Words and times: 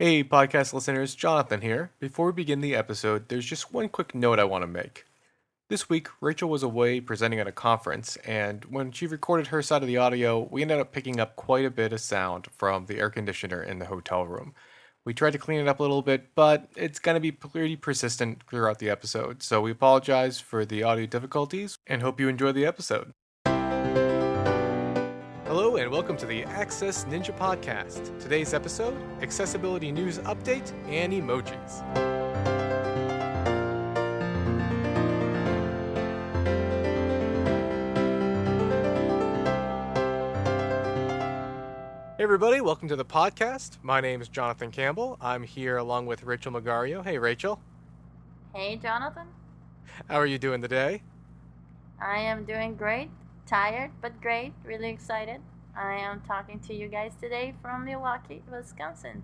Hey, 0.00 0.24
podcast 0.24 0.72
listeners, 0.72 1.14
Jonathan 1.14 1.60
here. 1.60 1.92
Before 2.00 2.26
we 2.26 2.32
begin 2.32 2.60
the 2.60 2.74
episode, 2.74 3.28
there's 3.28 3.46
just 3.46 3.72
one 3.72 3.88
quick 3.88 4.12
note 4.12 4.40
I 4.40 4.44
want 4.44 4.62
to 4.62 4.66
make. 4.66 5.04
This 5.68 5.88
week, 5.88 6.08
Rachel 6.20 6.48
was 6.48 6.64
away 6.64 7.00
presenting 7.00 7.38
at 7.38 7.46
a 7.46 7.52
conference, 7.52 8.16
and 8.24 8.64
when 8.64 8.90
she 8.90 9.06
recorded 9.06 9.46
her 9.46 9.62
side 9.62 9.82
of 9.82 9.86
the 9.86 9.98
audio, 9.98 10.48
we 10.50 10.62
ended 10.62 10.80
up 10.80 10.90
picking 10.90 11.20
up 11.20 11.36
quite 11.36 11.64
a 11.64 11.70
bit 11.70 11.92
of 11.92 12.00
sound 12.00 12.48
from 12.50 12.86
the 12.86 12.98
air 12.98 13.08
conditioner 13.08 13.62
in 13.62 13.78
the 13.78 13.86
hotel 13.86 14.26
room. 14.26 14.52
We 15.04 15.14
tried 15.14 15.34
to 15.34 15.38
clean 15.38 15.60
it 15.60 15.68
up 15.68 15.78
a 15.78 15.82
little 15.82 16.02
bit, 16.02 16.34
but 16.34 16.68
it's 16.74 16.98
going 16.98 17.14
to 17.14 17.20
be 17.20 17.30
pretty 17.30 17.76
persistent 17.76 18.42
throughout 18.50 18.80
the 18.80 18.90
episode, 18.90 19.44
so 19.44 19.60
we 19.60 19.70
apologize 19.70 20.40
for 20.40 20.64
the 20.64 20.82
audio 20.82 21.06
difficulties 21.06 21.78
and 21.86 22.02
hope 22.02 22.18
you 22.18 22.28
enjoy 22.28 22.50
the 22.50 22.66
episode. 22.66 23.12
Hello, 25.56 25.76
and 25.76 25.88
welcome 25.88 26.16
to 26.16 26.26
the 26.26 26.42
Access 26.46 27.04
Ninja 27.04 27.30
Podcast. 27.38 28.18
Today's 28.18 28.52
episode 28.52 29.00
accessibility 29.22 29.92
news 29.92 30.18
update 30.18 30.72
and 30.88 31.12
emojis. 31.12 31.80
Hey, 42.16 42.24
everybody, 42.24 42.60
welcome 42.60 42.88
to 42.88 42.96
the 42.96 43.04
podcast. 43.04 43.78
My 43.80 44.00
name 44.00 44.20
is 44.20 44.28
Jonathan 44.28 44.72
Campbell. 44.72 45.16
I'm 45.20 45.44
here 45.44 45.76
along 45.76 46.06
with 46.06 46.24
Rachel 46.24 46.50
Magario. 46.50 47.04
Hey, 47.04 47.16
Rachel. 47.16 47.60
Hey, 48.52 48.74
Jonathan. 48.74 49.28
How 50.08 50.16
are 50.16 50.26
you 50.26 50.40
doing 50.40 50.60
today? 50.60 51.04
I 52.02 52.18
am 52.18 52.44
doing 52.44 52.74
great. 52.74 53.08
Tired, 53.46 53.90
but 54.00 54.20
great. 54.22 54.52
Really 54.64 54.88
excited. 54.88 55.40
I 55.76 55.94
am 55.94 56.22
talking 56.26 56.60
to 56.60 56.74
you 56.74 56.88
guys 56.88 57.12
today 57.20 57.54
from 57.60 57.84
Milwaukee, 57.84 58.42
Wisconsin. 58.50 59.22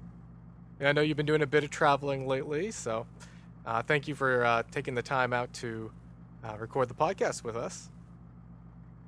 Yeah, 0.80 0.91
I 0.91 0.93
know 0.93 1.01
you've 1.01 1.16
been 1.16 1.27
doing 1.27 1.43
a 1.43 1.46
bit 1.46 1.65
of 1.65 1.70
traveling 1.70 2.27
lately, 2.27 2.70
so 2.70 3.06
uh, 3.65 3.83
thank 3.83 4.09
you 4.09 4.15
for 4.15 4.45
uh, 4.45 4.62
taking 4.71 4.95
the 4.95 5.02
time 5.02 5.32
out 5.32 5.52
to 5.54 5.91
uh, 6.45 6.57
record 6.59 6.88
the 6.88 6.95
podcast 6.95 7.45
with 7.45 7.57
us. 7.57 7.88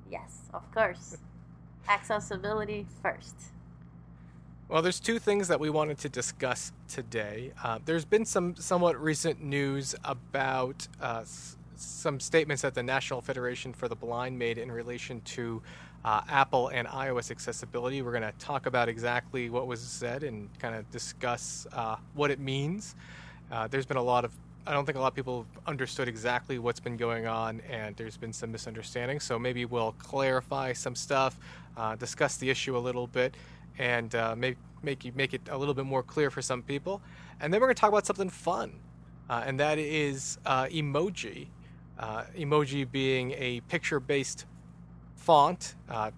Yes, 0.09 0.49
of 0.53 0.71
course. 0.73 1.17
Accessibility 1.89 2.87
first. 3.01 3.35
Well, 4.69 4.81
there's 4.81 4.99
two 4.99 5.19
things 5.19 5.47
that 5.49 5.59
we 5.59 5.69
wanted 5.69 5.99
to 5.99 6.09
discuss 6.09 6.71
today. 6.87 7.51
Uh, 7.63 7.77
there's 7.85 8.05
been 8.05 8.25
some 8.25 8.55
somewhat 8.55 8.99
recent 8.99 9.43
news 9.43 9.93
about 10.03 10.87
uh, 10.99 11.23
some 11.83 12.19
statements 12.19 12.61
that 12.61 12.73
the 12.73 12.83
National 12.83 13.21
Federation 13.21 13.73
for 13.73 13.87
the 13.87 13.95
Blind 13.95 14.37
made 14.37 14.57
in 14.57 14.71
relation 14.71 15.21
to 15.21 15.61
uh, 16.05 16.21
Apple 16.27 16.69
and 16.69 16.87
iOS 16.87 17.31
accessibility. 17.31 18.01
We're 18.01 18.11
going 18.11 18.23
to 18.23 18.33
talk 18.39 18.65
about 18.65 18.89
exactly 18.89 19.49
what 19.49 19.67
was 19.67 19.81
said 19.81 20.23
and 20.23 20.49
kind 20.59 20.75
of 20.75 20.89
discuss 20.91 21.65
uh, 21.73 21.95
what 22.13 22.31
it 22.31 22.39
means. 22.39 22.95
Uh, 23.51 23.67
there's 23.67 23.85
been 23.85 23.97
a 23.97 24.03
lot 24.03 24.25
of 24.25 24.31
I 24.65 24.71
don't 24.71 24.85
think 24.85 24.97
a 24.97 25.01
lot 25.01 25.09
of 25.09 25.15
people 25.15 25.39
have 25.43 25.67
understood 25.67 26.07
exactly 26.07 26.57
what's 26.57 26.79
been 26.79 26.95
going 26.95 27.27
on, 27.27 27.61
and 27.69 27.97
there's 27.97 28.15
been 28.15 28.31
some 28.31 28.49
misunderstanding. 28.49 29.19
So 29.19 29.37
maybe 29.37 29.65
we'll 29.65 29.91
clarify 29.99 30.71
some 30.71 30.95
stuff, 30.95 31.37
uh, 31.75 31.95
discuss 31.95 32.37
the 32.37 32.49
issue 32.49 32.77
a 32.77 32.79
little 32.79 33.07
bit, 33.07 33.35
and 33.77 34.15
uh, 34.15 34.35
make 34.37 34.55
make 34.81 35.03
you 35.03 35.11
make 35.15 35.33
it 35.33 35.41
a 35.49 35.57
little 35.57 35.73
bit 35.73 35.85
more 35.85 36.01
clear 36.01 36.29
for 36.29 36.41
some 36.41 36.61
people. 36.61 37.01
And 37.41 37.53
then 37.53 37.59
we're 37.59 37.67
going 37.67 37.75
to 37.75 37.81
talk 37.81 37.89
about 37.89 38.05
something 38.05 38.29
fun, 38.29 38.71
uh, 39.29 39.43
and 39.45 39.59
that 39.59 39.77
is 39.77 40.37
uh, 40.45 40.65
emoji. 40.67 41.47
Uh, 41.97 42.23
emoji 42.37 42.89
being 42.89 43.31
a 43.31 43.61
picture-based 43.61 44.45
font 45.15 45.75
uh, 45.89 46.11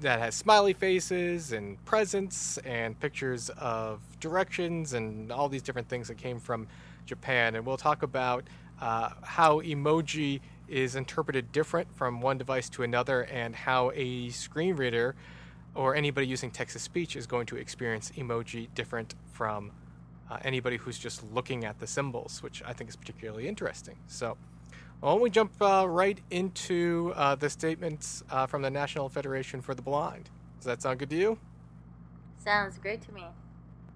that 0.00 0.18
has 0.18 0.34
smiley 0.34 0.72
faces 0.72 1.52
and 1.52 1.82
presents 1.84 2.58
and 2.58 2.98
pictures 3.00 3.50
of 3.50 4.00
directions 4.18 4.92
and 4.94 5.30
all 5.30 5.48
these 5.48 5.62
different 5.62 5.88
things 5.88 6.08
that 6.08 6.16
came 6.16 6.38
from 6.38 6.66
Japan. 7.06 7.54
And 7.54 7.64
we'll 7.64 7.76
talk 7.76 8.02
about 8.02 8.44
uh, 8.80 9.10
how 9.22 9.60
emoji 9.60 10.40
is 10.68 10.96
interpreted 10.96 11.52
different 11.52 11.92
from 11.94 12.20
one 12.20 12.38
device 12.38 12.68
to 12.70 12.82
another 12.82 13.24
and 13.24 13.54
how 13.54 13.90
a 13.94 14.30
screen 14.30 14.76
reader 14.76 15.14
or 15.74 15.94
anybody 15.94 16.26
using 16.26 16.50
text 16.50 16.74
to 16.74 16.78
speech 16.78 17.16
is 17.16 17.26
going 17.26 17.46
to 17.46 17.56
experience 17.56 18.12
emoji 18.16 18.68
different 18.74 19.14
from 19.32 19.70
uh, 20.30 20.38
anybody 20.44 20.76
who's 20.76 20.98
just 20.98 21.24
looking 21.32 21.64
at 21.64 21.78
the 21.80 21.86
symbols, 21.86 22.42
which 22.42 22.62
I 22.64 22.72
think 22.72 22.88
is 22.90 22.96
particularly 22.96 23.48
interesting. 23.48 23.96
So, 24.06 24.36
why 25.00 25.12
don't 25.12 25.22
we 25.22 25.30
jump 25.30 25.52
uh, 25.62 25.86
right 25.88 26.20
into 26.30 27.12
uh, 27.16 27.34
the 27.34 27.48
statements 27.48 28.22
uh, 28.30 28.46
from 28.46 28.60
the 28.60 28.70
National 28.70 29.08
Federation 29.08 29.62
for 29.62 29.74
the 29.74 29.80
Blind? 29.80 30.28
Does 30.58 30.66
that 30.66 30.82
sound 30.82 30.98
good 30.98 31.08
to 31.10 31.16
you? 31.16 31.38
Sounds 32.36 32.76
great 32.76 33.00
to 33.02 33.12
me. 33.12 33.24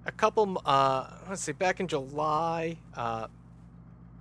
A 0.06 0.12
couple, 0.12 0.60
uh, 0.64 1.08
let's 1.28 1.42
see, 1.42 1.52
back 1.52 1.80
in 1.80 1.88
July, 1.88 2.78
uh, 2.94 3.26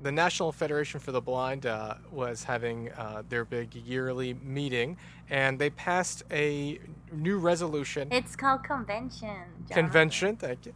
the 0.01 0.11
National 0.11 0.51
Federation 0.51 0.99
for 0.99 1.13
the 1.13 1.21
Blind 1.21 1.65
uh, 1.65 1.95
was 2.11 2.43
having 2.43 2.91
uh, 2.91 3.23
their 3.29 3.45
big 3.45 3.73
yearly 3.75 4.33
meeting, 4.43 4.97
and 5.29 5.57
they 5.57 5.69
passed 5.69 6.23
a 6.31 6.79
new 7.13 7.37
resolution. 7.37 8.09
It's 8.11 8.35
called 8.35 8.65
convention. 8.65 9.29
Jonathan. 9.69 9.83
Convention, 9.83 10.35
thank 10.35 10.65
you. 10.65 10.73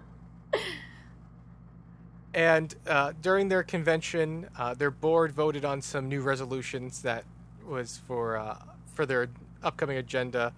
And 2.36 2.74
uh, 2.86 3.14
during 3.22 3.48
their 3.48 3.62
convention, 3.62 4.46
uh, 4.58 4.74
their 4.74 4.90
board 4.90 5.32
voted 5.32 5.64
on 5.64 5.80
some 5.80 6.06
new 6.06 6.20
resolutions 6.20 7.00
that 7.00 7.24
was 7.66 8.02
for 8.06 8.36
uh, 8.36 8.58
for 8.94 9.06
their 9.06 9.28
upcoming 9.62 9.96
agenda 9.96 10.52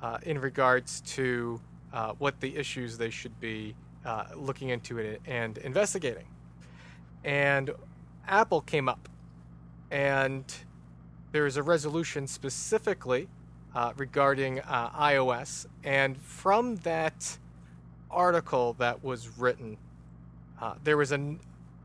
uh, 0.00 0.18
in 0.22 0.40
regards 0.40 1.00
to 1.00 1.60
uh, 1.92 2.12
what 2.18 2.40
the 2.40 2.56
issues 2.56 2.96
they 2.96 3.10
should 3.10 3.38
be 3.40 3.74
uh, 4.04 4.26
looking 4.36 4.68
into 4.68 4.98
it 4.98 5.20
and 5.26 5.58
investigating. 5.58 6.28
And 7.24 7.72
Apple 8.28 8.60
came 8.60 8.88
up, 8.88 9.08
and 9.90 10.44
there's 11.32 11.56
a 11.56 11.62
resolution 11.62 12.28
specifically 12.28 13.28
regarding 13.96 14.58
iOS, 14.60 15.66
and 15.84 16.16
from 16.16 16.76
that 16.76 17.36
article 18.10 18.74
that 18.78 19.04
was 19.04 19.28
written 19.36 19.76
uh, 20.60 20.74
there 20.84 20.96
was 20.96 21.12
an, 21.12 21.40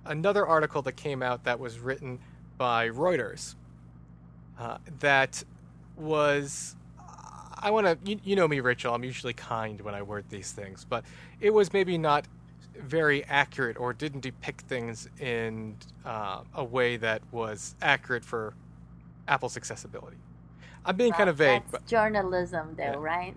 another 0.06 0.46
article 0.46 0.82
that 0.84 0.94
came 0.94 1.22
out 1.22 1.44
that 1.44 1.60
was 1.60 1.80
written 1.80 2.20
by 2.58 2.90
Reuters 2.90 3.56
uh, 4.60 4.78
that 5.00 5.44
was. 5.96 6.76
I 7.64 7.70
want 7.72 7.86
to. 7.88 8.10
You, 8.10 8.20
you 8.24 8.36
know 8.36 8.48
me, 8.48 8.60
Rachel. 8.60 8.94
I'm 8.94 9.04
usually 9.04 9.34
kind 9.34 9.80
when 9.82 9.94
I 9.96 10.02
word 10.02 10.26
these 10.30 10.52
things, 10.52 10.86
but 10.88 11.04
it 11.40 11.52
was 11.52 11.74
maybe 11.74 11.98
not 11.98 12.28
very 12.80 13.24
accurate 13.26 13.78
or 13.80 13.94
didn't 13.94 14.22
depict 14.22 14.62
things 14.62 15.08
in 15.20 15.76
uh, 16.06 16.42
a 16.56 16.64
way 16.64 16.98
that 16.98 17.22
was 17.32 17.76
accurate 17.82 18.26
for 18.26 18.54
Apple's 19.28 19.58
accessibility. 19.58 20.18
I'm 20.86 20.96
being 20.96 21.14
kind 21.14 21.30
of 21.30 21.38
vague, 21.38 21.62
That's 21.64 21.72
but 21.72 21.86
journalism, 21.86 22.76
though, 22.76 22.84
Yeah. 22.84 22.96
right? 22.98 23.36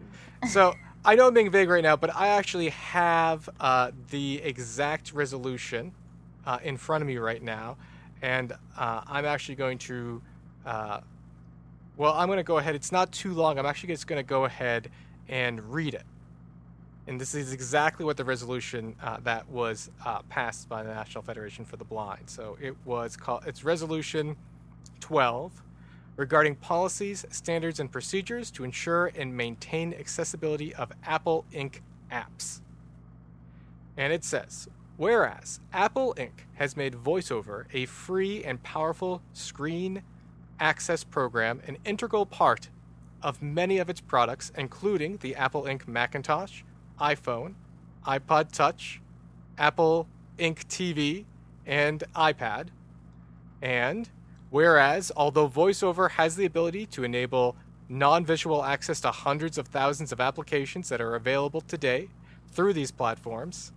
so 0.49 0.75
I 1.07 1.17
know 1.17 1.27
I'm 1.27 1.35
being 1.35 1.51
vague 1.51 1.69
right 1.69 1.83
now, 1.83 1.97
but 1.97 2.17
I 2.17 2.29
actually 2.29 2.71
have 2.71 3.47
uh, 3.61 3.91
the 4.09 4.41
exact 4.43 5.13
resolution 5.13 5.93
uh, 6.47 6.59
in 6.63 6.79
front 6.79 7.03
of 7.03 7.09
me 7.09 7.19
right 7.19 7.43
now, 7.43 7.77
and 8.23 8.53
uh, 8.79 9.03
I'm 9.07 9.27
actually 9.27 9.57
going 9.57 9.77
to. 9.79 10.23
Uh, 10.65 11.01
well, 11.99 12.15
I'm 12.15 12.27
going 12.27 12.39
to 12.39 12.43
go 12.43 12.57
ahead. 12.57 12.75
It's 12.75 12.91
not 12.91 13.13
too 13.13 13.35
long. 13.35 13.59
I'm 13.59 13.67
actually 13.67 13.93
just 13.93 14.07
going 14.07 14.19
to 14.19 14.27
go 14.27 14.47
ahead 14.47 14.91
and 15.29 15.61
read 15.73 15.93
it. 15.93 16.05
And 17.07 17.21
this 17.21 17.35
is 17.35 17.53
exactly 17.53 18.07
what 18.07 18.17
the 18.17 18.25
resolution 18.25 18.97
uh, 19.03 19.19
that 19.25 19.47
was 19.51 19.91
uh, 20.07 20.23
passed 20.23 20.71
by 20.71 20.83
the 20.83 20.89
National 20.89 21.23
Federation 21.23 21.67
for 21.67 21.77
the 21.77 21.85
Blind. 21.85 22.31
So 22.31 22.57
it 22.63 22.75
was 22.87 23.15
called. 23.15 23.45
It's 23.47 23.63
Resolution 23.63 24.37
12 25.01 25.63
regarding 26.17 26.55
policies, 26.57 27.25
standards, 27.31 27.81
and 27.81 27.91
procedures 27.91 28.51
to 28.53 28.65
ensure 28.65 29.11
and 29.17 29.37
maintain 29.37 29.93
accessibility 29.95 30.75
of 30.75 30.93
Apple 31.05 31.45
Inc. 31.53 31.81
apps. 32.11 32.61
And 33.97 34.13
it 34.13 34.25
says, 34.25 34.69
whereas 34.97 35.61
Apple 35.73 36.15
Inc. 36.17 36.47
has 36.55 36.77
made 36.77 36.95
VoiceOver 36.95 37.67
a 37.73 37.87
free 37.87 38.45
and 38.45 38.63
powerful 38.63 39.23
screen 39.33 40.03
access 40.61 41.03
program 41.03 41.61
an 41.67 41.77
integral 41.85 42.27
part 42.27 42.71
of 43.23 43.43
many 43.43 43.79
of 43.79 43.89
its 43.89 44.01
products, 44.01 44.53
including 44.57 45.17
the 45.19 45.35
Apple 45.35 45.63
Inc. 45.63 45.89
Macintosh, 45.89 46.63
iPhone, 47.01 47.55
iPod 48.07 48.53
Touch, 48.53 49.01
Apple 49.59 50.07
Inc. 50.39 50.65
TV, 50.67 51.25
and 51.67 52.05
iPad. 52.15 52.69
And 53.63 54.11
whereas, 54.55 55.11
although 55.17 55.49
VoiceOver 55.49 56.13
has 56.13 56.37
the 56.37 56.45
ability 56.45 56.87
to 56.87 57.03
enable 57.03 57.57
non 57.89 58.25
visual 58.25 58.65
access 58.65 59.01
to 59.01 59.11
hundreds 59.11 59.59
of 59.59 59.67
thousands 59.67 60.13
of 60.13 60.21
applications 60.21 60.89
that 60.89 61.01
are 61.01 61.17
available 61.17 61.61
today 61.61 62.09
through 62.53 62.73
these 62.73 62.93
platforms, 62.93 63.73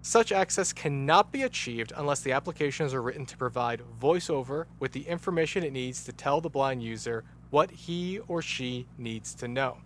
such 0.00 0.32
access 0.32 0.72
cannot 0.72 1.30
be 1.30 1.42
achieved 1.42 1.92
unless 1.94 2.20
the 2.20 2.32
applications 2.32 2.94
are 2.94 3.02
written 3.02 3.26
to 3.26 3.36
provide 3.36 3.82
VoiceOver 4.00 4.64
with 4.80 4.92
the 4.92 5.06
information 5.06 5.62
it 5.62 5.74
needs 5.74 6.02
to 6.04 6.12
tell 6.14 6.40
the 6.40 6.48
blind 6.48 6.82
user 6.82 7.22
what 7.50 7.70
he 7.72 8.20
or 8.28 8.40
she 8.40 8.86
needs 8.96 9.34
to 9.34 9.48
know. 9.48 9.76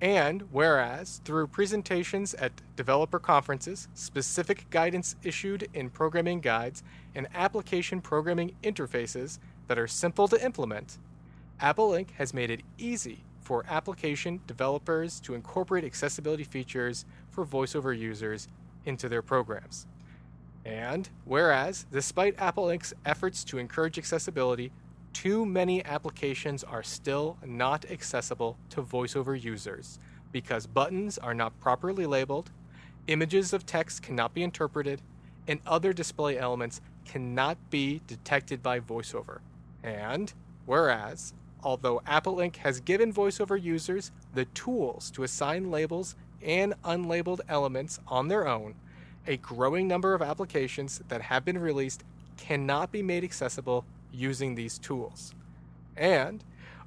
And 0.00 0.42
whereas, 0.52 1.22
through 1.24 1.46
presentations 1.46 2.34
at 2.34 2.52
developer 2.76 3.18
conferences, 3.18 3.88
specific 3.94 4.68
guidance 4.68 5.16
issued 5.22 5.68
in 5.72 5.88
programming 5.88 6.40
guides, 6.40 6.82
and 7.14 7.26
application 7.34 8.02
programming 8.02 8.54
interfaces 8.62 9.38
that 9.68 9.78
are 9.78 9.86
simple 9.86 10.28
to 10.28 10.44
implement, 10.44 10.98
Apple 11.60 11.90
Inc. 11.90 12.10
has 12.12 12.34
made 12.34 12.50
it 12.50 12.60
easy 12.76 13.24
for 13.40 13.64
application 13.68 14.40
developers 14.46 15.18
to 15.20 15.34
incorporate 15.34 15.84
accessibility 15.84 16.44
features 16.44 17.06
for 17.30 17.46
voiceover 17.46 17.96
users 17.96 18.48
into 18.84 19.08
their 19.08 19.22
programs. 19.22 19.86
And 20.66 21.08
whereas, 21.24 21.86
despite 21.90 22.38
Apple 22.38 22.66
Inc.'s 22.66 22.92
efforts 23.06 23.44
to 23.44 23.58
encourage 23.58 23.98
accessibility, 23.98 24.72
too 25.16 25.46
many 25.46 25.82
applications 25.86 26.62
are 26.62 26.82
still 26.82 27.38
not 27.42 27.90
accessible 27.90 28.58
to 28.68 28.82
voiceover 28.82 29.42
users 29.42 29.98
because 30.30 30.66
buttons 30.66 31.16
are 31.16 31.32
not 31.32 31.58
properly 31.58 32.04
labeled, 32.04 32.50
images 33.06 33.54
of 33.54 33.64
text 33.64 34.02
cannot 34.02 34.34
be 34.34 34.42
interpreted, 34.42 35.00
and 35.48 35.58
other 35.66 35.94
display 35.94 36.36
elements 36.36 36.82
cannot 37.06 37.56
be 37.70 38.02
detected 38.06 38.62
by 38.62 38.78
voiceover. 38.78 39.38
And 39.82 40.34
whereas, 40.66 41.32
although 41.62 42.02
Apple 42.06 42.36
Inc. 42.36 42.56
has 42.56 42.80
given 42.80 43.10
voiceover 43.10 43.60
users 43.60 44.12
the 44.34 44.44
tools 44.44 45.10
to 45.12 45.22
assign 45.22 45.70
labels 45.70 46.14
and 46.42 46.74
unlabeled 46.82 47.40
elements 47.48 48.00
on 48.06 48.28
their 48.28 48.46
own, 48.46 48.74
a 49.26 49.38
growing 49.38 49.88
number 49.88 50.12
of 50.12 50.20
applications 50.20 51.00
that 51.08 51.22
have 51.22 51.42
been 51.42 51.58
released 51.58 52.04
cannot 52.36 52.92
be 52.92 53.02
made 53.02 53.24
accessible 53.24 53.86
using 54.16 54.54
these 54.54 54.78
tools. 54.78 55.34
And 55.96 56.42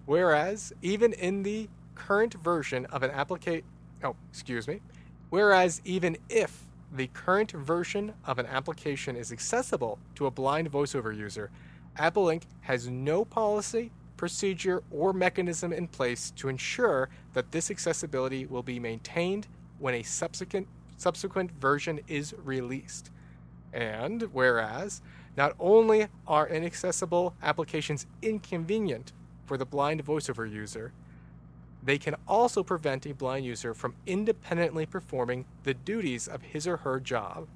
whereas 0.05 0.73
even 0.81 1.13
in 1.13 1.43
the 1.43 1.69
current 1.95 2.33
version 2.33 2.85
of 2.87 3.03
an 3.03 3.11
application, 3.11 3.65
oh, 4.03 4.15
excuse 4.29 4.67
me, 4.67 4.81
whereas 5.29 5.81
even 5.85 6.17
if 6.29 6.63
the 6.91 7.07
current 7.07 7.51
version 7.51 8.13
of 8.25 8.39
an 8.39 8.45
application 8.47 9.15
is 9.15 9.31
accessible 9.31 9.99
to 10.15 10.25
a 10.25 10.31
blind 10.31 10.71
voiceover 10.71 11.15
user, 11.15 11.51
Apple 11.97 12.25
Inc. 12.25 12.43
has 12.61 12.87
no 12.87 13.25
policy, 13.25 13.91
procedure, 14.17 14.83
or 14.89 15.13
mechanism 15.13 15.71
in 15.71 15.87
place 15.87 16.31
to 16.31 16.49
ensure 16.49 17.09
that 17.33 17.51
this 17.51 17.69
accessibility 17.69 18.45
will 18.45 18.63
be 18.63 18.79
maintained 18.79 19.47
when 19.77 19.93
a 19.93 20.03
subsequent 20.03 20.67
subsequent 20.97 21.49
version 21.51 21.99
is 22.09 22.35
released. 22.43 23.09
And 23.71 24.23
whereas 24.33 25.01
not 25.39 25.56
only 25.57 26.07
are 26.27 26.50
inaccessible 26.50 27.33
applications 27.41 28.06
inconvenient 28.21 29.13
for 29.45 29.56
the 29.56 29.65
blind 29.65 30.06
voiceover 30.06 30.51
user, 30.51 30.91
they 31.81 31.97
can 31.97 32.13
also 32.27 32.62
prevent 32.62 33.06
a 33.06 33.13
blind 33.13 33.45
user 33.45 33.74
from 33.74 33.95
independently 34.06 34.86
performing 34.86 35.45
the 35.63 35.74
duties 35.74 36.27
of 36.27 36.41
his 36.41 36.68
or 36.68 36.75
her 36.75 37.00
job. 37.00 37.47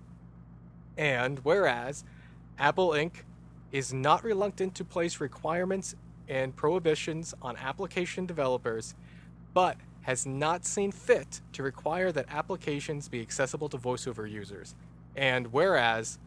And 0.97 1.39
whereas 1.39 2.06
Apple 2.57 2.91
Inc. 2.91 3.15
is 3.74 3.94
not 3.94 4.24
reluctant 4.24 4.75
to 4.75 4.86
place 4.86 5.19
requirements 5.19 5.94
and 6.29 6.56
prohibitions 6.56 7.33
on 7.41 7.57
application 7.57 8.25
developers, 8.25 8.95
but 9.53 9.75
has 10.03 10.25
not 10.25 10.63
seen 10.63 10.94
fit 10.94 11.41
to 11.51 11.62
require 11.62 12.13
that 12.13 12.27
applications 12.29 13.09
be 13.09 13.19
accessible 13.19 13.68
to 13.68 13.77
voiceover 13.77 14.31
users. 14.31 14.74
And 15.18 15.51
whereas 15.51 16.18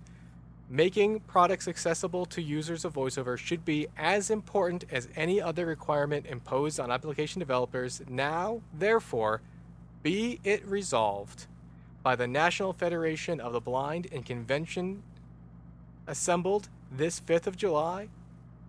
making 0.69 1.21
products 1.21 1.69
accessible 1.69 2.27
to 2.27 2.43
users 2.43 2.85
of 2.85 2.95
VoiceOver 2.95 3.39
should 3.39 3.65
be 3.65 3.87
as 3.97 4.31
important 4.31 4.85
as 4.91 5.09
any 5.15 5.41
other 5.41 5.67
requirement 5.67 6.27
imposed 6.27 6.81
on 6.81 6.91
application 6.91 7.39
developers. 7.39 8.03
Now, 8.09 8.63
therefore, 8.75 9.43
be 10.03 10.41
it 10.45 10.67
resolved 10.67 11.47
by 12.03 12.17
the 12.17 12.27
National 12.27 12.73
Federation 12.73 13.41
of 13.41 13.53
the 13.53 13.61
Blind 13.61 14.07
in 14.07 14.23
convention 14.23 15.03
assembled 16.07 16.69
this 16.91 17.21
5th 17.21 17.47
of 17.47 17.57
July, 17.57 18.09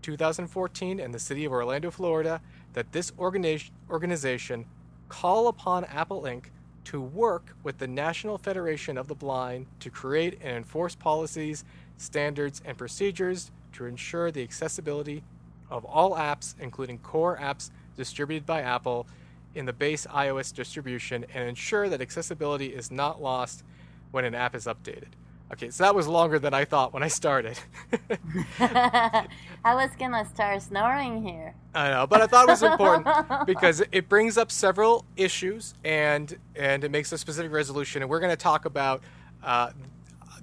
2014, 0.01 0.99
in 0.99 1.11
the 1.11 1.19
city 1.19 1.45
of 1.45 1.51
Orlando, 1.51 1.91
Florida, 1.91 2.41
that 2.73 2.91
this 2.91 3.11
organi- 3.11 3.69
organization 3.89 4.65
call 5.09 5.47
upon 5.47 5.83
Apple 5.85 6.23
Inc. 6.23 6.45
to 6.85 7.01
work 7.01 7.55
with 7.63 7.77
the 7.77 7.87
National 7.87 8.37
Federation 8.37 8.97
of 8.97 9.07
the 9.07 9.15
Blind 9.15 9.67
to 9.79 9.89
create 9.89 10.39
and 10.41 10.57
enforce 10.57 10.95
policies 10.95 11.63
standards, 11.97 12.61
and 12.65 12.77
procedures 12.77 13.51
to 13.73 13.85
ensure 13.85 14.31
the 14.31 14.43
accessibility 14.43 15.23
of 15.69 15.83
all 15.85 16.15
apps, 16.15 16.55
including 16.59 16.97
core 16.99 17.37
apps 17.41 17.69
distributed 17.95 18.45
by 18.45 18.61
Apple 18.61 19.07
in 19.55 19.65
the 19.65 19.73
base 19.73 20.05
iOS 20.07 20.53
distribution, 20.53 21.25
and 21.33 21.49
ensure 21.49 21.89
that 21.89 22.01
accessibility 22.01 22.67
is 22.67 22.91
not 22.91 23.21
lost 23.21 23.63
when 24.11 24.23
an 24.23 24.35
app 24.35 24.55
is 24.55 24.65
updated. 24.65 25.09
Okay, 25.51 25.69
so 25.69 25.83
that 25.85 25.95
was 25.95 26.07
longer 26.07 26.39
than 26.39 26.53
I 26.53 26.65
thought 26.65 26.93
when 26.93 27.03
I 27.03 27.07
started. 27.07 27.57
I 28.59 29.25
was 29.63 29.89
gonna 29.97 30.25
start 30.25 30.61
snoring 30.61 31.23
here. 31.23 31.55
I 31.73 31.89
know, 31.89 32.05
but 32.05 32.21
I 32.21 32.27
thought 32.27 32.49
it 32.49 32.51
was 32.51 32.63
important 32.63 33.07
because 33.45 33.81
it 33.93 34.09
brings 34.09 34.37
up 34.37 34.51
several 34.51 35.05
issues 35.15 35.73
and 35.85 36.37
and 36.55 36.83
it 36.83 36.91
makes 36.91 37.13
a 37.13 37.17
specific 37.17 37.51
resolution, 37.53 38.01
and 38.01 38.11
we're 38.11 38.19
to 38.19 38.35
talk 38.35 38.65
about 38.65 39.01
uh, 39.41 39.71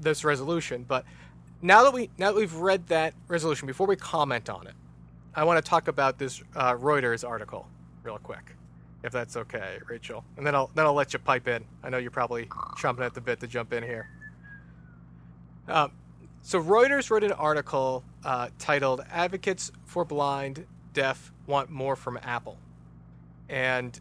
this 0.00 0.24
resolution. 0.24 0.86
But 0.88 1.04
now 1.64 1.82
that 1.82 1.94
we 1.94 2.11
now 2.19 2.31
that 2.31 2.37
we've 2.37 2.55
read 2.55 2.87
that 2.88 3.14
resolution, 3.26 3.66
before 3.66 3.87
we 3.87 3.96
comment 3.96 4.50
on 4.50 4.66
it, 4.66 4.75
I 5.34 5.44
want 5.44 5.64
to 5.64 5.69
talk 5.69 5.88
about 5.88 6.19
this 6.19 6.43
uh, 6.55 6.75
Reuters 6.75 7.26
article 7.26 7.66
real 8.02 8.19
quick, 8.19 8.55
if 9.02 9.12
that's 9.12 9.34
okay, 9.38 9.78
Rachel. 9.88 10.22
And 10.37 10.46
then 10.46 10.55
I'll 10.55 10.70
then 10.75 10.84
I'll 10.84 10.93
let 10.93 11.14
you 11.14 11.19
pipe 11.19 11.49
in. 11.49 11.64
I 11.82 11.88
know 11.88 11.96
you're 11.96 12.11
probably 12.11 12.44
chomping 12.76 13.00
at 13.00 13.14
the 13.14 13.22
bit 13.22 13.40
to 13.40 13.46
jump 13.46 13.72
in 13.72 13.82
here. 13.82 14.11
Um, 15.66 15.93
so 16.43 16.62
Reuters 16.62 17.08
wrote 17.08 17.25
an 17.25 17.32
article 17.32 18.05
uh, 18.25 18.50
titled 18.58 19.00
"Advocates 19.11 19.72
for 19.87 20.05
Blind, 20.05 20.66
Deaf 20.93 21.32
Want 21.46 21.70
More 21.70 21.96
from 21.96 22.19
Apple," 22.22 22.58
and 23.49 23.99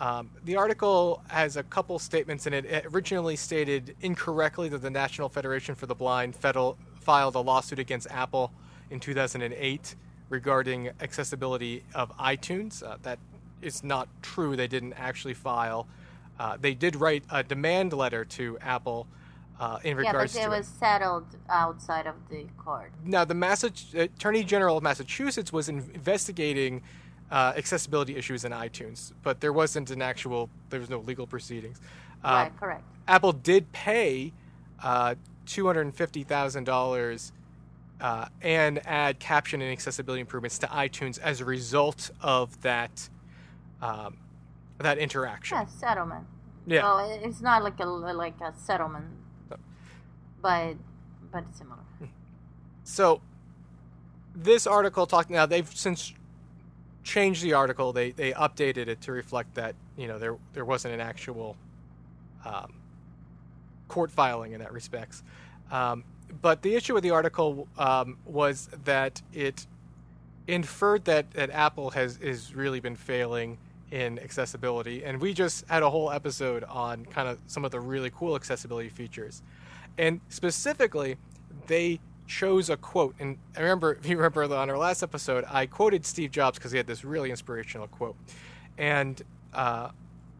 um, 0.00 0.30
the 0.44 0.56
article 0.56 1.22
has 1.28 1.56
a 1.56 1.62
couple 1.62 1.98
statements 1.98 2.46
in 2.46 2.52
it. 2.52 2.64
It 2.64 2.86
originally 2.92 3.36
stated 3.36 3.94
incorrectly 4.00 4.68
that 4.70 4.82
the 4.82 4.90
National 4.90 5.28
Federation 5.28 5.74
for 5.74 5.86
the 5.86 5.94
Blind 5.94 6.34
federal, 6.34 6.76
filed 7.04 7.34
a 7.34 7.40
lawsuit 7.40 7.78
against 7.78 8.10
Apple 8.10 8.52
in 8.90 8.98
2008 8.98 9.94
regarding 10.30 10.90
accessibility 11.00 11.84
of 11.94 12.16
iTunes. 12.16 12.82
Uh, 12.82 12.96
that 13.02 13.18
is 13.62 13.84
not 13.84 14.08
true. 14.22 14.56
They 14.56 14.66
didn't 14.66 14.94
actually 14.94 15.34
file. 15.34 15.86
Uh, 16.38 16.56
they 16.60 16.74
did 16.74 16.96
write 16.96 17.24
a 17.30 17.42
demand 17.42 17.92
letter 17.92 18.24
to 18.24 18.58
Apple 18.60 19.06
uh, 19.60 19.78
in 19.84 19.96
regards 19.96 20.34
yeah, 20.34 20.46
but 20.46 20.50
to 20.50 20.54
it 20.54 20.58
was 20.58 20.66
settled 20.66 21.26
outside 21.48 22.06
of 22.06 22.14
the 22.28 22.46
court. 22.58 22.90
Now, 23.04 23.24
the 23.24 23.34
Massach- 23.34 23.94
Attorney 23.94 24.42
General 24.42 24.78
of 24.78 24.82
Massachusetts 24.82 25.52
was 25.52 25.68
investigating 25.68 26.82
uh, 27.30 27.52
accessibility 27.56 28.16
issues 28.16 28.44
in 28.44 28.50
iTunes, 28.52 29.12
but 29.22 29.40
there 29.40 29.52
wasn't 29.52 29.90
an 29.90 30.02
actual. 30.02 30.50
There 30.70 30.80
was 30.80 30.90
no 30.90 30.98
legal 30.98 31.26
proceedings. 31.26 31.80
right. 32.24 32.50
Correct. 32.58 32.82
Apple 33.06 33.32
did 33.32 33.70
pay 33.72 34.32
uh, 35.44 35.46
two 35.46 35.66
hundred 35.66 35.82
and 35.82 35.94
fifty 35.94 36.22
thousand 36.22 36.68
uh, 36.68 36.72
dollars 36.72 37.32
and 38.42 38.86
add 38.86 39.18
caption 39.18 39.62
and 39.62 39.72
accessibility 39.72 40.20
improvements 40.20 40.58
to 40.58 40.66
iTunes 40.66 41.18
as 41.20 41.40
a 41.40 41.44
result 41.44 42.10
of 42.20 42.60
that 42.62 43.08
um, 43.80 44.16
that 44.78 44.98
interaction. 44.98 45.56
Yeah, 45.56 45.66
settlement. 45.66 46.26
Yeah. 46.66 46.82
Well, 46.82 47.20
it's 47.22 47.40
not 47.40 47.62
like 47.62 47.78
a 47.80 47.86
like 47.86 48.40
a 48.40 48.52
settlement, 48.58 49.06
but 50.40 50.76
but 51.32 51.44
similar. 51.54 51.78
So 52.84 53.20
this 54.34 54.66
article 54.66 55.06
talked 55.06 55.30
now 55.30 55.46
they've 55.46 55.70
since 55.74 56.12
changed 57.02 57.42
the 57.42 57.52
article 57.52 57.92
they 57.92 58.10
they 58.12 58.32
updated 58.32 58.88
it 58.88 59.00
to 59.02 59.12
reflect 59.12 59.54
that 59.54 59.74
you 59.96 60.08
know 60.08 60.18
there 60.18 60.36
there 60.52 60.64
wasn't 60.64 60.92
an 60.92 61.00
actual 61.00 61.56
um, 62.44 62.74
court 63.94 64.10
filing 64.10 64.52
in 64.52 64.58
that 64.58 64.72
respects. 64.72 65.22
Um, 65.70 66.02
but 66.42 66.62
the 66.62 66.74
issue 66.74 66.94
with 66.94 67.04
the 67.04 67.12
article 67.12 67.68
um, 67.78 68.18
was 68.26 68.68
that 68.84 69.22
it 69.32 69.68
inferred 70.48 71.04
that, 71.04 71.30
that 71.30 71.50
Apple 71.50 71.90
has 71.90 72.18
has 72.22 72.54
really 72.54 72.80
been 72.80 72.96
failing 72.96 73.56
in 73.92 74.18
accessibility, 74.18 75.04
and 75.04 75.20
we 75.20 75.32
just 75.32 75.64
had 75.68 75.84
a 75.84 75.90
whole 75.90 76.10
episode 76.10 76.64
on 76.64 77.04
kind 77.06 77.28
of 77.28 77.38
some 77.46 77.64
of 77.64 77.70
the 77.70 77.78
really 77.78 78.10
cool 78.10 78.34
accessibility 78.34 78.88
features, 78.88 79.42
and 79.96 80.20
specifically, 80.28 81.16
they 81.68 82.00
chose 82.26 82.70
a 82.70 82.76
quote. 82.76 83.14
And 83.20 83.38
I 83.56 83.60
remember, 83.60 83.92
if 84.00 84.06
you 84.08 84.16
remember 84.16 84.42
on 84.42 84.68
our 84.70 84.78
last 84.78 85.04
episode, 85.04 85.44
I 85.48 85.66
quoted 85.66 86.04
Steve 86.04 86.32
Jobs 86.32 86.58
because 86.58 86.72
he 86.72 86.78
had 86.78 86.88
this 86.88 87.04
really 87.04 87.30
inspirational 87.30 87.86
quote, 87.86 88.16
and 88.76 89.22
uh, 89.52 89.90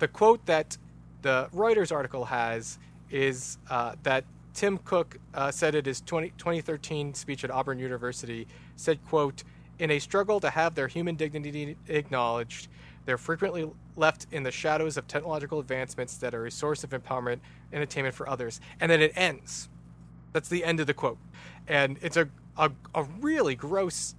the 0.00 0.08
quote 0.08 0.44
that 0.46 0.76
the 1.22 1.48
Reuters 1.54 1.92
article 1.92 2.24
has 2.24 2.78
is 3.14 3.58
uh, 3.70 3.94
that 4.02 4.24
Tim 4.54 4.76
Cook 4.78 5.18
uh, 5.34 5.52
said 5.52 5.76
at 5.76 5.86
his 5.86 6.00
20, 6.00 6.30
2013 6.36 7.14
speech 7.14 7.44
at 7.44 7.50
Auburn 7.50 7.78
University, 7.78 8.48
said, 8.74 8.98
quote, 9.06 9.44
in 9.78 9.92
a 9.92 10.00
struggle 10.00 10.40
to 10.40 10.50
have 10.50 10.74
their 10.74 10.88
human 10.88 11.14
dignity 11.14 11.76
acknowledged, 11.88 12.68
They're 13.06 13.18
frequently 13.18 13.70
left 13.96 14.26
in 14.32 14.42
the 14.42 14.50
shadows 14.50 14.96
of 14.96 15.06
technological 15.06 15.60
advancements 15.60 16.16
that 16.18 16.34
are 16.34 16.46
a 16.46 16.50
source 16.50 16.82
of 16.82 16.90
empowerment 16.90 17.38
and 17.72 17.82
attainment 17.82 18.14
for 18.16 18.28
others. 18.28 18.60
And 18.80 18.90
then 18.90 19.00
it 19.00 19.12
ends. 19.14 19.68
That's 20.32 20.48
the 20.48 20.64
end 20.64 20.80
of 20.80 20.88
the 20.88 20.94
quote. 20.94 21.18
And 21.68 21.98
it's 22.02 22.16
a, 22.16 22.28
a, 22.56 22.72
a 22.94 23.04
really 23.20 23.54
gross 23.54 24.16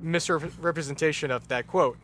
misrepresentation 0.00 1.30
of 1.30 1.48
that 1.48 1.66
quote, 1.66 1.96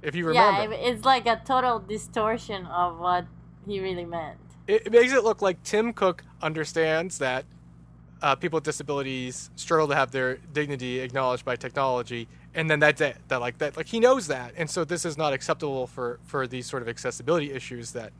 if 0.00 0.14
you 0.14 0.26
remember. 0.26 0.74
Yeah, 0.74 0.88
it's 0.88 1.04
like 1.04 1.26
a 1.26 1.42
total 1.44 1.78
distortion 1.78 2.64
of 2.66 2.98
what 2.98 3.26
he 3.66 3.80
really 3.80 4.06
meant. 4.06 4.38
It, 4.66 4.92
makes 4.92 5.12
it 5.12 5.24
look 5.24 5.42
like 5.42 5.62
Tim 5.64 5.92
Cook 5.92 6.24
understands 6.40 7.18
that 7.18 7.44
uh, 8.22 8.36
people 8.36 8.58
with 8.58 8.64
disabilities 8.64 9.50
struggle 9.56 9.88
to 9.88 9.94
have 9.94 10.12
their 10.12 10.36
dignity 10.52 11.00
acknowledged 11.00 11.44
by 11.44 11.56
technology, 11.56 12.28
and 12.54 12.70
then 12.70 12.78
that's 12.78 13.00
it. 13.00 13.16
That 13.28 13.40
like 13.40 13.58
that, 13.58 13.76
like 13.76 13.86
he 13.86 13.98
knows 13.98 14.28
that, 14.28 14.54
and 14.56 14.70
so 14.70 14.84
this 14.84 15.04
is 15.04 15.18
not 15.18 15.32
acceptable 15.32 15.88
for 15.88 16.20
for 16.24 16.46
these 16.46 16.66
sort 16.66 16.82
of 16.82 16.88
accessibility 16.88 17.50
issues 17.50 17.90
that 17.92 18.12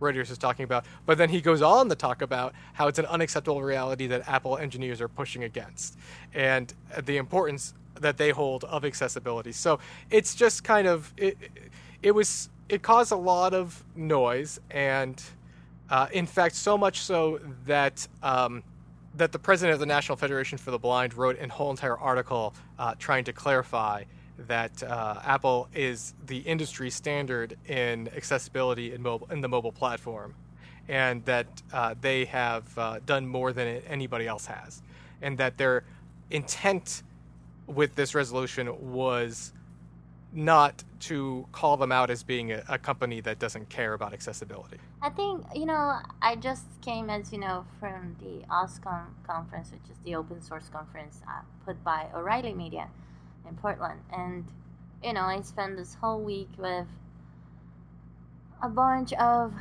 Reuters 0.00 0.30
is 0.30 0.38
talking 0.38 0.64
about. 0.64 0.86
But 1.04 1.18
then 1.18 1.28
he 1.28 1.42
goes 1.42 1.60
on 1.60 1.90
to 1.90 1.94
talk 1.94 2.22
about 2.22 2.54
how 2.72 2.88
it's 2.88 2.98
an 2.98 3.06
unacceptable 3.06 3.62
reality 3.62 4.06
that 4.06 4.26
Apple 4.26 4.56
engineers 4.56 5.02
are 5.02 5.08
pushing 5.08 5.44
against, 5.44 5.98
and 6.32 6.72
the 7.04 7.18
importance 7.18 7.74
that 8.00 8.16
they 8.16 8.30
hold 8.30 8.64
of 8.64 8.86
accessibility. 8.86 9.52
So 9.52 9.78
it's 10.10 10.34
just 10.34 10.64
kind 10.64 10.88
of 10.88 11.12
it. 11.18 11.36
It 12.02 12.12
was 12.12 12.48
it 12.70 12.82
caused 12.82 13.12
a 13.12 13.16
lot 13.16 13.52
of 13.52 13.84
noise, 13.94 14.58
and 14.70 15.22
uh, 15.92 16.08
in 16.12 16.26
fact, 16.26 16.56
so 16.56 16.76
much 16.76 17.00
so 17.00 17.38
that. 17.66 18.08
Um, 18.22 18.64
that 19.14 19.30
the 19.30 19.38
president 19.38 19.74
of 19.74 19.80
the 19.80 19.84
National 19.84 20.16
Federation 20.16 20.56
for 20.56 20.70
the 20.70 20.78
Blind 20.78 21.12
wrote 21.12 21.38
a 21.38 21.46
whole 21.46 21.70
entire 21.70 21.98
article 21.98 22.54
uh, 22.78 22.94
trying 22.98 23.24
to 23.24 23.32
clarify 23.34 24.04
that 24.38 24.82
uh, 24.82 25.20
Apple 25.22 25.68
is 25.74 26.14
the 26.24 26.38
industry 26.38 26.88
standard 26.88 27.58
in 27.68 28.08
accessibility 28.16 28.94
in 28.94 29.02
mobile 29.02 29.28
in 29.30 29.42
the 29.42 29.48
mobile 29.48 29.70
platform, 29.70 30.34
and 30.88 31.22
that 31.26 31.46
uh, 31.74 31.94
they 32.00 32.24
have 32.24 32.78
uh, 32.78 33.00
done 33.04 33.26
more 33.26 33.52
than 33.52 33.82
anybody 33.86 34.26
else 34.26 34.46
has, 34.46 34.82
and 35.20 35.36
that 35.36 35.58
their 35.58 35.84
intent 36.30 37.02
with 37.66 37.94
this 37.94 38.14
resolution 38.14 38.92
was 38.92 39.52
not 40.32 40.82
to 40.98 41.46
call 41.52 41.76
them 41.76 41.92
out 41.92 42.10
as 42.10 42.22
being 42.22 42.52
a, 42.52 42.62
a, 42.68 42.78
company 42.78 43.20
that 43.20 43.38
doesn't 43.38 43.68
care 43.68 43.92
about 43.92 44.12
accessibility. 44.12 44.78
I 45.02 45.10
think, 45.10 45.44
you 45.54 45.66
know, 45.66 45.98
I 46.22 46.36
just 46.36 46.64
came, 46.80 47.10
as 47.10 47.32
you 47.32 47.38
know, 47.38 47.66
from 47.78 48.16
the 48.18 48.46
OSCON 48.48 49.06
conference, 49.26 49.72
which 49.72 49.90
is 49.90 49.98
the 50.04 50.14
open 50.14 50.40
source 50.40 50.68
conference 50.68 51.20
uh, 51.28 51.42
put 51.66 51.82
by 51.84 52.06
O'Reilly 52.14 52.54
Media 52.54 52.88
in 53.48 53.56
Portland. 53.56 54.00
And, 54.10 54.46
you 55.02 55.12
know, 55.12 55.22
I 55.22 55.40
spent 55.42 55.76
this 55.76 55.94
whole 55.94 56.20
week 56.20 56.50
with 56.56 56.86
a 58.62 58.68
bunch 58.68 59.12
of 59.14 59.54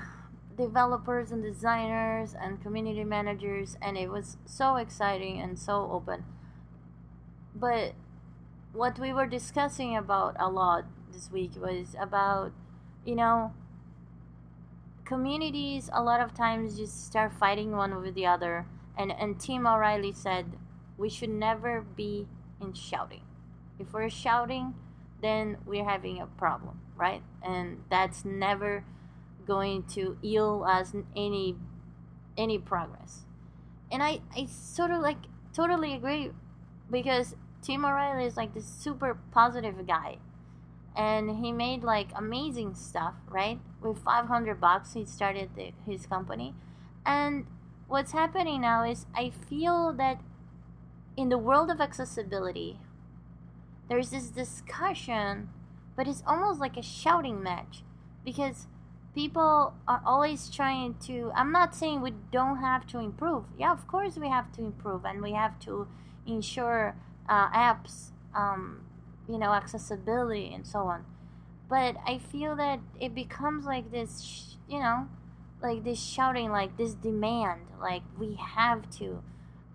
developers 0.58 1.32
and 1.32 1.44
designers 1.44 2.36
and 2.40 2.62
community 2.62 3.04
managers, 3.04 3.78
and 3.82 3.98
it 3.98 4.10
was 4.10 4.38
so 4.46 4.75
exciting 4.75 5.42
and 5.42 5.58
so 5.58 5.90
open. 5.92 6.24
But 7.56 7.94
what 8.74 9.00
we 9.00 9.12
were 9.13 9.28
discussing 9.28 9.96
about 9.96 10.36
a 10.40 10.50
lot 10.50 10.86
this 11.12 11.32
week 11.32 11.51
was 11.56 11.96
about, 12.00 12.51
you 13.06 13.16
know, 13.16 13.54
communities 15.06 15.90
a 15.94 16.01
lot 16.01 16.22
of 16.22 16.34
times 16.34 16.78
just 16.78 17.06
start 17.06 17.34
fighting 17.34 17.75
one 17.75 18.01
with 18.01 18.16
the 18.16 18.25
other. 18.25 18.66
And, 18.98 19.12
and 19.12 19.40
Tim 19.40 19.68
O'Reilly 19.68 20.13
said 20.13 20.58
we 20.98 21.10
should 21.10 21.30
never 21.30 21.82
be 21.82 22.28
in 22.62 22.74
shouting. 22.74 23.24
If 23.80 23.94
we're 23.94 24.10
shouting, 24.10 24.75
then 25.22 25.58
we're 25.66 25.88
having 25.88 26.22
a 26.22 26.28
problem, 26.28 26.80
right? 26.96 27.24
And 27.44 27.84
that's 27.90 28.24
never 28.24 28.86
going 29.46 29.84
to 29.84 30.18
yield 30.22 30.63
us 30.63 30.94
any 31.16 31.56
any 32.38 32.58
progress. 32.58 33.25
And 33.92 34.01
I, 34.01 34.22
I 34.36 34.46
sort 34.46 34.92
of 34.92 35.01
like 35.01 35.18
totally 35.54 35.94
agree 35.94 36.32
because 36.90 37.36
Tim 37.62 37.86
O'Reilly 37.86 38.25
is 38.25 38.38
like 38.38 38.53
this 38.53 38.65
super 38.65 39.18
positive 39.32 39.86
guy. 39.88 40.18
And 40.96 41.38
he 41.38 41.51
made 41.51 41.84
like 41.84 42.10
amazing 42.15 42.75
stuff, 42.75 43.13
right? 43.30 43.60
With 43.82 44.00
500 44.00 44.60
bucks, 44.60 44.94
he 44.94 45.06
started 45.06 45.51
the, 45.56 45.72
his 45.86 46.06
company. 46.06 46.53
And 47.06 47.46
what's 47.88 48.12
happening 48.12 48.62
now 48.62 48.84
is 48.84 49.06
I 49.15 49.30
feel 49.30 49.94
that 49.94 50.20
in 51.15 51.30
the 51.30 51.38
world 51.38 51.70
of 51.70 51.80
accessibility, 51.80 52.80
there's 53.89 54.10
this 54.10 54.27
discussion, 54.30 55.50
but 55.96 56.08
it's 56.08 56.24
almost 56.25 56.60
like 56.60 56.77
a 56.77 56.82
shouting 56.82 57.44
match 57.44 57.84
because 58.24 58.68
people 59.13 59.74
are 59.88 60.01
always 60.06 60.50
trying 60.50 60.96
to. 61.06 61.32
I'm 61.36 61.51
not 61.51 61.75
saying 61.75 62.01
we 62.01 62.13
don't 62.32 62.58
have 62.58 62.88
to 62.88 63.00
improve. 63.00 63.46
Yeah, 63.58 63.72
of 63.72 63.88
course 63.88 64.18
we 64.18 64.30
have 64.30 64.51
to 64.53 64.62
improve 64.62 65.06
and 65.06 65.22
we 65.22 65.34
have 65.34 65.60
to 65.62 65.88
ensure 66.25 66.96
uh, 67.32 67.50
apps, 67.52 68.12
um, 68.36 68.82
you 69.30 69.38
know, 69.38 69.54
accessibility 69.54 70.54
and 70.54 70.68
so 70.68 70.80
on. 70.80 71.06
But 71.70 71.96
I 72.06 72.18
feel 72.18 72.58
that 72.58 72.82
it 73.00 73.16
becomes 73.16 73.66
like 73.66 73.90
this, 73.90 74.22
sh- 74.22 74.56
you 74.70 74.80
know, 74.80 75.08
like 75.64 75.86
this 75.86 76.04
shouting, 76.04 76.52
like 76.52 76.76
this 76.78 76.94
demand, 76.94 77.62
like 77.82 78.02
we 78.20 78.36
have 78.36 78.90
to. 78.98 79.24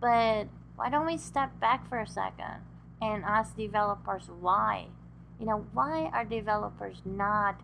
But 0.03 0.49
why 0.77 0.91
don't 0.91 1.07
we 1.07 1.17
step 1.17 1.59
back 1.59 1.89
for 1.89 1.99
a 1.99 2.07
second 2.07 2.61
and 3.01 3.25
ask 3.25 3.57
developers 3.57 4.29
why? 4.29 4.89
You 5.41 5.47
know, 5.47 5.67
why 5.73 6.11
are 6.13 6.27
developers 6.27 7.01
not 7.07 7.63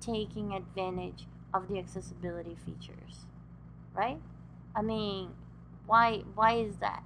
taking 0.00 0.52
advantage 0.52 1.26
of 1.54 1.68
the 1.68 1.78
accessibility 1.78 2.58
features? 2.66 3.24
Right? 3.94 4.20
I 4.76 4.82
mean, 4.82 5.30
why 5.86 6.24
why 6.34 6.56
is 6.56 6.76
that? 6.76 7.02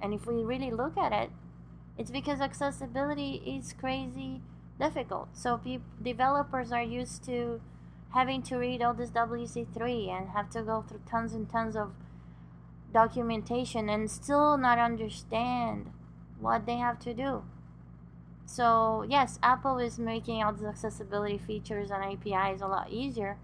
And 0.00 0.14
if 0.14 0.26
we 0.26 0.44
really 0.44 0.70
look 0.70 0.96
at 0.96 1.12
it, 1.12 1.30
it's 1.98 2.10
because 2.10 2.40
accessibility 2.40 3.42
is 3.46 3.72
crazy 3.72 4.42
difficult. 4.78 5.28
So 5.32 5.60
developers 6.02 6.72
are 6.72 6.82
used 6.82 7.24
to 7.24 7.60
having 8.14 8.42
to 8.42 8.56
read 8.56 8.82
all 8.82 8.94
this 8.94 9.10
WC3 9.10 10.08
and 10.08 10.30
have 10.30 10.50
to 10.50 10.62
go 10.62 10.84
through 10.86 11.00
tons 11.08 11.32
and 11.32 11.48
tons 11.48 11.76
of 11.76 11.92
documentation 12.92 13.88
and 13.88 14.10
still 14.10 14.56
not 14.56 14.78
understand 14.78 15.90
what 16.38 16.66
they 16.66 16.76
have 16.76 16.98
to 17.00 17.14
do. 17.14 17.44
So, 18.46 19.04
yes, 19.08 19.40
Apple 19.42 19.78
is 19.78 19.98
making 19.98 20.42
all 20.42 20.52
these 20.52 20.64
accessibility 20.64 21.36
features 21.36 21.90
and 21.90 22.04
APIs 22.04 22.60
a 22.60 22.66
lot 22.68 22.90
easier. 22.90 23.38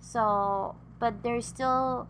So, 0.00 0.74
but 0.98 1.22
there's 1.22 1.46
still 1.46 2.08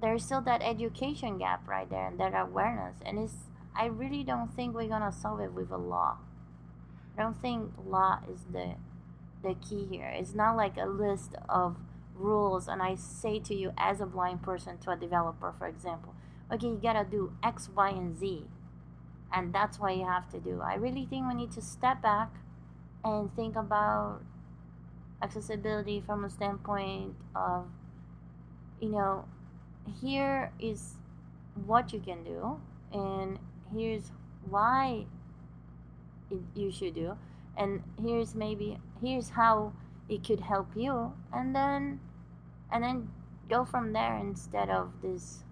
there's 0.00 0.24
still 0.24 0.40
that 0.40 0.62
education 0.62 1.38
gap 1.38 1.68
right 1.68 1.88
there 1.88 2.08
and 2.08 2.18
that 2.18 2.34
awareness 2.34 2.96
and 3.06 3.20
it's 3.20 3.36
I 3.74 3.86
really 3.86 4.22
don't 4.24 4.54
think 4.54 4.74
we're 4.74 4.88
gonna 4.88 5.12
solve 5.12 5.40
it 5.40 5.52
with 5.52 5.70
a 5.70 5.76
law. 5.76 6.18
I 7.16 7.22
don't 7.22 7.40
think 7.40 7.72
law 7.84 8.20
is 8.32 8.44
the 8.52 8.74
the 9.42 9.54
key 9.54 9.86
here. 9.90 10.08
It's 10.08 10.34
not 10.34 10.56
like 10.56 10.76
a 10.76 10.86
list 10.86 11.34
of 11.48 11.76
rules 12.14 12.68
and 12.68 12.82
I 12.82 12.94
say 12.94 13.40
to 13.40 13.54
you 13.54 13.72
as 13.76 14.00
a 14.00 14.06
blind 14.06 14.42
person 14.42 14.78
to 14.78 14.90
a 14.90 14.96
developer, 14.96 15.52
for 15.58 15.66
example, 15.66 16.14
okay, 16.52 16.68
you 16.68 16.80
gotta 16.80 17.04
do 17.04 17.32
X, 17.42 17.68
Y, 17.74 17.90
and 17.90 18.16
Z. 18.16 18.44
And 19.32 19.52
that's 19.52 19.78
what 19.78 19.96
you 19.96 20.04
have 20.04 20.28
to 20.30 20.38
do. 20.38 20.60
I 20.60 20.74
really 20.74 21.06
think 21.06 21.26
we 21.26 21.34
need 21.34 21.52
to 21.52 21.62
step 21.62 22.02
back 22.02 22.30
and 23.04 23.34
think 23.34 23.56
about 23.56 24.20
accessibility 25.22 26.00
from 26.00 26.24
a 26.24 26.30
standpoint 26.30 27.14
of, 27.34 27.66
you 28.80 28.90
know, 28.90 29.24
here 30.00 30.52
is 30.60 30.96
what 31.66 31.92
you 31.92 32.00
can 32.00 32.22
do 32.22 32.60
and 32.92 33.38
here's 33.74 34.10
why 34.48 35.06
it, 36.30 36.40
you 36.54 36.70
should 36.70 36.94
do 36.94 37.16
and 37.56 37.82
here's 38.02 38.34
maybe 38.34 38.78
here's 39.00 39.30
how 39.30 39.72
it 40.08 40.24
could 40.26 40.40
help 40.40 40.68
you 40.74 41.12
and 41.32 41.54
then 41.54 42.00
and 42.70 42.82
then 42.82 43.08
go 43.48 43.64
from 43.64 43.92
there 43.92 44.16
instead 44.16 44.70
of 44.70 44.90
this 45.02 45.44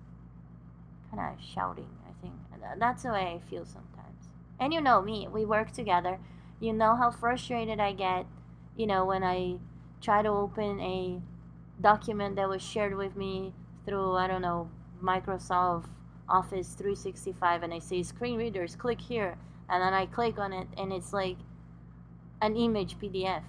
kind 1.11 1.21
of 1.21 1.45
shouting 1.45 1.89
i 2.09 2.13
think. 2.23 2.35
That's 2.79 3.03
the 3.03 3.11
way 3.11 3.35
i 3.35 3.39
feel 3.39 3.65
sometimes. 3.65 4.29
And 4.59 4.73
you 4.73 4.81
know 4.81 5.03
me 5.03 5.27
we 5.27 5.45
work 5.45 5.73
together. 5.73 6.21
You 6.61 6.73
know 6.73 6.95
how 6.95 7.11
frustrated 7.11 7.81
i 7.81 7.93
get 7.93 8.27
you 8.77 8.87
know 8.87 9.05
when 9.05 9.23
i 9.23 9.57
try 10.01 10.23
to 10.23 10.29
open 10.29 10.81
a 10.81 11.21
document 11.81 12.37
that 12.37 12.49
was 12.49 12.63
shared 12.63 12.97
with 12.97 13.17
me 13.17 13.53
through 13.85 14.13
i 14.15 14.27
don't 14.27 14.43
know 14.43 14.71
microsoft 15.03 15.89
Office 16.31 16.75
365 16.75 17.63
and 17.63 17.75
I 17.75 17.79
say 17.79 18.03
screen 18.03 18.39
readers, 18.39 18.77
click 18.77 19.01
here. 19.01 19.37
And 19.69 19.83
then 19.83 19.93
I 19.93 20.07
click 20.07 20.39
on 20.39 20.53
it 20.53 20.69
and 20.77 20.93
it's 20.93 21.13
like 21.13 21.37
an 22.41 22.57
image 22.57 22.97
PDF. 22.99 23.43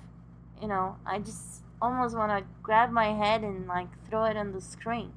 You 0.62 0.68
know, 0.68 0.98
I 1.06 1.20
just 1.20 1.64
almost 1.82 2.16
want 2.16 2.32
to 2.32 2.46
grab 2.62 2.92
my 2.92 3.14
head 3.14 3.42
and 3.42 3.68
like 3.68 3.88
throw 4.10 4.26
it 4.26 4.38
on 4.38 4.52
the 4.52 4.62
screen. 4.62 5.14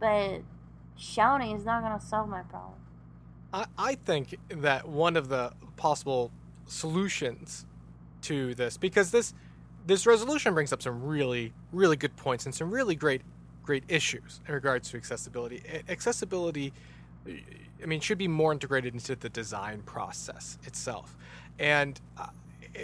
But 0.00 0.42
shouting 0.96 1.56
is 1.56 1.64
not 1.64 1.82
going 1.82 1.98
to 1.98 2.04
solve 2.04 2.28
my 2.28 2.42
problem. 2.42 2.80
I, 3.52 3.66
I 3.78 3.94
think 3.94 4.36
that 4.48 4.88
one 4.88 5.16
of 5.16 5.28
the 5.28 5.52
possible 5.76 6.32
solutions 6.66 7.66
to 8.22 8.54
this, 8.54 8.76
because 8.76 9.10
this 9.10 9.34
this 9.86 10.06
resolution 10.06 10.54
brings 10.54 10.72
up 10.72 10.82
some 10.82 11.02
really, 11.02 11.52
really 11.72 11.96
good 11.96 12.16
points 12.16 12.46
and 12.46 12.54
some 12.54 12.70
really 12.70 12.94
great, 12.94 13.22
great 13.64 13.84
issues 13.88 14.40
in 14.46 14.54
regards 14.54 14.90
to 14.90 14.96
accessibility. 14.96 15.62
Accessibility, 15.88 16.72
I 17.26 17.86
mean, 17.86 18.00
should 18.00 18.18
be 18.18 18.28
more 18.28 18.52
integrated 18.52 18.94
into 18.94 19.16
the 19.16 19.28
design 19.28 19.82
process 19.82 20.58
itself, 20.64 21.16
and 21.58 22.00
uh, 22.18 22.26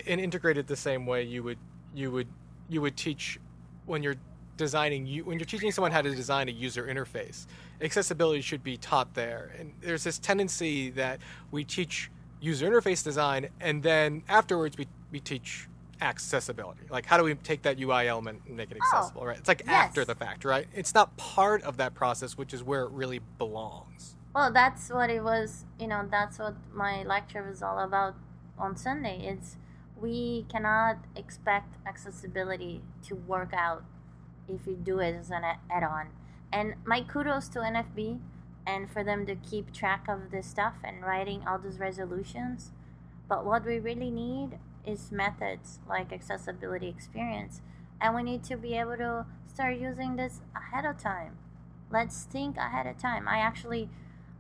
and 0.07 0.21
integrated 0.21 0.67
the 0.67 0.77
same 0.77 1.07
way 1.07 1.23
you 1.23 1.43
would 1.43 1.59
you 1.95 2.11
would 2.11 2.29
you 2.69 2.81
would 2.81 2.97
teach 2.97 3.39
when 3.87 4.03
you're 4.03 4.17
designing 4.57 5.07
you 5.07 5.25
when 5.25 5.39
you're 5.39 5.47
teaching 5.47 5.73
someone 5.73 5.91
how 5.91 6.03
to 6.03 6.15
design 6.15 6.49
a 6.49 6.53
user 6.53 6.87
interface. 6.87 7.47
Accessibility 7.81 8.43
should 8.43 8.63
be 8.63 8.77
taught 8.77 9.15
there. 9.15 9.53
And 9.59 9.73
there's 9.81 10.05
this 10.05 10.19
tendency 10.19 10.91
that 10.91 11.19
we 11.51 11.65
teach 11.65 12.11
user 12.41 12.71
interface 12.71 13.03
design 13.03 13.49
and 13.61 13.83
then 13.83 14.23
afterwards 14.29 14.77
we, 14.79 14.87
we 15.11 15.21
teach 15.21 15.67
accessibility 16.01 16.83
like 16.91 17.07
how 17.07 17.17
do 17.17 17.25
we 17.25 17.35
take 17.35 17.63
that 17.63 17.79
ui 17.81 18.07
element 18.09 18.41
and 18.47 18.57
make 18.57 18.71
it 18.71 18.77
oh, 18.81 18.85
accessible 18.85 19.23
oh, 19.23 19.27
right 19.27 19.39
it's 19.39 19.49
like 19.49 19.63
yes. 19.67 19.87
after 19.87 20.05
the 20.05 20.15
fact 20.15 20.45
right 20.45 20.67
it's 20.75 20.95
not 20.95 21.17
part 21.17 21.63
of 21.63 21.77
that 21.77 21.95
process 21.95 22.37
which 22.37 22.55
is 22.55 22.63
where 22.63 22.83
it 22.83 22.91
really 22.91 23.21
belongs 23.39 24.17
well 24.35 24.53
that's 24.53 24.91
what 24.91 25.11
it 25.11 25.23
was 25.23 25.65
you 25.79 25.87
know 25.87 26.07
that's 26.11 26.39
what 26.39 26.55
my 26.73 27.03
lecture 27.03 27.47
was 27.49 27.63
all 27.63 27.79
about 27.79 28.15
on 28.59 28.77
sunday 28.77 29.21
it's 29.27 29.57
we 30.01 30.47
cannot 30.49 30.97
expect 31.15 31.77
accessibility 31.87 32.81
to 33.03 33.15
work 33.15 33.53
out 33.53 33.85
if 34.49 34.67
you 34.67 34.75
do 34.75 34.99
it 34.99 35.15
as 35.15 35.31
an 35.31 35.43
add-on. 35.71 36.09
And 36.53 36.75
my 36.85 37.03
kudos 37.03 37.49
to 37.49 37.61
NFB 37.61 38.19
and 38.67 38.91
for 38.91 39.05
them 39.05 39.27
to 39.27 39.35
keep 39.37 39.73
track 39.73 40.07
of 40.09 40.31
this 40.31 40.47
stuff 40.47 40.75
and 40.83 41.03
writing 41.03 41.45
all 41.47 41.59
those 41.59 41.79
resolutions. 41.79 42.73
But 43.29 43.45
what 43.45 43.65
we 43.65 43.79
really 43.79 44.11
need 44.11 44.59
is 44.87 45.13
methods 45.13 45.79
like 45.89 46.13
accessibility 46.13 46.89
experience. 46.89 47.61
And 48.01 48.15
we 48.15 48.23
need 48.23 48.43
to 48.45 48.57
be 48.57 48.75
able 48.75 48.97
to 48.97 49.27
start 49.47 49.77
using 49.77 50.17
this 50.17 50.41
ahead 50.57 50.85
of 50.85 50.99
time. 50.99 51.37
Let's 51.91 52.25
think 52.25 52.57
ahead 52.57 52.87
of 52.87 52.99
time. 52.99 53.29
I 53.29 53.39
actually 53.39 53.91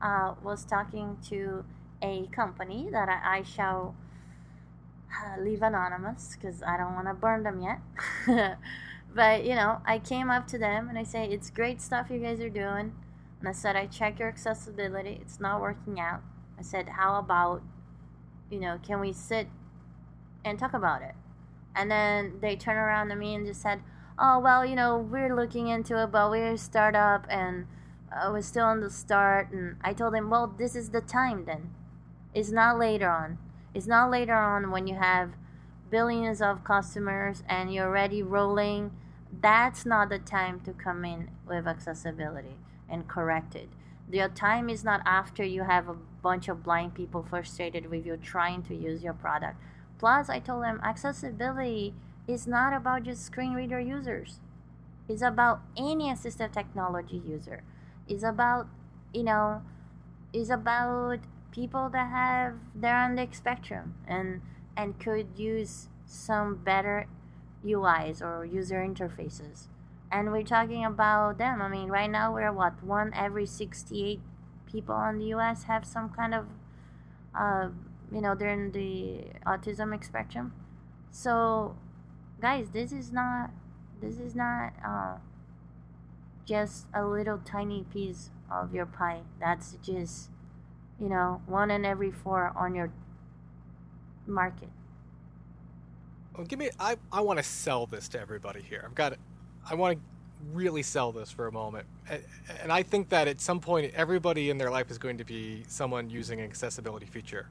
uh, 0.00 0.35
was 0.42 0.64
talking 0.64 1.18
to 1.28 1.64
a 2.02 2.26
company 2.32 2.88
that 2.90 3.09
I, 3.09 3.38
I 3.38 3.42
shall 3.42 3.94
uh, 5.12 5.40
leave 5.40 5.62
anonymous 5.62 6.37
because 6.37 6.62
I 6.62 6.76
don't 6.76 6.94
want 6.94 7.09
to 7.09 7.14
burn 7.14 7.42
them 7.42 7.61
yet. 7.61 7.80
but 9.14 9.44
you 9.44 9.54
know, 9.54 9.80
I 9.85 9.99
came 9.99 10.30
up 10.30 10.47
to 10.49 10.59
them 10.59 10.88
and 10.88 10.99
I 10.99 11.02
say, 11.02 11.26
"It's 11.26 11.50
great 11.50 11.80
stuff 11.80 12.09
you 12.11 12.18
guys 12.18 12.40
are 12.40 12.49
doing." 12.49 12.94
And 13.40 13.49
I 13.49 13.52
said, 13.52 13.76
"I 13.76 13.87
check 13.87 14.18
your 14.18 14.28
accessibility. 14.28 15.18
It's 15.20 15.40
not 15.40 15.61
working 15.61 15.99
out." 16.00 16.23
I 16.59 16.62
said, 16.62 16.90
"How 16.90 17.18
about, 17.18 17.62
you 18.50 18.61
know, 18.61 18.78
can 18.82 19.00
we 19.00 19.12
sit 19.12 19.49
and 20.44 20.59
talk 20.59 20.75
about 20.75 21.02
it?" 21.02 21.14
And 21.75 21.90
then 21.90 22.38
they 22.40 22.56
turned 22.56 22.78
around 22.78 23.09
to 23.09 23.16
me 23.16 23.35
and 23.35 23.47
just 23.47 23.62
said, 23.62 23.82
"Oh 24.18 24.38
well, 24.38 24.64
you 24.64 24.76
know, 24.76 24.99
we're 24.99 25.35
looking 25.35 25.68
into 25.68 26.02
it, 26.02 26.11
but 26.11 26.30
we're 26.30 26.52
a 26.52 26.59
startup 26.59 27.26
and 27.28 27.66
uh, 28.12 28.30
we're 28.32 28.42
still 28.42 28.66
on 28.66 28.80
the 28.80 28.90
start." 28.90 29.50
And 29.52 29.76
I 29.82 29.92
told 29.92 30.14
them, 30.14 30.30
"Well, 30.30 30.47
this 30.47 30.75
is 30.75 30.90
the 30.90 31.00
time 31.00 31.44
then. 31.44 31.75
It's 32.35 32.50
not 32.50 32.78
later 32.78 33.09
on." 33.09 33.38
It's 33.73 33.87
not 33.87 34.11
later 34.11 34.35
on 34.35 34.70
when 34.73 34.87
you 34.87 34.97
have 34.97 35.35
billions 35.90 36.42
of 36.42 36.64
customers 36.64 37.42
and 37.49 37.73
you're 37.73 37.87
already 37.87 38.23
rolling. 38.23 38.90
That's 39.40 39.87
not 39.87 40.09
the 40.09 40.18
time 40.18 40.61
to 40.61 40.73
come 40.73 41.04
in 41.04 41.30
with 41.47 41.68
accessibility 41.68 42.56
and 42.88 43.06
correct 43.06 43.54
it. 43.54 43.68
The 44.09 44.28
time 44.35 44.68
is 44.68 44.82
not 44.82 45.02
after 45.06 45.44
you 45.44 45.62
have 45.62 45.88
a 45.88 45.94
bunch 45.94 46.49
of 46.49 46.64
blind 46.64 46.94
people 46.94 47.23
frustrated 47.23 47.88
with 47.88 48.04
you 48.04 48.16
trying 48.16 48.62
to 48.64 48.75
use 48.75 49.04
your 49.04 49.12
product. 49.12 49.56
Plus, 50.00 50.30
I 50.30 50.38
told 50.38 50.64
them 50.64 50.80
accessibility 50.83 51.92
is 52.26 52.47
not 52.47 52.73
about 52.73 53.02
just 53.02 53.23
screen 53.23 53.52
reader 53.52 53.78
users. 53.78 54.40
It's 55.11 55.21
about 55.21 55.61
any 55.76 56.04
assistive 56.11 56.52
technology 56.52 57.21
user. 57.23 57.62
It's 58.09 58.23
about, 58.23 58.66
you 59.12 59.25
know, 59.25 59.61
it's 60.33 60.49
about 60.49 61.19
people 61.52 61.91
that 61.91 62.08
have 62.08 62.54
they're 62.75 62.97
on 62.97 63.17
the 63.17 63.28
spectrum 63.30 63.97
and 64.08 64.41
and 64.75 64.99
could 64.99 65.26
use 65.36 65.89
some 66.06 66.56
better 66.56 67.06
UIs 67.63 68.23
or 68.23 68.47
user 68.47 68.80
interfaces. 68.80 69.69
And 70.10 70.32
we're 70.32 70.45
talking 70.45 70.82
about 70.82 71.36
them. 71.36 71.60
I 71.60 71.69
mean, 71.69 71.91
right 71.91 72.10
now 72.10 72.32
we're 72.32 72.52
what 72.52 72.82
one 72.82 73.13
every 73.15 73.45
68 73.45 74.19
people 74.65 74.99
in 75.10 75.19
the 75.19 75.26
US 75.34 75.65
have 75.65 75.84
some 75.84 76.08
kind 76.08 76.34
of 76.34 76.47
uh, 77.39 77.69
you 78.12 78.20
know, 78.20 78.34
they're 78.34 78.52
in 78.52 78.73
the 78.73 79.25
autism 79.46 80.02
spectrum. 80.04 80.52
So, 81.10 81.76
guys, 82.40 82.70
this 82.70 82.92
is 82.92 83.12
not 83.12 83.50
this 84.00 84.18
is 84.18 84.34
not 84.34 84.73
uh, 84.84 85.16
just 86.46 86.86
a 86.94 87.04
little 87.04 87.38
tiny 87.38 87.84
piece 87.92 88.30
of 88.50 88.75
your 88.75 88.86
pie. 88.86 89.20
That's 89.38 89.76
just 89.82 90.30
you 91.00 91.08
know, 91.08 91.40
one 91.46 91.70
in 91.70 91.84
every 91.84 92.10
four 92.10 92.52
on 92.54 92.75
your 92.75 92.92
market. 94.26 94.68
Well, 96.36 96.46
give 96.46 96.58
me. 96.58 96.70
I 96.78 96.96
I 97.10 97.23
want 97.23 97.38
to 97.38 97.42
sell 97.42 97.86
this 97.86 98.08
to 98.08 98.20
everybody 98.20 98.60
here. 98.60 98.82
I've 98.84 98.94
got. 98.94 99.14
I 99.68 99.75
want 99.75 99.99
to 99.99 100.04
really 100.52 100.82
sell 100.82 101.12
this 101.12 101.30
for 101.30 101.46
a 101.46 101.52
moment, 101.52 101.86
and 102.62 102.70
I 102.70 102.82
think 102.82 103.08
that 103.10 103.28
at 103.28 103.40
some 103.40 103.60
point, 103.60 103.92
everybody 103.94 104.50
in 104.50 104.58
their 104.58 104.70
life 104.70 104.90
is 104.90 104.99
going 104.99 105.18
to 105.18 105.25
be 105.25 105.64
someone 105.68 106.08
using 106.08 106.38
an 106.40 106.46
accessibility 106.46 107.06
feature. 107.06 107.49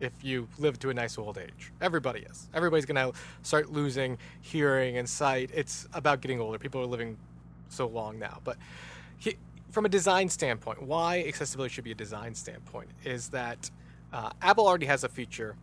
If 0.00 0.24
you 0.24 0.48
live 0.58 0.78
to 0.80 0.90
a 0.90 0.94
nice 0.94 1.18
old 1.18 1.36
age, 1.38 1.72
everybody 1.80 2.20
is. 2.20 2.48
Everybody's 2.54 2.86
going 2.86 3.12
to 3.12 3.18
start 3.42 3.70
losing 3.70 4.18
hearing 4.40 4.96
and 4.96 5.08
sight. 5.08 5.50
It's 5.52 5.86
about 5.92 6.22
getting 6.22 6.40
older. 6.40 6.58
People 6.58 6.80
are 6.80 6.86
living 6.86 7.18
so 7.68 7.86
long 7.86 8.18
now, 8.18 8.40
but 8.42 8.56
he, 9.18 9.36
from 9.70 9.84
a 9.84 9.88
design 9.88 10.28
standpoint, 10.28 10.82
why 10.82 11.24
accessibility 11.26 11.72
should 11.72 11.84
be 11.84 11.92
a 11.92 11.94
design 11.94 12.34
standpoint 12.34 12.88
is 13.04 13.28
that 13.28 13.70
uh, 14.12 14.30
Apple 14.42 14.66
already 14.66 14.86
has 14.86 15.04
a 15.04 15.08
feature 15.08 15.54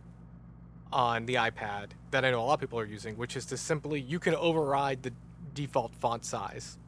on 0.92 1.26
the 1.26 1.34
iPad 1.34 1.88
that 2.10 2.24
I 2.24 2.30
know 2.30 2.40
a 2.40 2.44
lot 2.44 2.54
of 2.54 2.60
people 2.60 2.78
are 2.78 2.86
using, 2.86 3.16
which 3.16 3.36
is 3.36 3.44
to 3.46 3.56
simply 3.56 4.00
you 4.00 4.18
can 4.18 4.34
override 4.34 5.02
the 5.02 5.12
default 5.54 5.94
font 5.94 6.24
size 6.24 6.78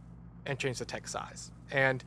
and 0.47 0.59
change 0.59 0.79
the 0.79 0.85
text 0.85 1.13
size 1.13 1.51
and 1.71 2.03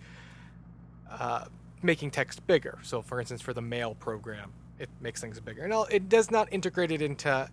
uh, 1.09 1.45
making 1.83 2.09
text 2.09 2.45
bigger. 2.47 2.79
So, 2.81 3.01
for 3.01 3.19
instance, 3.19 3.41
for 3.41 3.53
the 3.53 3.61
mail 3.61 3.93
program, 3.95 4.53
it 4.83 4.89
makes 5.01 5.21
things 5.21 5.39
bigger. 5.39 5.63
And 5.63 5.73
it 5.89 6.09
does 6.09 6.29
not 6.29 6.47
integrate 6.51 6.91
it 6.91 7.01
into 7.01 7.49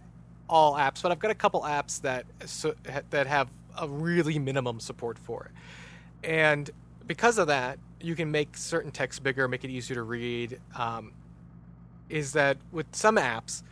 all 0.49 0.75
apps, 0.75 1.03
but 1.03 1.13
I've 1.13 1.19
got 1.19 1.31
a 1.31 1.35
couple 1.35 1.63
apps 1.63 2.01
that 2.03 2.27
so, 2.45 2.75
that 3.11 3.27
have 3.27 3.49
a 3.79 3.89
really 3.89 4.39
minimum 4.39 4.81
support 4.81 5.19
for 5.19 5.45
it. 5.45 6.29
And 6.29 6.69
because 7.07 7.39
of 7.39 7.47
that, 7.47 7.79
you 8.01 8.15
can 8.15 8.31
make 8.31 8.57
certain 8.57 8.91
text 8.91 9.23
bigger, 9.23 9.49
make 9.49 9.65
it 9.65 9.71
easier 9.71 9.97
to 9.97 10.03
read. 10.03 10.61
Um, 10.77 11.13
is 12.09 12.33
that 12.33 12.59
with 12.73 12.87
some 12.93 13.17
apps, 13.17 13.63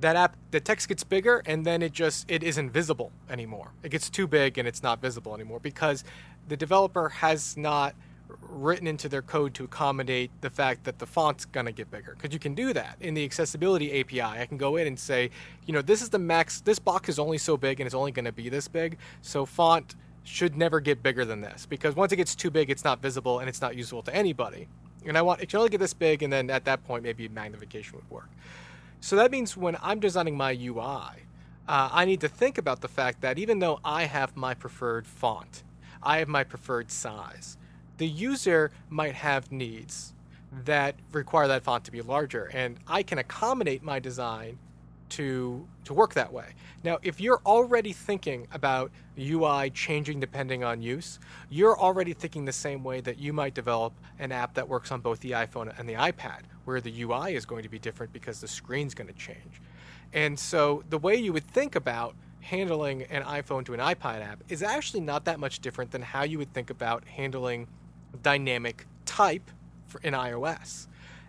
that 0.00 0.16
app 0.16 0.36
the 0.50 0.60
text 0.60 0.88
gets 0.88 1.02
bigger 1.04 1.42
and 1.46 1.64
then 1.64 1.82
it 1.82 1.92
just 1.92 2.30
it 2.30 2.42
isn't 2.42 2.70
visible 2.70 3.12
anymore. 3.30 3.72
It 3.82 3.90
gets 3.90 4.10
too 4.10 4.26
big 4.26 4.58
and 4.58 4.66
it's 4.68 4.82
not 4.82 5.00
visible 5.00 5.34
anymore 5.34 5.60
because 5.60 6.04
the 6.48 6.56
developer 6.56 7.08
has 7.08 7.56
not 7.56 7.94
written 8.40 8.86
into 8.86 9.08
their 9.08 9.22
code 9.22 9.54
to 9.54 9.64
accommodate 9.64 10.30
the 10.40 10.50
fact 10.50 10.84
that 10.84 10.98
the 10.98 11.06
font's 11.06 11.44
going 11.44 11.66
to 11.66 11.72
get 11.72 11.90
bigger 11.90 12.14
because 12.16 12.32
you 12.32 12.38
can 12.38 12.54
do 12.54 12.72
that 12.72 12.96
in 13.00 13.14
the 13.14 13.24
accessibility 13.24 14.00
api 14.00 14.20
i 14.20 14.44
can 14.46 14.58
go 14.58 14.76
in 14.76 14.86
and 14.86 14.98
say 14.98 15.30
you 15.66 15.72
know 15.72 15.80
this 15.80 16.02
is 16.02 16.10
the 16.10 16.18
max 16.18 16.60
this 16.60 16.78
box 16.78 17.08
is 17.08 17.18
only 17.18 17.38
so 17.38 17.56
big 17.56 17.80
and 17.80 17.86
it's 17.86 17.94
only 17.94 18.12
going 18.12 18.24
to 18.24 18.32
be 18.32 18.48
this 18.48 18.68
big 18.68 18.98
so 19.22 19.46
font 19.46 19.94
should 20.28 20.56
never 20.56 20.80
get 20.80 21.02
bigger 21.02 21.24
than 21.24 21.40
this 21.40 21.66
because 21.66 21.96
once 21.96 22.12
it 22.12 22.16
gets 22.16 22.34
too 22.34 22.50
big, 22.50 22.70
it's 22.70 22.84
not 22.84 23.00
visible 23.00 23.40
and 23.40 23.48
it's 23.48 23.60
not 23.60 23.76
usable 23.76 24.02
to 24.02 24.14
anybody. 24.14 24.68
And 25.06 25.16
I 25.16 25.22
want 25.22 25.40
it 25.40 25.48
can 25.48 25.58
only 25.58 25.70
get 25.70 25.80
this 25.80 25.94
big, 25.94 26.22
and 26.22 26.32
then 26.32 26.50
at 26.50 26.64
that 26.66 26.84
point, 26.84 27.02
maybe 27.02 27.28
magnification 27.28 27.96
would 27.96 28.10
work. 28.10 28.28
So 29.00 29.16
that 29.16 29.30
means 29.30 29.56
when 29.56 29.76
I'm 29.80 30.00
designing 30.00 30.36
my 30.36 30.50
UI, 30.50 31.24
uh, 31.68 31.88
I 31.92 32.04
need 32.04 32.20
to 32.20 32.28
think 32.28 32.58
about 32.58 32.80
the 32.80 32.88
fact 32.88 33.20
that 33.22 33.38
even 33.38 33.60
though 33.60 33.78
I 33.84 34.04
have 34.04 34.36
my 34.36 34.54
preferred 34.54 35.06
font, 35.06 35.62
I 36.02 36.18
have 36.18 36.28
my 36.28 36.44
preferred 36.44 36.90
size, 36.90 37.57
the 37.98 38.08
user 38.08 38.70
might 38.88 39.14
have 39.14 39.52
needs 39.52 40.14
that 40.64 40.94
require 41.12 41.46
that 41.48 41.62
font 41.62 41.84
to 41.84 41.92
be 41.92 42.00
larger, 42.00 42.44
and 42.54 42.78
I 42.86 43.02
can 43.02 43.18
accommodate 43.18 43.82
my 43.82 43.98
design 43.98 44.58
to 45.10 45.66
to 45.84 45.94
work 45.94 46.14
that 46.14 46.32
way. 46.32 46.46
Now, 46.84 46.98
if 47.02 47.20
you're 47.20 47.40
already 47.46 47.92
thinking 47.92 48.46
about 48.52 48.90
UI 49.18 49.70
changing 49.70 50.20
depending 50.20 50.62
on 50.64 50.82
use, 50.82 51.18
you're 51.48 51.78
already 51.78 52.12
thinking 52.12 52.44
the 52.44 52.52
same 52.52 52.84
way 52.84 53.00
that 53.00 53.18
you 53.18 53.32
might 53.32 53.54
develop 53.54 53.94
an 54.18 54.32
app 54.32 54.54
that 54.54 54.68
works 54.68 54.92
on 54.92 55.00
both 55.00 55.20
the 55.20 55.32
iPhone 55.32 55.72
and 55.78 55.88
the 55.88 55.94
iPad, 55.94 56.42
where 56.66 56.80
the 56.80 57.02
UI 57.02 57.34
is 57.34 57.46
going 57.46 57.62
to 57.62 57.68
be 57.68 57.78
different 57.78 58.12
because 58.12 58.40
the 58.40 58.48
screen's 58.48 58.94
going 58.94 59.08
to 59.08 59.14
change. 59.14 59.62
And 60.12 60.38
so 60.38 60.84
the 60.88 60.98
way 60.98 61.16
you 61.16 61.32
would 61.32 61.46
think 61.46 61.74
about 61.74 62.14
handling 62.40 63.02
an 63.04 63.22
iPhone 63.22 63.64
to 63.66 63.74
an 63.74 63.80
iPad 63.80 64.22
app 64.22 64.42
is 64.48 64.62
actually 64.62 65.00
not 65.00 65.24
that 65.24 65.40
much 65.40 65.60
different 65.60 65.90
than 65.90 66.02
how 66.02 66.22
you 66.22 66.38
would 66.38 66.52
think 66.52 66.70
about 66.70 67.04
handling 67.04 67.66
dynamic 68.22 68.86
type 69.04 69.50
in 70.02 70.14
iOS. 70.14 70.86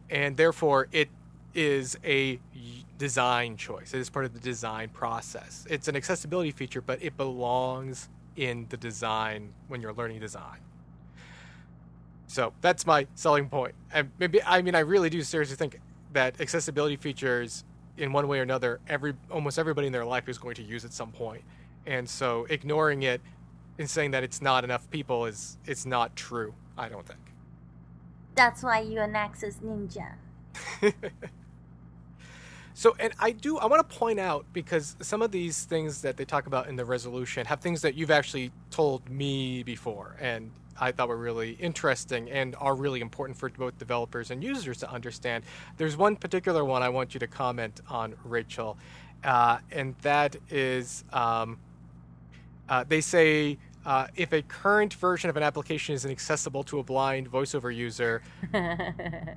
And 0.10 0.38
therefore, 0.38 0.88
it 0.92 1.10
is 1.54 1.98
a 2.04 2.40
design 2.98 3.58
choice. 3.58 3.94
It 3.94 4.00
is 4.00 4.10
part 4.10 4.26
of 4.26 4.34
the 4.34 4.40
design 4.40 4.90
process. 4.90 5.66
It's 5.70 5.88
an 5.88 5.96
accessibility 5.96 6.52
feature, 6.52 6.82
but 6.82 7.02
it 7.02 7.18
belongs 7.18 8.10
in 8.36 8.68
the 8.70 8.78
design 8.78 9.54
when 9.68 9.82
you're 9.82 9.94
learning 9.94 10.20
design. 10.20 10.60
So 12.28 12.54
that's 12.62 12.86
my 12.86 13.08
selling 13.16 13.50
point. 13.50 13.74
And 13.92 14.12
maybe 14.20 14.42
I 14.44 14.62
mean 14.62 14.76
I 14.76 14.80
really 14.80 15.10
do 15.10 15.22
seriously 15.24 15.56
think 15.56 15.80
that 16.14 16.40
accessibility 16.40 16.96
features 16.96 17.64
in 17.98 18.14
one 18.14 18.28
way 18.28 18.40
or 18.40 18.44
another, 18.44 18.80
every 18.88 19.14
almost 19.32 19.58
everybody 19.60 19.88
in 19.88 19.94
their 19.94 20.06
life 20.06 20.30
is 20.30 20.38
going 20.38 20.56
to 20.56 20.64
use 20.64 20.86
at 20.86 20.94
some 20.94 21.12
point. 21.12 21.44
And 21.86 22.08
so 22.08 22.46
ignoring 22.50 23.04
it 23.04 23.22
and 23.80 23.90
saying 23.90 24.12
that 24.12 24.24
it's 24.24 24.42
not 24.42 24.64
enough 24.64 24.90
people 24.92 25.26
is 25.26 25.58
it's 25.66 25.86
not 25.86 26.16
true, 26.16 26.54
I 26.80 26.88
don't 26.90 27.06
think. 27.06 27.20
That's 28.36 28.64
why 28.64 28.80
you're 28.80 29.04
an 29.04 29.16
access 29.16 29.58
ninja. 29.58 30.14
so, 32.74 32.96
and 33.00 33.14
I 33.20 33.32
do, 33.32 33.58
I 33.58 33.66
want 33.66 33.88
to 33.88 33.98
point 33.98 34.20
out 34.20 34.46
because 34.54 34.96
some 35.02 35.22
of 35.22 35.32
these 35.32 35.66
things 35.66 36.02
that 36.04 36.16
they 36.16 36.24
talk 36.24 36.48
about 36.48 36.68
in 36.68 36.78
the 36.78 36.86
resolution 36.86 37.46
have 37.48 37.60
things 37.60 37.82
that 37.82 37.96
you've 37.96 38.12
actually 38.12 38.52
told 38.72 39.10
me 39.10 39.64
before, 39.64 40.16
and 40.22 40.52
I 40.80 40.94
thought 40.94 41.10
were 41.10 41.18
really 41.18 41.52
interesting 41.60 42.30
and 42.30 42.56
are 42.60 42.76
really 42.76 43.02
important 43.02 43.38
for 43.38 43.50
both 43.50 43.78
developers 43.78 44.32
and 44.32 44.42
users 44.42 44.78
to 44.78 44.90
understand. 44.90 45.44
There's 45.76 45.98
one 45.98 46.16
particular 46.16 46.64
one 46.64 46.82
I 46.82 46.90
want 46.90 47.14
you 47.14 47.20
to 47.20 47.28
comment 47.28 47.82
on, 47.90 48.16
Rachel, 48.24 48.78
uh, 49.26 49.58
and 49.72 49.96
that 50.02 50.38
is 50.50 51.04
um, 51.12 51.60
uh, 52.70 52.86
they 52.88 53.02
say 53.02 53.58
uh, 53.86 54.08
if 54.16 54.34
a 54.34 54.42
current 54.42 54.94
version 54.94 55.30
of 55.30 55.38
an 55.38 55.44
application 55.44 55.96
is 55.96 56.06
inaccessible 56.06 56.64
to 56.64 56.80
a 56.80 56.84
blind 56.84 57.32
voiceover 57.32 57.74
user, 57.74 58.22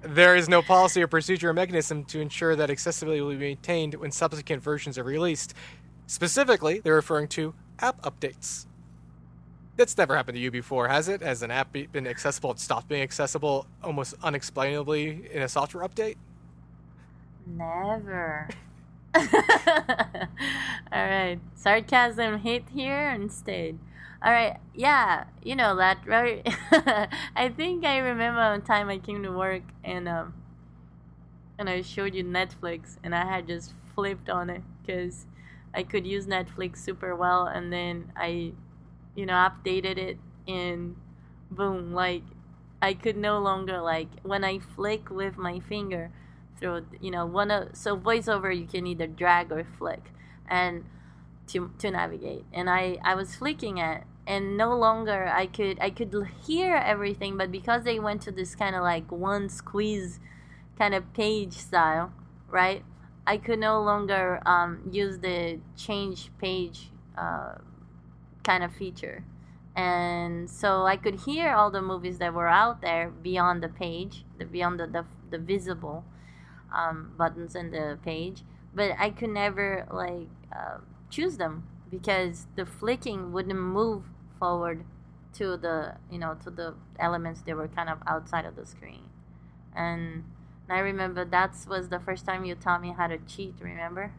there 0.02 0.36
is 0.36 0.48
no 0.48 0.62
policy 0.62 1.02
or 1.02 1.06
procedure 1.06 1.50
or 1.50 1.52
mechanism 1.52 2.04
to 2.04 2.20
ensure 2.20 2.56
that 2.56 2.70
accessibility 2.70 3.20
will 3.20 3.30
be 3.30 3.36
maintained 3.36 3.94
when 3.94 4.10
subsequent 4.10 4.62
versions 4.62 4.98
are 4.98 5.04
released. 5.04 5.54
Specifically, 6.06 6.80
they're 6.80 6.94
referring 6.94 7.28
to 7.28 7.54
app 7.78 8.02
updates. 8.02 8.66
That's 9.76 9.96
never 9.96 10.16
happened 10.16 10.36
to 10.36 10.40
you 10.40 10.50
before, 10.50 10.88
has 10.88 11.08
it? 11.08 11.22
Has 11.22 11.42
an 11.42 11.50
app 11.50 11.72
been 11.72 12.06
accessible 12.06 12.50
and 12.50 12.60
stopped 12.60 12.88
being 12.88 13.02
accessible 13.02 13.66
almost 13.82 14.14
unexplainably 14.22 15.30
in 15.32 15.42
a 15.42 15.48
software 15.48 15.86
update? 15.88 16.16
Never. 17.46 18.48
All 19.14 19.24
right. 20.92 21.38
Sarcasm 21.54 22.38
hit 22.38 22.64
here 22.72 23.08
and 23.08 23.30
stayed. 23.30 23.78
All 24.24 24.30
right. 24.30 24.56
Yeah, 24.74 25.24
you 25.42 25.56
know 25.56 25.76
that, 25.76 25.98
right? 26.06 26.46
I 27.36 27.48
think 27.48 27.84
I 27.84 27.98
remember 27.98 28.40
one 28.40 28.62
time 28.62 28.88
I 28.88 28.98
came 28.98 29.22
to 29.24 29.32
work 29.32 29.62
and 29.84 30.08
um 30.08 30.34
and 31.58 31.68
I 31.68 31.82
showed 31.82 32.14
you 32.14 32.24
Netflix 32.24 32.96
and 33.02 33.14
I 33.14 33.24
had 33.24 33.46
just 33.46 33.74
flipped 33.94 34.28
on 34.30 34.50
it 34.50 34.62
cuz 34.86 35.26
I 35.74 35.82
could 35.82 36.06
use 36.06 36.26
Netflix 36.26 36.78
super 36.78 37.14
well 37.16 37.46
and 37.46 37.72
then 37.72 38.12
I 38.16 38.52
you 39.16 39.26
know, 39.26 39.34
updated 39.34 39.98
it 39.98 40.18
and 40.48 40.96
boom, 41.50 41.92
like 41.94 42.24
I 42.82 42.94
could 42.94 43.16
no 43.16 43.38
longer 43.40 43.80
like 43.80 44.08
when 44.22 44.44
I 44.44 44.58
flick 44.60 45.10
with 45.10 45.38
my 45.38 45.60
finger 45.60 46.12
through 46.58 46.86
you 47.00 47.10
know 47.10 47.26
one 47.26 47.50
of 47.50 47.76
so 47.76 47.96
voiceover 47.98 48.56
you 48.56 48.66
can 48.66 48.86
either 48.86 49.06
drag 49.08 49.52
or 49.52 49.64
flick 49.64 50.12
and 50.48 50.84
to 51.48 51.70
to 51.78 51.90
navigate 51.90 52.44
and 52.52 52.70
I 52.70 52.98
I 53.04 53.14
was 53.14 53.34
flicking 53.36 53.78
it 53.78 54.04
and 54.26 54.56
no 54.56 54.76
longer 54.76 55.26
I 55.26 55.46
could 55.46 55.78
I 55.80 55.90
could 55.90 56.14
hear 56.46 56.76
everything 56.76 57.36
but 57.36 57.50
because 57.50 57.84
they 57.84 57.98
went 57.98 58.22
to 58.22 58.30
this 58.32 58.54
kind 58.54 58.76
of 58.76 58.82
like 58.82 59.10
one 59.10 59.48
squeeze 59.48 60.20
kind 60.78 60.94
of 60.94 61.12
page 61.12 61.54
style 61.54 62.12
right 62.48 62.84
I 63.26 63.36
could 63.36 63.58
no 63.58 63.80
longer 63.80 64.42
um, 64.46 64.88
use 64.90 65.18
the 65.18 65.60
change 65.76 66.30
page 66.38 66.90
uh, 67.16 67.54
kind 68.42 68.64
of 68.64 68.74
feature. 68.74 69.24
And 69.76 70.50
so 70.50 70.86
I 70.86 70.96
could 70.96 71.20
hear 71.20 71.52
all 71.52 71.70
the 71.70 71.80
movies 71.80 72.18
that 72.18 72.34
were 72.34 72.48
out 72.48 72.82
there 72.82 73.10
beyond 73.10 73.62
the 73.62 73.68
page, 73.68 74.24
the 74.38 74.44
beyond 74.44 74.80
the 74.80 74.86
the, 74.86 75.04
the 75.30 75.38
visible 75.38 76.04
um, 76.74 77.12
buttons 77.16 77.54
in 77.54 77.70
the 77.70 77.98
page, 78.04 78.42
but 78.74 78.92
I 78.98 79.10
could 79.10 79.30
never 79.30 79.86
like 79.90 80.28
uh, 80.54 80.78
choose 81.08 81.38
them 81.38 81.68
because 81.90 82.46
the 82.56 82.66
flicking 82.66 83.32
wouldn't 83.32 83.58
move 83.58 84.04
forward 84.42 84.84
to 85.32 85.56
the 85.56 85.94
you 86.10 86.18
know 86.18 86.34
to 86.42 86.50
the 86.50 86.74
elements 86.98 87.42
that 87.42 87.54
were 87.56 87.68
kind 87.68 87.88
of 87.88 87.98
outside 88.08 88.44
of 88.44 88.56
the 88.56 88.66
screen, 88.66 89.04
and 89.76 90.24
I 90.68 90.80
remember 90.80 91.24
that 91.24 91.54
was 91.68 91.88
the 91.88 92.00
first 92.00 92.26
time 92.26 92.44
you 92.44 92.56
taught 92.56 92.82
me 92.82 92.90
how 92.98 93.06
to 93.06 93.18
cheat. 93.18 93.54
Remember? 93.60 94.12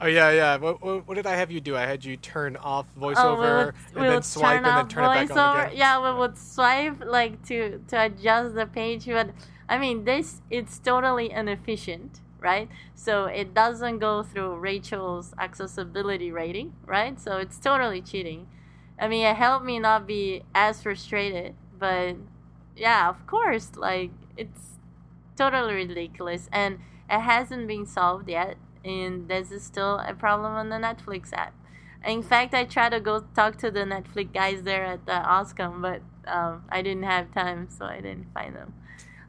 Oh 0.00 0.08
yeah, 0.08 0.30
yeah. 0.32 0.56
What, 0.56 0.82
what, 0.82 1.06
what, 1.06 1.14
did 1.14 1.26
I 1.26 1.36
have 1.36 1.52
you 1.52 1.60
do? 1.60 1.76
I 1.76 1.82
had 1.82 2.04
you 2.04 2.16
turn 2.16 2.56
off 2.56 2.86
oh, 2.96 3.00
voiceover 3.00 3.14
oh, 3.16 3.36
we 3.36 3.64
would, 3.64 3.74
we 3.94 4.00
and 4.00 4.14
then 4.14 4.22
swipe 4.22 4.56
and 4.56 4.66
then 4.66 4.88
turn 4.88 5.04
voiceover. 5.04 5.22
it 5.22 5.28
back 5.28 5.36
on 5.36 5.66
again. 5.66 5.78
Yeah, 5.78 6.12
we 6.12 6.18
would 6.18 6.36
swipe 6.36 7.04
like 7.04 7.46
to 7.46 7.78
to 7.88 8.04
adjust 8.06 8.54
the 8.56 8.66
page, 8.66 9.06
but 9.06 9.30
I 9.68 9.78
mean 9.78 10.04
this 10.04 10.42
it's 10.50 10.80
totally 10.80 11.30
inefficient, 11.30 12.20
right? 12.40 12.68
So 12.96 13.26
it 13.26 13.54
doesn't 13.54 14.00
go 14.00 14.24
through 14.24 14.56
Rachel's 14.56 15.34
accessibility 15.38 16.32
rating, 16.32 16.74
right? 16.84 17.20
So 17.20 17.36
it's 17.36 17.58
totally 17.58 18.00
cheating. 18.00 18.48
I 18.98 19.08
mean, 19.08 19.26
it 19.26 19.36
helped 19.36 19.64
me 19.64 19.78
not 19.78 20.06
be 20.06 20.42
as 20.54 20.82
frustrated, 20.82 21.54
but 21.78 22.16
yeah, 22.76 23.08
of 23.08 23.26
course, 23.26 23.72
like 23.76 24.10
it's 24.36 24.78
totally 25.36 25.74
ridiculous 25.74 26.48
and 26.52 26.78
it 27.10 27.20
hasn't 27.20 27.66
been 27.66 27.86
solved 27.86 28.28
yet 28.28 28.56
and 28.84 29.28
this 29.28 29.50
is 29.50 29.62
still 29.62 29.98
a 29.98 30.14
problem 30.14 30.54
on 30.54 30.68
the 30.68 30.76
Netflix 30.76 31.32
app. 31.32 31.54
In 32.06 32.22
fact, 32.22 32.54
I 32.54 32.64
tried 32.64 32.90
to 32.90 33.00
go 33.00 33.24
talk 33.34 33.56
to 33.58 33.70
the 33.70 33.80
Netflix 33.80 34.32
guys 34.32 34.62
there 34.62 34.84
at 34.84 35.06
the 35.06 35.12
OSCON, 35.12 35.80
but 35.80 36.02
um, 36.30 36.64
I 36.68 36.82
didn't 36.82 37.04
have 37.04 37.32
time, 37.32 37.68
so 37.70 37.86
I 37.86 37.96
didn't 37.96 38.32
find 38.34 38.54
them. 38.54 38.74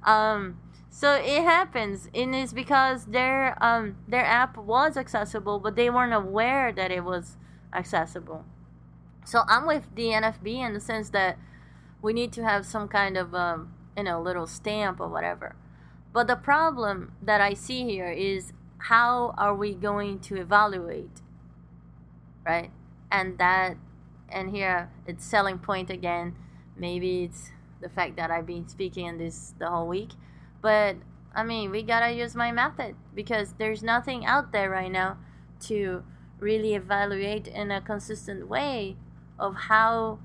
Um, 0.03 0.59
so 0.89 1.13
it 1.13 1.43
happens, 1.43 2.09
and 2.13 2.35
it's 2.35 2.53
because 2.53 3.05
their 3.05 3.61
um, 3.63 3.97
their 4.07 4.25
app 4.25 4.57
was 4.57 4.97
accessible, 4.97 5.59
but 5.59 5.75
they 5.75 5.89
weren't 5.89 6.13
aware 6.13 6.71
that 6.73 6.91
it 6.91 7.03
was 7.03 7.37
accessible. 7.73 8.45
So 9.25 9.43
I'm 9.47 9.65
with 9.65 9.93
the 9.95 10.07
NFB 10.07 10.65
in 10.65 10.73
the 10.73 10.79
sense 10.79 11.09
that 11.09 11.37
we 12.01 12.13
need 12.13 12.31
to 12.33 12.43
have 12.43 12.65
some 12.65 12.87
kind 12.87 13.17
of 13.17 13.35
um, 13.35 13.73
you 13.97 14.03
know 14.03 14.21
little 14.21 14.47
stamp 14.47 14.99
or 14.99 15.09
whatever. 15.09 15.55
But 16.13 16.27
the 16.27 16.35
problem 16.35 17.11
that 17.21 17.41
I 17.41 17.53
see 17.53 17.83
here 17.83 18.11
is 18.11 18.53
how 18.77 19.33
are 19.37 19.53
we 19.53 19.73
going 19.73 20.19
to 20.19 20.37
evaluate 20.37 21.21
right? 22.45 22.69
And 23.11 23.37
that 23.39 23.77
and 24.29 24.51
here 24.51 24.89
it's 25.05 25.25
selling 25.25 25.57
point 25.57 25.89
again. 25.89 26.35
Maybe 26.77 27.23
it's 27.23 27.51
the 27.81 27.89
fact 27.89 28.15
that 28.15 28.31
i've 28.31 28.45
been 28.45 28.67
speaking 28.67 29.05
in 29.05 29.17
this 29.17 29.53
the 29.59 29.69
whole 29.69 29.87
week. 29.87 30.11
But 30.61 30.97
i 31.33 31.43
mean 31.43 31.71
we 31.71 31.83
gotta 31.83 32.11
use 32.13 32.35
my 32.35 32.51
method 32.51 32.95
because 33.13 33.53
there's 33.57 33.83
nothing 33.83 34.25
out 34.25 34.51
there 34.51 34.69
right 34.69 34.91
now 34.91 35.17
to 35.61 36.03
really 36.39 36.75
evaluate 36.75 37.47
in 37.47 37.71
a 37.71 37.81
consistent 37.81 38.47
way 38.47 38.97
of 39.39 39.55
how 39.69 40.19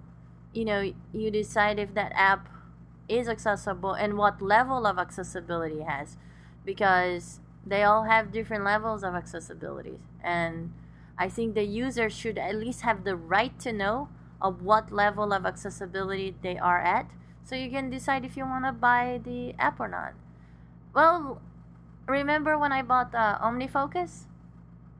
you 0.52 0.64
know 0.64 0.92
you 1.12 1.30
decide 1.30 1.78
if 1.78 1.94
that 1.94 2.12
app 2.14 2.48
is 3.08 3.28
accessible 3.28 3.92
and 3.92 4.16
what 4.16 4.40
level 4.40 4.86
of 4.86 4.98
accessibility 4.98 5.80
has. 5.80 6.16
Because 6.64 7.40
they 7.66 7.82
all 7.82 8.04
have 8.04 8.32
different 8.32 8.64
levels 8.64 9.02
of 9.02 9.14
accessibility. 9.14 9.98
And 10.22 10.72
i 11.18 11.28
think 11.28 11.54
the 11.54 11.64
user 11.64 12.08
should 12.08 12.38
at 12.38 12.54
least 12.54 12.80
have 12.80 13.04
the 13.04 13.14
right 13.14 13.58
to 13.58 13.72
know 13.72 14.08
of 14.40 14.62
what 14.62 14.90
level 14.90 15.32
of 15.32 15.44
accessibility 15.44 16.34
they 16.42 16.58
are 16.58 16.80
at. 16.80 17.10
So 17.44 17.56
you 17.56 17.70
can 17.70 17.90
decide 17.90 18.24
if 18.24 18.36
you 18.36 18.44
want 18.44 18.64
to 18.64 18.72
buy 18.72 19.20
the 19.22 19.54
app 19.58 19.80
or 19.80 19.88
not. 19.88 20.14
Well 20.94 21.40
remember 22.06 22.58
when 22.58 22.72
i 22.72 22.82
bought 22.82 23.12
the 23.12 23.38
omnifocus? 23.42 24.24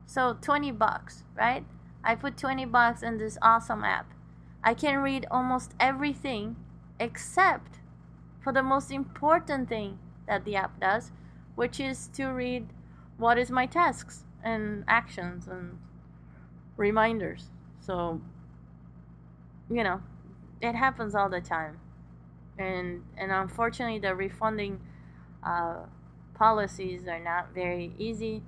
So 0.05 0.37
20 0.41 0.71
bucks 0.71 1.23
right 1.35 1.65
i 2.03 2.15
put 2.15 2.37
20 2.37 2.65
bucks 2.65 3.03
in 3.03 3.17
this 3.17 3.37
awesome 3.41 3.83
app. 3.83 4.13
I 4.63 4.73
can 4.73 4.99
read 4.99 5.25
almost 5.31 5.73
everything 5.79 6.55
except 6.99 7.79
for 8.39 8.53
the 8.53 8.63
most 8.63 8.91
important 8.91 9.69
thing 9.69 9.99
that 10.27 10.45
the 10.45 10.55
app 10.55 10.79
does 10.79 11.11
which 11.55 11.79
is 11.79 12.07
to 12.07 12.27
read 12.27 12.67
what 13.17 13.37
is 13.37 13.51
my 13.51 13.65
tasks 13.65 14.23
and 14.43 14.83
actions 14.87 15.47
and 15.47 15.77
reminders. 16.77 17.49
So, 17.79 18.21
you 19.69 19.83
know, 19.83 20.01
it 20.61 20.73
happens 20.73 21.15
all 21.15 21.29
the 21.29 21.41
time, 21.41 21.79
and 22.57 23.03
and 23.17 23.31
unfortunately, 23.31 23.99
the 23.99 24.15
refunding 24.15 24.81
uh, 25.43 25.85
policies 26.33 27.07
are 27.07 27.19
not 27.19 27.53
very 27.53 27.93
easy, 27.97 28.43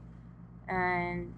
and 0.68 1.34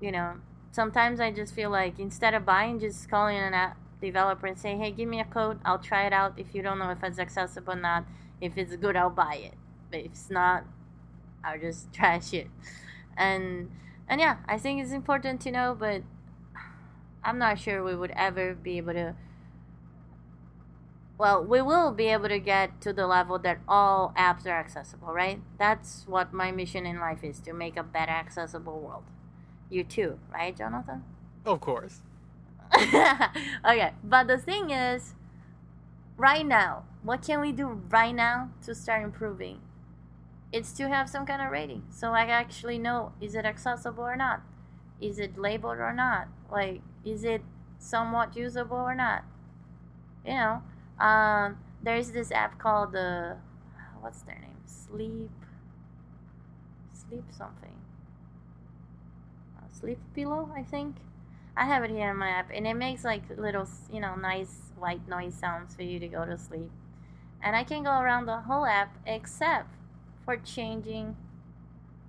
you 0.00 0.12
know, 0.12 0.34
sometimes 0.74 1.20
I 1.20 1.30
just 1.30 1.54
feel 1.54 1.70
like 1.70 2.00
instead 2.00 2.34
of 2.34 2.44
buying, 2.44 2.80
just 2.80 3.08
calling 3.08 3.36
an 3.36 3.54
app 3.54 3.76
developer 4.00 4.46
and 4.48 4.58
say, 4.58 4.76
hey, 4.76 4.90
give 4.90 5.08
me 5.08 5.20
a 5.20 5.24
code, 5.24 5.60
I'll 5.64 5.78
try 5.78 6.04
it 6.04 6.12
out. 6.12 6.34
If 6.36 6.52
you 6.52 6.62
don't 6.62 6.80
know 6.80 6.90
if 6.90 7.02
it's 7.04 7.20
accessible 7.20 7.74
or 7.74 7.76
not, 7.76 8.04
if 8.40 8.58
it's 8.58 8.74
good, 8.74 8.96
I'll 8.96 9.08
buy 9.08 9.36
it. 9.36 9.54
But 9.90 10.00
if 10.00 10.06
it's 10.06 10.30
not, 10.30 10.64
I'll 11.44 11.60
just 11.60 11.92
trash 11.98 12.34
it. 12.34 12.48
And 13.16 13.70
and 14.08 14.20
yeah, 14.20 14.38
I 14.46 14.58
think 14.58 14.82
it's 14.82 14.90
important 14.90 15.40
to 15.42 15.52
know, 15.52 15.76
but 15.78 16.02
I'm 17.22 17.38
not 17.38 17.58
sure 17.58 17.82
we 17.84 17.94
would 17.94 18.10
ever 18.10 18.54
be 18.54 18.76
able 18.78 18.94
to. 18.94 19.14
Well, 21.16 21.44
we 21.44 21.62
will 21.62 21.92
be 21.92 22.06
able 22.08 22.28
to 22.28 22.40
get 22.40 22.80
to 22.80 22.92
the 22.92 23.06
level 23.06 23.38
that 23.38 23.60
all 23.68 24.12
apps 24.18 24.46
are 24.46 24.58
accessible, 24.58 25.14
right? 25.14 25.40
That's 25.56 26.04
what 26.08 26.32
my 26.32 26.50
mission 26.50 26.84
in 26.84 26.98
life 26.98 27.22
is 27.22 27.38
to 27.42 27.52
make 27.52 27.76
a 27.76 27.84
better 27.84 28.10
accessible 28.10 28.80
world. 28.80 29.04
You 29.74 29.82
too, 29.82 30.20
right, 30.32 30.56
Jonathan? 30.56 31.02
Of 31.44 31.60
course. 31.60 32.02
okay, 32.76 33.92
but 34.04 34.28
the 34.28 34.38
thing 34.38 34.70
is, 34.70 35.14
right 36.16 36.46
now, 36.46 36.84
what 37.02 37.22
can 37.22 37.40
we 37.40 37.50
do 37.50 37.80
right 37.90 38.14
now 38.14 38.50
to 38.64 38.72
start 38.72 39.02
improving? 39.02 39.62
It's 40.52 40.70
to 40.74 40.88
have 40.88 41.10
some 41.10 41.26
kind 41.26 41.42
of 41.42 41.50
rating. 41.50 41.82
So 41.90 42.12
I 42.12 42.26
actually 42.26 42.78
know 42.78 43.14
is 43.20 43.34
it 43.34 43.44
accessible 43.44 44.04
or 44.04 44.14
not? 44.14 44.42
Is 45.00 45.18
it 45.18 45.36
labeled 45.36 45.78
or 45.78 45.92
not? 45.92 46.28
Like, 46.48 46.80
is 47.04 47.24
it 47.24 47.42
somewhat 47.80 48.36
usable 48.36 48.76
or 48.76 48.94
not? 48.94 49.24
You 50.24 50.34
know, 50.34 50.62
um, 51.04 51.58
there's 51.82 52.12
this 52.12 52.30
app 52.30 52.60
called 52.60 52.92
the, 52.92 53.38
what's 54.00 54.22
their 54.22 54.38
name? 54.38 54.62
Sleep, 54.66 55.32
sleep 56.92 57.24
something. 57.36 57.73
Sleep 59.84 59.98
Pillow, 60.14 60.50
I 60.56 60.62
think. 60.62 60.96
I 61.54 61.66
have 61.66 61.84
it 61.84 61.90
here 61.90 62.10
in 62.10 62.16
my 62.16 62.30
app, 62.30 62.50
and 62.54 62.66
it 62.66 62.72
makes 62.72 63.04
like 63.04 63.22
little, 63.36 63.68
you 63.92 64.00
know, 64.00 64.14
nice 64.14 64.72
white 64.78 65.06
noise 65.06 65.34
sounds 65.34 65.74
for 65.74 65.82
you 65.82 65.98
to 66.00 66.08
go 66.08 66.24
to 66.24 66.38
sleep. 66.38 66.70
And 67.42 67.54
I 67.54 67.64
can 67.64 67.82
go 67.82 67.90
around 67.90 68.24
the 68.24 68.38
whole 68.38 68.64
app 68.64 68.96
except 69.06 69.74
for 70.24 70.38
changing 70.38 71.16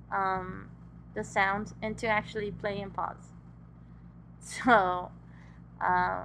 um, 0.10 0.70
the 1.16 1.26
sounds 1.26 1.74
and 1.82 1.98
to 1.98 2.08
actually 2.08 2.50
play 2.50 2.80
and 2.80 2.94
pause. 2.94 3.34
So 4.40 5.12
uh, 5.84 6.24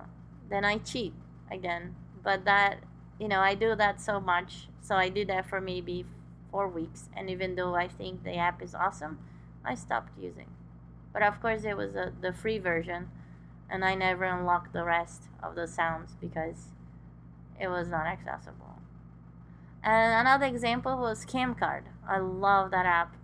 then 0.48 0.64
I 0.64 0.78
cheat 0.78 1.14
again. 1.50 1.96
But 2.22 2.44
that, 2.44 2.78
you 3.18 3.26
know, 3.26 3.40
I 3.40 3.56
do 3.56 3.74
that 3.74 4.00
so 4.00 4.20
much. 4.20 4.68
So 4.82 4.94
I 4.94 5.08
do 5.08 5.24
that 5.24 5.48
for 5.48 5.60
maybe 5.60 6.04
four 6.52 6.68
weeks. 6.68 7.08
And 7.16 7.28
even 7.28 7.56
though 7.56 7.74
I 7.74 7.88
think 7.88 8.22
the 8.22 8.36
app 8.36 8.62
is 8.62 8.72
awesome, 8.72 9.18
I 9.64 9.74
stopped 9.74 10.16
using. 10.16 10.46
But 11.12 11.22
of 11.22 11.40
course, 11.40 11.64
it 11.64 11.76
was 11.76 11.94
a, 11.94 12.12
the 12.20 12.32
free 12.32 12.58
version. 12.58 13.08
And 13.68 13.84
I 13.84 13.94
never 13.94 14.24
unlocked 14.24 14.72
the 14.72 14.84
rest 14.84 15.24
of 15.42 15.54
the 15.54 15.68
sounds 15.68 16.16
because 16.20 16.72
it 17.60 17.68
was 17.68 17.88
not 17.88 18.06
accessible. 18.06 18.80
And 19.82 20.12
another 20.26 20.46
example 20.46 20.98
was 20.98 21.24
Camcard. 21.24 21.82
I 22.06 22.18
love 22.18 22.70
that 22.72 22.86
app. 22.86 23.16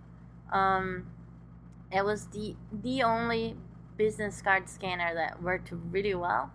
Um, 0.51 1.07
it 1.91 2.03
was 2.03 2.27
the 2.27 2.55
the 2.71 3.03
only 3.03 3.55
business 3.97 4.41
card 4.41 4.69
scanner 4.69 5.13
that 5.13 5.41
worked 5.41 5.71
really 5.71 6.15
well 6.15 6.51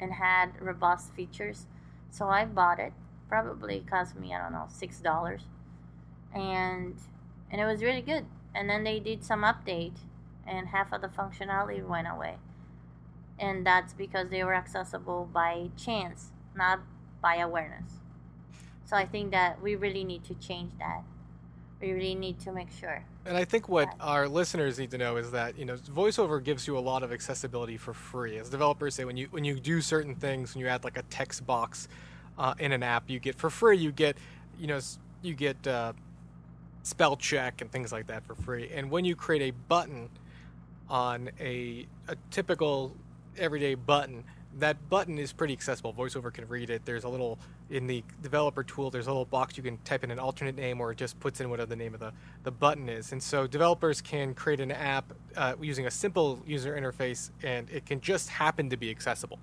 and 0.00 0.14
had 0.14 0.60
robust 0.60 1.12
features. 1.14 1.66
So 2.10 2.28
I 2.28 2.44
bought 2.44 2.78
it. 2.78 2.92
Probably 3.28 3.84
cost 3.88 4.16
me 4.16 4.34
I 4.34 4.38
don't 4.42 4.52
know 4.52 4.66
six 4.68 5.00
dollars, 5.00 5.42
and 6.34 6.96
and 7.50 7.60
it 7.60 7.64
was 7.64 7.82
really 7.82 8.02
good. 8.02 8.26
And 8.54 8.68
then 8.68 8.84
they 8.84 8.98
did 8.98 9.24
some 9.24 9.42
update, 9.42 9.98
and 10.48 10.68
half 10.68 10.92
of 10.92 11.00
the 11.00 11.08
functionality 11.08 11.86
went 11.86 12.08
away. 12.08 12.36
And 13.38 13.64
that's 13.64 13.92
because 13.92 14.30
they 14.30 14.42
were 14.42 14.54
accessible 14.54 15.28
by 15.32 15.70
chance, 15.76 16.32
not 16.56 16.80
by 17.22 17.36
awareness. 17.36 17.92
So 18.84 18.96
I 18.96 19.04
think 19.04 19.30
that 19.32 19.62
we 19.62 19.76
really 19.76 20.04
need 20.04 20.24
to 20.24 20.34
change 20.34 20.72
that. 20.78 21.02
We 21.80 21.92
really 21.92 22.14
need 22.14 22.40
to 22.40 22.52
make 22.52 22.68
sure. 22.72 23.04
And 23.24 23.36
I 23.36 23.44
think 23.44 23.68
what 23.68 23.94
our 24.00 24.26
listeners 24.26 24.78
need 24.78 24.90
to 24.90 24.98
know 24.98 25.16
is 25.16 25.30
that 25.30 25.56
you 25.58 25.64
know 25.64 25.76
VoiceOver 25.76 26.42
gives 26.42 26.66
you 26.66 26.76
a 26.76 26.80
lot 26.80 27.02
of 27.02 27.12
accessibility 27.12 27.76
for 27.76 27.92
free. 27.92 28.38
As 28.38 28.48
developers 28.48 28.94
say, 28.94 29.04
when 29.04 29.16
you 29.16 29.28
when 29.30 29.44
you 29.44 29.60
do 29.60 29.80
certain 29.80 30.16
things, 30.16 30.54
when 30.54 30.64
you 30.64 30.68
add 30.68 30.82
like 30.82 30.96
a 30.96 31.02
text 31.02 31.46
box 31.46 31.86
uh, 32.38 32.54
in 32.58 32.72
an 32.72 32.82
app, 32.82 33.08
you 33.08 33.20
get 33.20 33.36
for 33.36 33.50
free. 33.50 33.76
You 33.76 33.92
get 33.92 34.16
you 34.58 34.66
know 34.66 34.80
you 35.22 35.34
get 35.34 35.64
uh, 35.66 35.92
spell 36.82 37.16
check 37.16 37.60
and 37.60 37.70
things 37.70 37.92
like 37.92 38.06
that 38.06 38.24
for 38.24 38.34
free. 38.34 38.70
And 38.74 38.90
when 38.90 39.04
you 39.04 39.14
create 39.14 39.42
a 39.42 39.50
button 39.68 40.08
on 40.90 41.30
a 41.40 41.86
a 42.08 42.16
typical 42.30 42.94
everyday 43.36 43.74
button, 43.74 44.24
that 44.58 44.88
button 44.88 45.18
is 45.18 45.32
pretty 45.32 45.52
accessible. 45.52 45.92
VoiceOver 45.92 46.32
can 46.32 46.48
read 46.48 46.70
it. 46.70 46.84
There's 46.84 47.04
a 47.04 47.08
little 47.08 47.38
in 47.70 47.86
the 47.86 48.02
developer 48.22 48.64
tool. 48.64 48.90
There's 48.90 49.06
a 49.06 49.10
little 49.10 49.24
box 49.26 49.56
you 49.56 49.62
can 49.62 49.78
type 49.78 50.02
in 50.04 50.10
an 50.10 50.18
alternate 50.18 50.56
name, 50.56 50.80
or 50.80 50.90
it 50.92 50.98
just 50.98 51.20
puts 51.20 51.40
in 51.40 51.50
whatever 51.50 51.68
the 51.68 51.76
name 51.76 51.94
of 51.94 52.00
the, 52.00 52.12
the 52.44 52.50
button 52.50 52.88
is. 52.88 53.12
And 53.12 53.22
so 53.22 53.46
developers 53.46 54.00
can 54.00 54.34
create 54.34 54.60
an 54.60 54.72
app 54.72 55.12
uh, 55.36 55.54
using 55.60 55.86
a 55.86 55.90
simple 55.90 56.42
user 56.46 56.74
interface, 56.74 57.30
and 57.42 57.68
it 57.70 57.86
can 57.86 58.00
just 58.00 58.30
happen 58.30 58.70
to 58.70 58.76
be 58.76 58.90
accessible. 58.90 59.38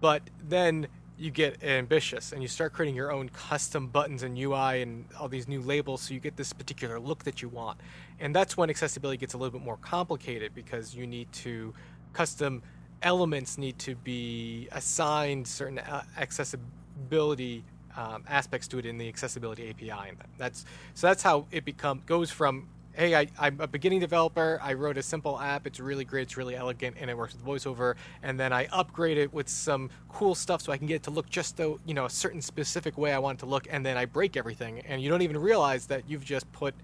But 0.00 0.22
then 0.48 0.88
you 1.20 1.30
get 1.30 1.62
ambitious 1.62 2.32
and 2.32 2.40
you 2.40 2.48
start 2.48 2.72
creating 2.72 2.96
your 2.96 3.12
own 3.12 3.28
custom 3.28 3.88
buttons 3.88 4.22
and 4.22 4.38
UI 4.38 4.80
and 4.80 5.04
all 5.18 5.28
these 5.28 5.46
new 5.46 5.60
labels 5.60 6.00
so 6.00 6.14
you 6.14 6.20
get 6.20 6.34
this 6.36 6.52
particular 6.52 6.98
look 6.98 7.24
that 7.24 7.42
you 7.42 7.48
want. 7.50 7.78
And 8.18 8.34
that's 8.34 8.56
when 8.56 8.70
accessibility 8.70 9.18
gets 9.18 9.34
a 9.34 9.36
little 9.36 9.52
bit 9.52 9.64
more 9.64 9.76
complicated 9.76 10.54
because 10.54 10.94
you 10.94 11.06
need 11.06 11.30
to 11.32 11.74
custom 12.14 12.62
elements 13.02 13.58
need 13.58 13.78
to 13.80 13.94
be 13.96 14.68
assigned 14.72 15.46
certain 15.46 15.78
accessibility 16.16 17.64
um, 17.96 18.24
aspects 18.26 18.66
to 18.68 18.78
it 18.78 18.86
in 18.86 18.96
the 18.96 19.08
accessibility 19.08 19.68
API, 19.70 20.08
and 20.08 20.16
that's 20.38 20.64
so 20.94 21.06
that's 21.06 21.22
how 21.22 21.46
it 21.50 21.64
become 21.64 22.02
goes 22.06 22.30
from 22.30 22.68
hey 23.00 23.14
I, 23.14 23.28
i'm 23.38 23.58
a 23.60 23.66
beginning 23.66 24.00
developer. 24.00 24.60
I 24.62 24.74
wrote 24.74 24.98
a 24.98 25.02
simple 25.02 25.40
app. 25.40 25.66
It's 25.66 25.80
really 25.80 26.04
great. 26.04 26.24
It's 26.24 26.36
really 26.36 26.54
elegant 26.54 26.96
and 27.00 27.08
it 27.08 27.16
works 27.16 27.34
with 27.34 27.42
voiceover. 27.42 27.94
And 28.22 28.38
then 28.38 28.52
i 28.52 28.66
upgrade 28.66 29.16
it 29.16 29.32
with 29.32 29.48
some 29.48 29.88
cool 30.10 30.34
stuff 30.34 30.60
so 30.60 30.70
i 30.70 30.76
can 30.76 30.86
get 30.86 30.96
it 30.96 31.02
to 31.04 31.10
look 31.10 31.30
just 31.30 31.56
the 31.56 31.78
you 31.86 31.94
know 31.94 32.04
a 32.04 32.10
certain 32.10 32.42
specific 32.42 32.98
way 32.98 33.14
i 33.14 33.18
want 33.18 33.38
it 33.38 33.40
to 33.40 33.46
look 33.46 33.66
and 33.70 33.86
then 33.86 33.96
i 33.96 34.04
break 34.04 34.36
everything. 34.36 34.80
And 34.80 35.00
you 35.00 35.08
don't 35.08 35.22
even 35.22 35.38
realize 35.38 35.86
that 35.86 36.02
you've 36.08 36.26
just 36.26 36.52
put 36.52 36.74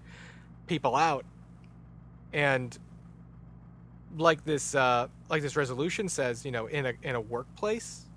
people 0.65 0.95
out. 0.95 1.23
And 2.33 2.75
like 4.17 4.43
this 4.43 4.73
uh, 4.73 5.09
like 5.29 5.43
this 5.43 5.55
resolution 5.55 6.09
says, 6.09 6.43
you 6.43 6.51
know, 6.51 6.65
in 6.65 6.87
a 6.87 6.93
in 7.03 7.13
a 7.13 7.21
workplace 7.21 8.07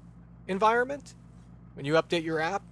environment, 0.49 1.15
when 1.75 1.85
you 1.85 1.95
update 1.95 2.25
your 2.25 2.41
app, 2.41 2.63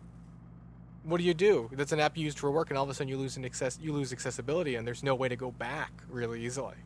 what 1.03 1.19
do 1.19 1.25
you 1.25 1.35
do? 1.35 1.71
That's 1.73 1.93
an 1.93 2.01
app 2.01 2.17
you 2.17 2.25
used 2.25 2.39
for 2.39 2.51
work, 2.51 2.71
and 2.71 2.79
all 2.79 2.85
of 2.85 2.91
a 2.91 2.95
sudden 2.95 3.09
you 3.09 3.17
lose 3.17 3.37
an 3.37 3.45
access 3.45 3.79
you 3.81 3.93
lose 3.93 4.13
accessibility, 4.13 4.75
and 4.75 4.87
there's 4.87 5.03
no 5.03 5.15
way 5.15 5.29
to 5.29 5.37
go 5.37 5.51
back 5.51 6.03
really 6.09 6.45
easily. 6.45 6.77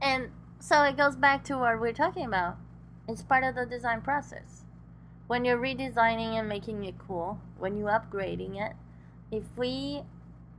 And 0.00 0.30
so 0.58 0.82
it 0.82 0.96
goes 0.96 1.16
back 1.16 1.44
to 1.44 1.58
what 1.58 1.80
we're 1.80 1.92
talking 1.92 2.24
about. 2.24 2.56
It's 3.08 3.22
part 3.22 3.44
of 3.44 3.54
the 3.54 3.66
design 3.66 4.02
process. 4.02 4.64
When 5.26 5.44
you're 5.44 5.58
redesigning 5.58 6.38
and 6.38 6.48
making 6.48 6.84
it 6.84 6.96
cool, 6.98 7.40
when 7.58 7.76
you're 7.76 7.90
upgrading 7.90 8.60
it, 8.60 8.74
if 9.30 9.44
we 9.56 10.02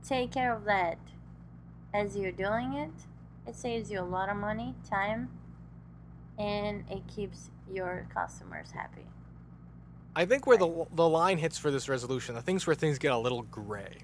take 0.06 0.32
care 0.32 0.54
of 0.54 0.64
that 0.64 0.98
as 1.94 2.16
you're 2.16 2.32
doing 2.32 2.72
it, 2.74 2.90
it 3.46 3.54
saves 3.54 3.90
you 3.90 4.00
a 4.00 4.02
lot 4.02 4.28
of 4.28 4.36
money, 4.36 4.74
time, 4.88 5.28
and 6.38 6.84
it 6.90 7.02
keeps 7.06 7.50
your 7.70 8.06
customers 8.12 8.70
happy. 8.72 9.11
I 10.14 10.26
think 10.26 10.46
where 10.46 10.58
the 10.58 10.86
the 10.94 11.08
line 11.08 11.38
hits 11.38 11.58
for 11.58 11.70
this 11.70 11.88
resolution, 11.88 12.34
the 12.34 12.42
things 12.42 12.66
where 12.66 12.76
things 12.76 12.98
get 12.98 13.12
a 13.12 13.18
little 13.18 13.42
gray, 13.42 13.98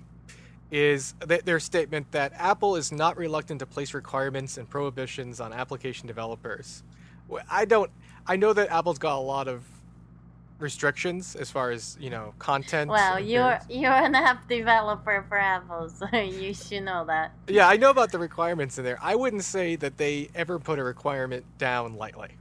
is 0.71 1.15
their 1.27 1.61
statement 1.61 2.11
that 2.13 2.33
Apple 2.35 2.77
is 2.77 2.93
not 2.93 3.17
reluctant 3.17 3.61
to 3.61 3.67
place 3.67 3.95
requirements 3.95 4.57
and 4.59 4.69
prohibitions 4.69 5.41
on 5.41 5.53
application 5.53 6.07
developers. 6.07 6.83
I 7.51 7.65
don't. 7.67 7.91
I 8.27 8.37
know 8.37 8.53
that 8.53 8.71
Apple's 8.71 8.99
got 8.99 9.17
a 9.17 9.21
lot 9.21 9.49
of 9.49 9.65
restrictions 10.59 11.37
as 11.37 11.51
far 11.51 11.71
as 11.71 11.97
you 12.01 12.11
know 12.11 12.35
content. 12.39 12.91
Well, 12.91 13.21
you're 13.21 13.61
you're 13.69 13.93
an 13.93 14.15
app 14.15 14.49
developer 14.49 15.25
for 15.29 15.39
Apple, 15.39 15.91
so 15.91 16.07
you 16.19 16.55
should 16.55 16.85
know 16.85 17.05
that. 17.07 17.33
Yeah, 17.49 17.69
I 17.69 17.77
know 17.77 17.91
about 17.91 18.13
the 18.13 18.19
requirements 18.19 18.79
in 18.79 18.85
there. 18.85 18.99
I 19.03 19.15
wouldn't 19.15 19.45
say 19.45 19.77
that 19.77 19.99
they 19.99 20.31
ever 20.35 20.59
put 20.59 20.79
a 20.79 20.85
requirement 20.85 21.45
down 21.59 21.97
lightly. 21.97 22.38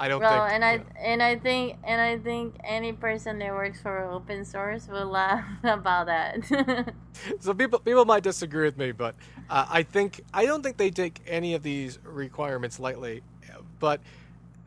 I 0.00 0.08
don't 0.08 0.22
well, 0.22 0.46
think. 0.46 0.54
and 0.54 0.64
I 0.64 0.80
and 0.98 1.22
I 1.22 1.36
think 1.36 1.76
and 1.84 2.00
I 2.00 2.16
think 2.16 2.56
any 2.64 2.94
person 2.94 3.38
that 3.40 3.52
works 3.52 3.82
for 3.82 4.02
open 4.02 4.46
source 4.46 4.88
will 4.88 5.06
laugh 5.06 5.44
about 5.62 6.06
that. 6.06 6.94
so 7.40 7.52
people 7.52 7.78
people 7.80 8.06
might 8.06 8.22
disagree 8.22 8.64
with 8.64 8.78
me, 8.78 8.92
but 8.92 9.14
uh, 9.50 9.66
I 9.68 9.82
think 9.82 10.22
I 10.32 10.46
don't 10.46 10.62
think 10.62 10.78
they 10.78 10.90
take 10.90 11.20
any 11.26 11.54
of 11.54 11.62
these 11.62 11.98
requirements 12.02 12.80
lightly. 12.80 13.22
But 13.78 14.00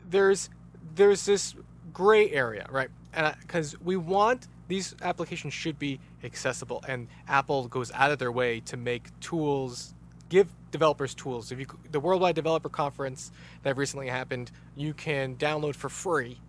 there's 0.08 0.50
there's 0.94 1.26
this 1.26 1.56
gray 1.92 2.30
area, 2.30 2.66
right? 2.70 2.90
And 3.12 3.34
because 3.40 3.78
we 3.80 3.96
want 3.96 4.46
these 4.68 4.94
applications 5.02 5.52
should 5.52 5.80
be 5.80 5.98
accessible, 6.22 6.84
and 6.86 7.08
Apple 7.26 7.66
goes 7.66 7.90
out 7.92 8.12
of 8.12 8.20
their 8.20 8.32
way 8.32 8.60
to 8.60 8.76
make 8.76 9.18
tools, 9.18 9.94
give 10.28 10.48
developers 10.74 11.14
tools. 11.14 11.52
If 11.52 11.60
you 11.60 11.66
the 11.92 12.00
Worldwide 12.00 12.34
Developer 12.34 12.68
Conference 12.68 13.30
that 13.62 13.76
recently 13.76 14.08
happened, 14.08 14.50
you 14.74 14.92
can 14.92 15.36
download 15.36 15.76
for 15.76 15.88
free. 15.88 16.40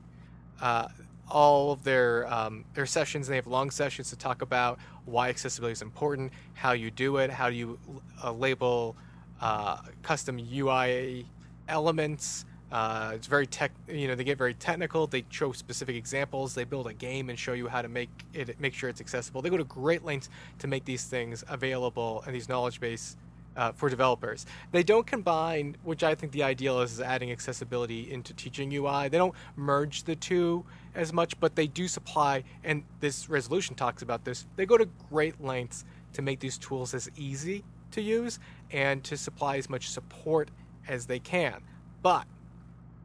Uh, 0.60 0.88
all 1.30 1.72
of 1.72 1.84
their 1.84 2.32
um, 2.34 2.66
their 2.74 2.88
sessions. 2.88 3.28
They 3.28 3.36
have 3.36 3.46
long 3.46 3.70
sessions 3.70 4.10
to 4.10 4.16
talk 4.16 4.42
about 4.42 4.80
why 5.06 5.30
accessibility 5.30 5.74
is 5.74 5.84
important, 5.84 6.32
how 6.56 6.72
you 6.72 6.90
do 6.90 7.18
it, 7.18 7.30
how 7.30 7.48
you 7.48 7.78
uh, 8.24 8.32
label 8.32 8.96
uh, 9.42 9.78
custom 10.02 10.40
UI 10.40 11.28
elements. 11.68 12.46
Uh, 12.72 13.12
it's 13.14 13.28
very 13.28 13.46
tech. 13.46 13.72
You 13.88 14.08
know, 14.08 14.16
they 14.16 14.24
get 14.24 14.40
very 14.40 14.56
technical. 14.56 15.06
They 15.06 15.24
show 15.30 15.52
specific 15.52 15.96
examples. 15.96 16.56
They 16.56 16.64
build 16.64 16.88
a 16.88 16.94
game 16.94 17.30
and 17.30 17.38
show 17.38 17.54
you 17.54 17.68
how 17.68 17.84
to 17.84 17.90
make 17.90 18.10
it, 18.34 18.60
make 18.60 18.74
sure 18.74 18.90
it's 18.90 19.02
accessible. 19.02 19.44
They 19.44 19.52
go 19.52 19.58
to 19.58 19.64
great 19.64 20.04
lengths 20.04 20.30
to 20.60 20.68
make 20.68 20.84
these 20.84 21.04
things 21.04 21.44
available 21.48 22.24
and 22.26 22.36
these 22.36 22.50
knowledge 22.50 22.80
base 22.80 23.18
uh, 23.56 23.72
for 23.72 23.90
developers. 23.90 24.46
They 24.72 24.84
don't 24.84 25.06
combine, 25.06 25.78
which 25.84 26.04
I 26.04 26.16
think 26.16 26.32
the 26.32 26.44
ideal 26.44 26.82
is, 26.82 26.94
is 26.94 27.02
adding 27.02 27.32
accessibility 27.32 28.12
into 28.12 28.34
teaching 28.34 28.74
UI. 28.74 29.10
They 29.10 29.18
don't 29.18 29.36
merge 29.56 30.04
the 30.04 30.16
two 30.16 30.66
as 30.94 31.14
much, 31.14 31.40
but 31.40 31.56
they 31.56 31.68
do 31.68 31.88
supply, 31.88 32.44
and 32.64 32.84
this 33.00 33.30
resolution 33.30 33.76
talks 33.76 34.02
about 34.02 34.26
this. 34.26 34.46
They 34.56 34.66
go 34.66 34.78
to 34.78 34.88
great 35.10 35.42
lengths 35.44 35.86
to 36.14 36.22
make 36.22 36.40
these 36.40 36.58
tools 36.58 36.94
as 36.94 37.10
easy 37.16 37.64
to 37.92 38.02
use 38.02 38.40
and 38.72 39.04
to 39.04 39.18
supply 39.18 39.58
as 39.58 39.70
much 39.70 39.90
support 39.90 40.50
as 40.88 41.06
they 41.06 41.20
can. 41.20 41.62
But 42.02 42.26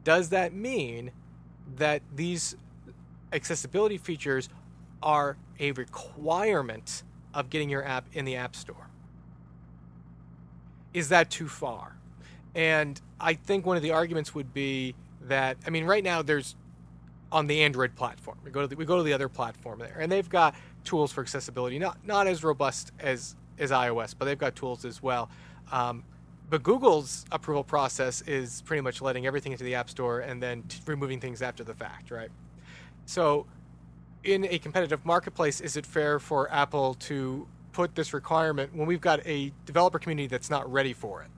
does 0.03 0.29
that 0.29 0.53
mean 0.53 1.11
that 1.75 2.01
these 2.13 2.55
accessibility 3.33 3.97
features 3.97 4.49
are 5.01 5.37
a 5.59 5.71
requirement 5.73 7.03
of 7.33 7.49
getting 7.49 7.69
your 7.69 7.83
app 7.83 8.05
in 8.13 8.25
the 8.25 8.35
App 8.35 8.55
Store? 8.55 8.90
Is 10.93 11.09
that 11.09 11.29
too 11.29 11.47
far? 11.47 11.95
And 12.55 12.99
I 13.19 13.33
think 13.33 13.65
one 13.65 13.77
of 13.77 13.83
the 13.83 13.91
arguments 13.91 14.35
would 14.35 14.53
be 14.53 14.95
that 15.23 15.57
I 15.65 15.69
mean, 15.69 15.85
right 15.85 16.03
now 16.03 16.21
there's 16.21 16.55
on 17.31 17.47
the 17.47 17.61
Android 17.61 17.95
platform. 17.95 18.37
We 18.43 18.51
go 18.51 18.61
to 18.61 18.67
the, 18.67 18.75
we 18.75 18.85
go 18.85 18.97
to 18.97 19.03
the 19.03 19.13
other 19.13 19.29
platform 19.29 19.79
there, 19.79 19.97
and 19.99 20.11
they've 20.11 20.27
got 20.27 20.55
tools 20.83 21.11
for 21.11 21.21
accessibility, 21.21 21.79
not 21.79 21.97
not 22.05 22.27
as 22.27 22.43
robust 22.43 22.91
as 22.99 23.35
as 23.57 23.71
iOS, 23.71 24.15
but 24.17 24.25
they've 24.25 24.37
got 24.37 24.55
tools 24.55 24.85
as 24.85 25.01
well. 25.01 25.29
Um, 25.71 26.03
but 26.49 26.63
Google's 26.63 27.25
approval 27.31 27.63
process 27.63 28.21
is 28.23 28.61
pretty 28.63 28.81
much 28.81 29.01
letting 29.01 29.25
everything 29.25 29.53
into 29.53 29.63
the 29.63 29.75
App 29.75 29.89
Store 29.89 30.19
and 30.19 30.43
then 30.43 30.63
t- 30.63 30.79
removing 30.85 31.21
things 31.21 31.41
after 31.41 31.63
the 31.63 31.73
fact, 31.73 32.11
right? 32.11 32.29
So, 33.05 33.45
in 34.25 34.45
a 34.45 34.59
competitive 34.59 35.05
marketplace, 35.05 35.61
is 35.61 35.77
it 35.77 35.85
fair 35.85 36.19
for 36.19 36.51
Apple 36.51 36.95
to 36.95 37.47
put 37.71 37.95
this 37.95 38.13
requirement 38.13 38.75
when 38.75 38.87
we've 38.87 39.01
got 39.01 39.25
a 39.25 39.51
developer 39.65 39.99
community 39.99 40.27
that's 40.27 40.49
not 40.49 40.71
ready 40.71 40.93
for 40.93 41.21
it. 41.21 41.29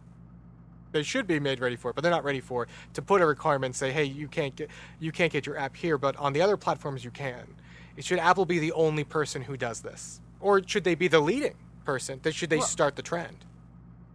They 0.92 1.04
should 1.04 1.26
be 1.26 1.40
made 1.40 1.60
ready 1.60 1.76
for 1.76 1.90
it, 1.90 1.96
but 1.96 2.02
they're 2.02 2.12
not 2.12 2.24
ready 2.24 2.40
for 2.40 2.64
it. 2.64 2.70
To 2.94 3.02
put 3.02 3.22
a 3.22 3.26
requirement, 3.26 3.70
and 3.70 3.76
say, 3.76 3.92
hey, 3.92 4.04
you 4.04 4.28
can't 4.28 4.56
get 4.56 4.70
you 5.00 5.12
can't 5.12 5.32
get 5.32 5.46
your 5.46 5.58
app 5.58 5.76
here, 5.76 5.98
but 5.98 6.16
on 6.18 6.34
the 6.34 6.42
other 6.42 6.58
platforms 6.58 7.04
you 7.04 7.12
can. 7.12 7.56
It 7.98 8.04
should 8.04 8.20
Apple 8.20 8.46
be 8.46 8.60
the 8.60 8.72
only 8.72 9.04
person 9.04 9.44
who 9.44 9.58
does 9.58 9.82
this, 9.82 10.22
or 10.40 10.62
should 10.66 10.84
they 10.84 10.96
be 10.96 11.08
the 11.08 11.20
leading 11.20 11.56
person? 11.86 12.20
That 12.24 12.34
should 12.34 12.50
they 12.50 12.58
well, 12.58 12.66
start 12.66 12.96
the 12.96 13.02
trend? 13.02 13.46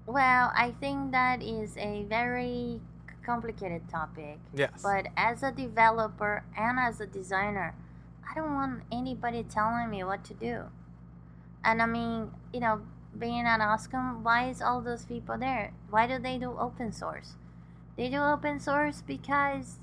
Well, 0.06 0.52
I 0.56 0.72
think 0.80 1.12
that 1.12 1.42
is 1.42 1.76
a 1.76 2.04
very 2.04 2.80
complicated 3.24 3.88
topic. 3.88 4.38
Yes. 4.54 4.80
But 4.82 5.08
as 5.16 5.42
a 5.42 5.52
developer 5.52 6.44
and 6.56 6.78
as 6.78 7.00
a 7.00 7.06
designer, 7.06 7.74
I 8.28 8.34
don't 8.34 8.54
want 8.54 8.82
anybody 8.90 9.42
telling 9.42 9.90
me 9.90 10.02
what 10.04 10.24
to 10.24 10.34
do. 10.34 10.64
And 11.68 11.82
I 11.82 11.86
mean, 11.86 12.30
you 12.50 12.60
know, 12.60 12.80
being 13.18 13.44
at 13.44 13.60
OSCON, 13.60 14.22
why 14.22 14.48
is 14.48 14.62
all 14.62 14.80
those 14.80 15.04
people 15.04 15.36
there? 15.36 15.74
Why 15.90 16.06
do 16.06 16.18
they 16.18 16.38
do 16.38 16.56
open 16.58 16.92
source? 16.92 17.34
They 17.94 18.08
do 18.08 18.22
open 18.22 18.58
source 18.58 19.02
because 19.06 19.78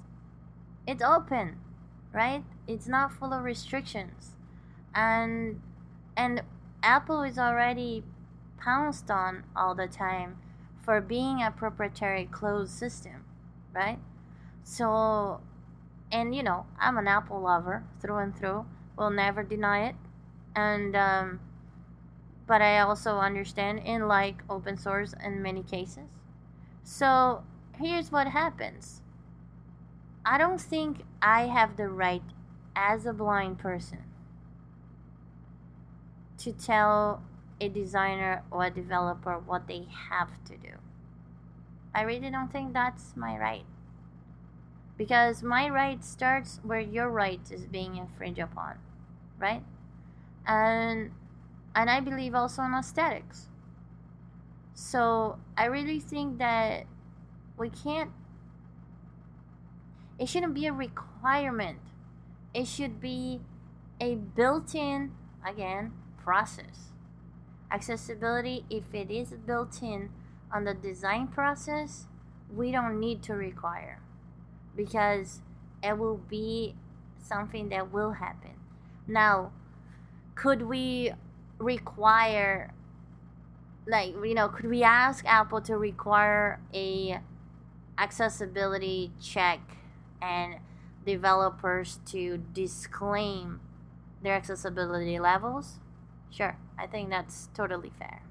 it's 0.88 1.04
open, 1.04 1.58
right? 2.12 2.44
It's 2.68 2.88
not 2.88 3.14
full 3.14 3.34
of 3.34 3.44
restrictions. 3.44 4.32
And 4.96 5.62
and 6.18 6.42
Apple 6.82 7.22
is 7.22 7.38
already 7.38 8.04
pounced 8.58 9.12
on 9.12 9.44
all 9.56 9.76
the 9.76 9.88
time 9.88 10.38
for 10.84 11.00
being 11.02 11.44
a 11.44 11.52
proprietary 11.52 12.26
closed 12.26 12.72
system, 12.72 13.26
right? 13.76 14.00
So 14.64 15.40
and 16.12 16.34
you 16.34 16.42
know, 16.42 16.66
I'm 16.80 16.98
an 16.98 17.08
Apple 17.08 17.42
lover 17.42 17.84
through 18.02 18.18
and 18.18 18.36
through. 18.36 18.66
Will 18.98 19.12
never 19.12 19.44
deny 19.44 19.90
it. 19.90 19.96
And 20.56 20.96
um 20.96 21.42
but 22.48 22.62
I 22.62 22.80
also 22.80 23.18
understand 23.18 23.82
and 23.86 24.08
like 24.08 24.44
open 24.50 24.78
source 24.78 25.14
in 25.24 25.42
many 25.42 25.64
cases. 25.64 26.10
So 26.84 27.44
here's 27.78 28.12
what 28.12 28.28
happens 28.28 29.02
I 30.26 30.38
don't 30.38 30.62
think 30.62 31.02
I 31.22 31.48
have 31.48 31.78
the 31.78 31.88
right 31.88 32.24
as 32.76 33.06
a 33.06 33.14
blind 33.14 33.60
person 33.60 34.04
to 36.40 36.52
tell 36.52 37.22
a 37.62 37.70
designer 37.70 38.44
or 38.52 38.66
a 38.66 38.70
developer 38.70 39.40
what 39.40 39.68
they 39.68 39.88
have 40.10 40.44
to 40.46 40.58
do. 40.58 40.74
I 41.94 42.02
really 42.02 42.30
don't 42.30 42.52
think 42.52 42.74
that's 42.74 43.16
my 43.16 43.38
right. 43.38 43.66
Because 44.98 45.44
my 45.44 45.70
right 45.70 46.04
starts 46.04 46.60
where 46.64 46.80
your 46.80 47.10
right 47.10 47.40
is 47.52 47.66
being 47.66 47.98
infringed 47.98 48.40
upon, 48.40 48.78
right? 49.40 49.64
And 50.46 51.12
and 51.76 51.90
I 51.90 52.00
believe 52.00 52.34
also 52.34 52.64
in 52.64 52.74
aesthetics. 52.74 53.50
So 54.74 55.40
I 55.58 55.66
really 55.66 56.00
think 56.00 56.38
that 56.40 56.86
we 57.58 57.70
can't, 57.70 58.12
it 60.18 60.30
shouldn't 60.30 60.54
be 60.54 60.66
a 60.66 60.74
requirement. 60.74 61.80
It 62.54 62.68
should 62.68 63.02
be 63.02 63.42
a 64.00 64.16
built 64.16 64.74
in, 64.74 65.12
again, 65.46 65.92
process. 66.24 66.92
Accessibility, 67.72 68.66
if 68.70 68.94
it 68.94 69.12
is 69.12 69.32
built 69.46 69.82
in 69.82 70.10
on 70.54 70.64
the 70.64 70.74
design 70.74 71.28
process, 71.28 72.08
we 72.54 72.72
don't 72.72 73.00
need 73.00 73.22
to 73.24 73.34
require 73.34 74.02
because 74.76 75.42
it 75.84 75.98
will 75.98 76.18
be 76.18 76.76
something 77.18 77.70
that 77.70 77.92
will 77.92 78.12
happen. 78.12 78.52
Now, 79.08 79.52
could 80.36 80.64
we 80.64 81.14
require 81.58 82.74
like 83.88 84.14
you 84.24 84.34
know 84.34 84.50
could 84.50 84.70
we 84.70 84.84
ask 84.84 85.24
apple 85.26 85.62
to 85.62 85.78
require 85.78 86.60
a 86.74 87.20
accessibility 87.98 89.12
check 89.22 89.60
and 90.22 90.56
developers 91.06 92.00
to 92.06 92.38
disclaim 92.54 93.60
their 94.24 94.34
accessibility 94.34 95.20
levels? 95.20 95.80
Sure 96.32 96.58
i 96.78 96.88
think 96.88 97.10
that's 97.10 97.50
totally 97.54 97.92
fair. 97.98 98.22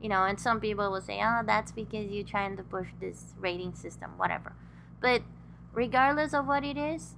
You 0.00 0.10
know 0.10 0.24
and 0.24 0.38
some 0.38 0.60
people 0.60 0.90
will 0.90 1.00
say 1.00 1.20
oh 1.22 1.40
that's 1.46 1.72
because 1.72 2.10
you're 2.10 2.24
trying 2.26 2.56
to 2.58 2.62
push 2.62 2.88
this 3.00 3.34
rating 3.40 3.74
system 3.74 4.12
whatever. 4.18 4.54
But 5.00 5.22
regardless 5.72 6.34
of 6.34 6.46
what 6.46 6.64
it 6.64 6.76
is 6.76 7.16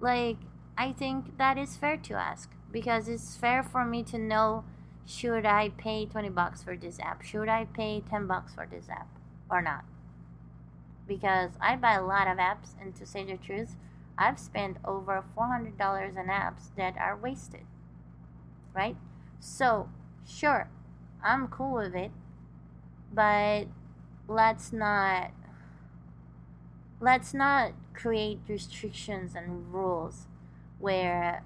like 0.00 0.36
i 0.76 0.92
think 0.92 1.38
that 1.38 1.58
is 1.58 1.76
fair 1.76 1.96
to 1.96 2.14
ask 2.14 2.50
because 2.70 3.08
it's 3.08 3.36
fair 3.36 3.62
for 3.62 3.84
me 3.84 4.02
to 4.04 4.18
know 4.18 4.64
should 5.06 5.46
I 5.46 5.70
pay 5.70 6.04
20 6.04 6.28
bucks 6.28 6.62
for 6.62 6.76
this 6.76 6.98
app? 7.00 7.22
Should 7.22 7.48
I 7.48 7.64
pay 7.64 8.02
10 8.08 8.26
bucks 8.26 8.54
for 8.54 8.66
this 8.66 8.88
app 8.90 9.08
or 9.50 9.62
not? 9.62 9.84
Because 11.06 11.52
I 11.60 11.76
buy 11.76 11.94
a 11.94 12.04
lot 12.04 12.28
of 12.28 12.36
apps, 12.36 12.74
and 12.78 12.94
to 12.96 13.06
say 13.06 13.24
the 13.24 13.38
truth, 13.38 13.76
I've 14.18 14.38
spent 14.38 14.76
over 14.84 15.24
$400 15.36 15.80
on 16.18 16.26
apps 16.26 16.74
that 16.76 16.98
are 16.98 17.16
wasted. 17.16 17.64
Right? 18.74 18.96
So, 19.40 19.88
sure, 20.28 20.68
I'm 21.24 21.48
cool 21.48 21.74
with 21.74 21.94
it, 21.94 22.10
but 23.12 23.68
let's 24.28 24.72
not 24.72 25.30
let's 27.00 27.32
not 27.32 27.72
create 27.94 28.40
restrictions 28.48 29.34
and 29.34 29.72
rules 29.72 30.26
where 30.78 31.42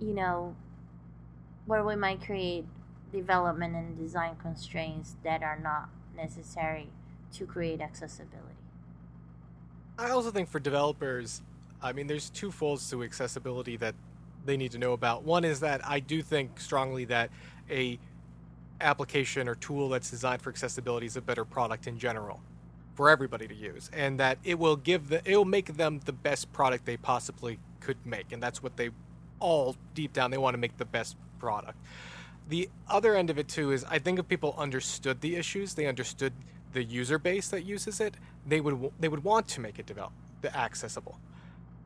you 0.00 0.14
know, 0.14 0.54
where 1.66 1.84
we 1.84 1.96
might 1.96 2.22
create 2.22 2.64
development 3.12 3.74
and 3.74 3.98
design 3.98 4.36
constraints 4.40 5.16
that 5.24 5.42
are 5.42 5.58
not 5.58 5.88
necessary 6.16 6.88
to 7.32 7.46
create 7.46 7.80
accessibility. 7.80 8.54
I 9.98 10.10
also 10.10 10.30
think 10.30 10.48
for 10.48 10.60
developers, 10.60 11.42
I 11.82 11.92
mean, 11.92 12.06
there's 12.06 12.30
two 12.30 12.50
folds 12.50 12.88
to 12.90 13.02
accessibility 13.02 13.76
that 13.78 13.94
they 14.44 14.56
need 14.56 14.72
to 14.72 14.78
know 14.78 14.92
about. 14.92 15.24
One 15.24 15.44
is 15.44 15.60
that 15.60 15.86
I 15.86 16.00
do 16.00 16.22
think 16.22 16.60
strongly 16.60 17.04
that 17.06 17.30
a 17.70 17.98
application 18.80 19.48
or 19.48 19.54
tool 19.56 19.88
that's 19.88 20.10
designed 20.10 20.40
for 20.40 20.50
accessibility 20.50 21.06
is 21.06 21.16
a 21.16 21.20
better 21.20 21.44
product 21.44 21.86
in 21.86 21.98
general 21.98 22.40
for 22.94 23.10
everybody 23.10 23.48
to 23.48 23.54
use 23.54 23.90
and 23.92 24.18
that 24.20 24.38
it 24.44 24.58
will 24.58 24.76
give 24.76 25.08
the 25.08 25.20
it 25.28 25.36
will 25.36 25.44
make 25.44 25.76
them 25.76 26.00
the 26.04 26.12
best 26.12 26.52
product 26.52 26.84
they 26.84 26.96
possibly 26.96 27.58
could 27.80 27.96
make 28.04 28.30
and 28.32 28.40
that's 28.42 28.62
what 28.62 28.76
they 28.76 28.90
all 29.40 29.76
deep 29.94 30.12
down 30.12 30.30
they 30.30 30.38
want 30.38 30.54
to 30.54 30.58
make 30.58 30.76
the 30.78 30.84
best 30.86 31.16
product. 31.38 31.78
The 32.48 32.68
other 32.88 33.16
end 33.16 33.30
of 33.30 33.38
it 33.38 33.48
too 33.48 33.72
is 33.72 33.84
I 33.84 33.98
think 33.98 34.18
if 34.18 34.28
people 34.28 34.54
understood 34.58 35.20
the 35.20 35.36
issues, 35.36 35.74
they 35.74 35.86
understood 35.86 36.32
the 36.72 36.84
user 36.84 37.18
base 37.18 37.48
that 37.48 37.64
uses 37.64 38.00
it, 38.00 38.16
they 38.46 38.60
would 38.60 38.92
they 39.00 39.08
would 39.08 39.24
want 39.24 39.48
to 39.48 39.60
make 39.60 39.78
it 39.78 39.86
develop 39.86 40.12
accessible. 40.54 41.18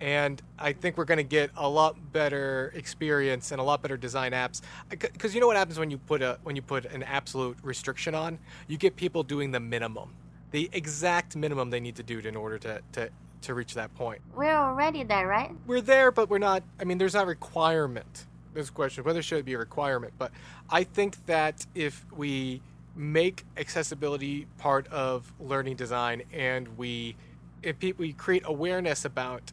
and 0.00 0.42
I 0.58 0.72
think 0.74 0.98
we're 0.98 1.04
going 1.06 1.18
to 1.18 1.24
get 1.24 1.50
a 1.56 1.68
lot 1.68 2.12
better 2.12 2.72
experience 2.76 3.52
and 3.52 3.60
a 3.60 3.64
lot 3.64 3.82
better 3.82 3.96
design 3.96 4.32
apps. 4.32 4.60
Because 4.90 5.34
you 5.34 5.40
know 5.40 5.46
what 5.46 5.56
happens 5.56 5.78
when 5.78 5.90
you 5.90 5.98
put 5.98 6.22
a 6.22 6.38
when 6.42 6.56
you 6.56 6.62
put 6.62 6.86
an 6.86 7.02
absolute 7.04 7.58
restriction 7.62 8.14
on, 8.14 8.38
you 8.68 8.78
get 8.78 8.96
people 8.96 9.22
doing 9.22 9.52
the 9.52 9.60
minimum, 9.60 10.14
the 10.52 10.68
exact 10.72 11.36
minimum 11.36 11.70
they 11.70 11.80
need 11.80 11.96
to 11.96 12.02
do 12.04 12.18
in 12.20 12.36
order 12.36 12.58
to 12.58 12.82
to 12.92 13.10
to 13.42 13.54
reach 13.54 13.74
that 13.74 13.94
point. 13.94 14.20
We're 14.34 14.54
already 14.54 15.04
there, 15.04 15.26
right? 15.26 15.50
We're 15.66 15.80
there, 15.80 16.10
but 16.10 16.30
we're 16.30 16.38
not. 16.38 16.62
I 16.80 16.84
mean, 16.84 16.98
there's 16.98 17.14
not 17.14 17.26
requirement. 17.26 18.26
There's 18.54 18.68
a 18.68 18.72
question 18.72 19.04
whether 19.04 19.22
should 19.22 19.38
it 19.38 19.44
be 19.44 19.54
a 19.54 19.58
requirement, 19.58 20.12
but 20.18 20.30
I 20.68 20.84
think 20.84 21.24
that 21.26 21.66
if 21.74 22.04
we 22.14 22.60
make 22.94 23.44
accessibility 23.56 24.46
part 24.58 24.86
of 24.88 25.32
learning 25.40 25.76
design 25.76 26.22
and 26.32 26.76
we 26.76 27.16
if 27.62 27.76
we 27.96 28.12
create 28.12 28.42
awareness 28.44 29.04
about 29.04 29.52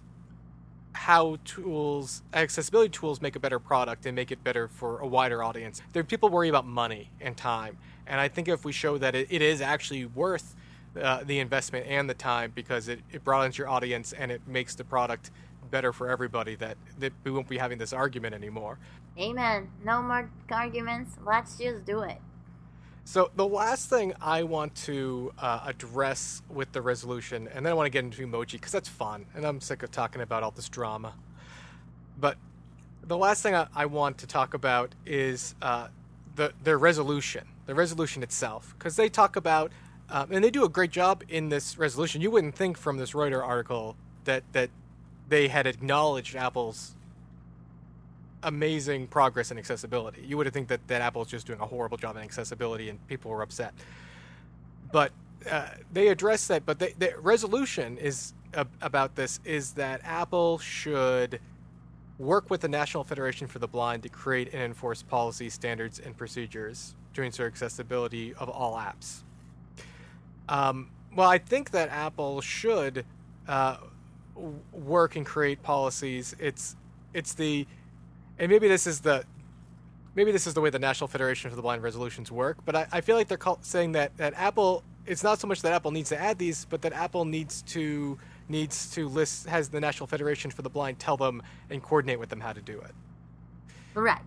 how 0.92 1.38
tools 1.46 2.22
accessibility 2.34 2.90
tools 2.90 3.22
make 3.22 3.36
a 3.36 3.40
better 3.40 3.60
product 3.60 4.06
and 4.06 4.16
make 4.16 4.32
it 4.32 4.44
better 4.44 4.68
for 4.68 5.00
a 5.00 5.08
wider 5.08 5.42
audience 5.42 5.82
there 5.94 6.04
people 6.04 6.28
worry 6.28 6.50
about 6.50 6.66
money 6.66 7.10
and 7.22 7.38
time 7.38 7.78
and 8.08 8.20
i 8.20 8.28
think 8.28 8.50
if 8.50 8.66
we 8.66 8.74
show 8.74 8.98
that 8.98 9.16
it, 9.16 9.28
it 9.30 9.42
is 9.42 9.62
actually 9.62 10.04
worth 10.04 10.56
uh, 11.02 11.24
the 11.24 11.40
investment 11.40 11.86
and 11.88 12.10
the 12.10 12.14
time 12.14 12.52
because 12.56 12.88
it, 12.88 13.00
it 13.12 13.24
broadens 13.24 13.58
your 13.58 13.68
audience 13.68 14.14
and 14.14 14.32
it 14.32 14.42
makes 14.48 14.76
the 14.76 14.84
product 14.84 15.32
better 15.70 15.94
for 15.94 16.10
everybody 16.10 16.56
that, 16.56 16.78
that 17.00 17.14
we 17.24 17.32
won't 17.32 17.48
be 17.48 17.58
having 17.58 17.78
this 17.78 17.94
argument 17.94 18.34
anymore. 18.34 18.80
Amen. 19.18 19.70
No 19.84 20.02
more 20.02 20.30
arguments. 20.50 21.16
Let's 21.26 21.58
just 21.58 21.86
do 21.86 22.02
it. 22.02 22.18
So 23.04 23.32
the 23.36 23.48
last 23.48 23.90
thing 23.90 24.14
I 24.22 24.44
want 24.44 24.76
to 24.86 25.34
uh, 25.40 25.62
address 25.66 26.44
with 26.48 26.72
the 26.74 26.82
resolution, 26.82 27.48
and 27.48 27.66
then 27.66 27.72
I 27.72 27.74
want 27.74 27.88
to 27.88 27.90
get 27.90 28.04
into 28.04 28.26
emoji 28.26 28.54
because 28.54 28.72
that's 28.72 28.88
fun, 28.88 29.26
and 29.34 29.46
I'm 29.46 29.62
sick 29.62 29.82
of 29.82 29.90
talking 29.90 30.22
about 30.22 30.44
all 30.44 30.52
this 30.52 30.70
drama. 30.70 31.16
But 32.20 32.38
the 33.04 33.18
last 33.18 33.42
thing 33.42 33.56
I, 33.56 33.68
I 33.76 33.88
want 33.88 34.20
to 34.20 34.28
talk 34.28 34.54
about 34.54 34.94
is 35.08 35.56
uh, 35.62 35.88
the 36.36 36.54
their 36.64 36.78
resolution, 36.78 37.48
the 37.66 37.74
resolution 37.74 38.22
itself, 38.22 38.76
because 38.78 38.96
they 38.96 39.10
talk 39.10 39.36
about, 39.36 39.72
um, 40.10 40.32
and 40.32 40.43
they 40.43 40.51
do 40.51 40.64
a 40.64 40.70
great 40.70 40.91
job 40.91 41.24
in 41.30 41.49
this 41.49 41.78
resolution. 41.78 42.22
You 42.22 42.32
wouldn't 42.32 42.55
think 42.55 42.78
from 42.78 42.97
this 42.97 43.12
Reuters 43.12 43.43
article 43.45 43.95
that 44.26 44.43
that 44.53 44.70
they 45.28 45.47
had 45.47 45.68
acknowledged 45.68 46.36
Apple's 46.36 46.95
amazing 48.43 49.07
progress 49.07 49.51
in 49.51 49.57
accessibility. 49.57 50.24
You 50.26 50.38
would 50.38 50.51
think 50.53 50.70
that, 50.70 50.88
that 50.88 51.01
Apple 51.01 51.22
is 51.22 51.28
just 51.28 51.47
doing 51.47 51.60
a 51.60 51.66
horrible 51.66 51.97
job 51.97 52.16
in 52.16 52.24
accessibility 52.24 52.89
and 52.89 53.05
people 53.07 53.32
were 53.32 53.41
upset. 53.41 53.74
But 54.91 55.12
uh, 55.49 55.68
they 55.93 56.07
address 56.07 56.47
that, 56.47 56.66
but 56.66 56.80
the 56.80 57.14
resolution 57.20 57.97
is 57.97 58.34
uh, 58.53 58.66
about 58.82 59.16
this 59.16 59.39
is 59.45 59.74
that 59.74 60.01
Apple 60.03 60.57
should 60.57 61.39
work 62.18 62.49
with 62.49 62.62
the 62.62 62.68
National 62.68 63.03
Federation 63.03 63.47
for 63.47 63.60
the 63.60 63.68
Blind 63.68 64.03
to 64.03 64.10
create 64.10 64.53
and 64.53 64.62
enforce 64.62 65.03
policy 65.03 65.49
standards 65.49 65.99
and 65.99 66.18
procedures 66.18 66.95
to 67.14 67.22
ensure 67.22 67.47
accessibility 67.47 68.34
of 68.36 68.49
all 68.49 68.76
apps. 68.76 69.22
Um, 70.50 70.89
well, 71.16 71.30
I 71.30 71.38
think 71.38 71.72
that 71.72 71.89
Apple 71.89 72.41
should 72.41 73.06
uh, 73.47 73.78
work 74.74 75.16
and 75.16 75.26
create 75.26 75.64
policies. 75.64 76.36
It's 76.39 76.76
it's 77.14 77.34
the 77.34 77.66
and 78.38 78.52
maybe 78.52 78.68
this 78.68 78.86
is 78.86 79.00
the 79.00 79.24
maybe 80.16 80.32
this 80.32 80.47
is 80.47 80.54
the 80.54 80.62
way 80.62 80.70
the 80.70 80.80
National 80.80 81.08
Federation 81.08 81.50
for 81.50 81.56
the 81.56 81.62
Blind 81.62 81.84
resolutions 81.84 82.32
work, 82.32 82.58
but 82.66 82.76
I, 82.76 82.88
I 82.91 83.02
feel 83.02 83.16
like 83.16 83.28
they're 83.28 83.38
call, 83.38 83.60
saying 83.62 83.93
that, 83.93 84.18
that 84.18 84.34
Apple 84.36 84.84
it's 85.06 85.24
not 85.24 85.39
so 85.39 85.47
much 85.47 85.62
that 85.62 85.72
Apple 85.72 85.91
needs 85.91 86.10
to 86.10 86.20
add 86.20 86.38
these, 86.38 86.66
but 86.66 86.82
that 86.82 86.93
Apple 86.93 87.26
needs 87.26 87.62
to 87.64 88.18
needs 88.47 88.91
to 88.91 89.08
list 89.08 89.47
has 89.47 89.70
the 89.70 89.80
National 89.80 90.08
Federation 90.08 90.52
for 90.52 90.62
the 90.62 90.70
Blind 90.70 91.00
tell 91.00 91.18
them 91.18 91.41
and 91.70 91.82
coordinate 91.82 92.20
with 92.20 92.30
them 92.30 92.39
how 92.39 92.54
to 92.54 92.62
do 92.62 92.80
it. 92.80 92.91
Right. 93.93 94.22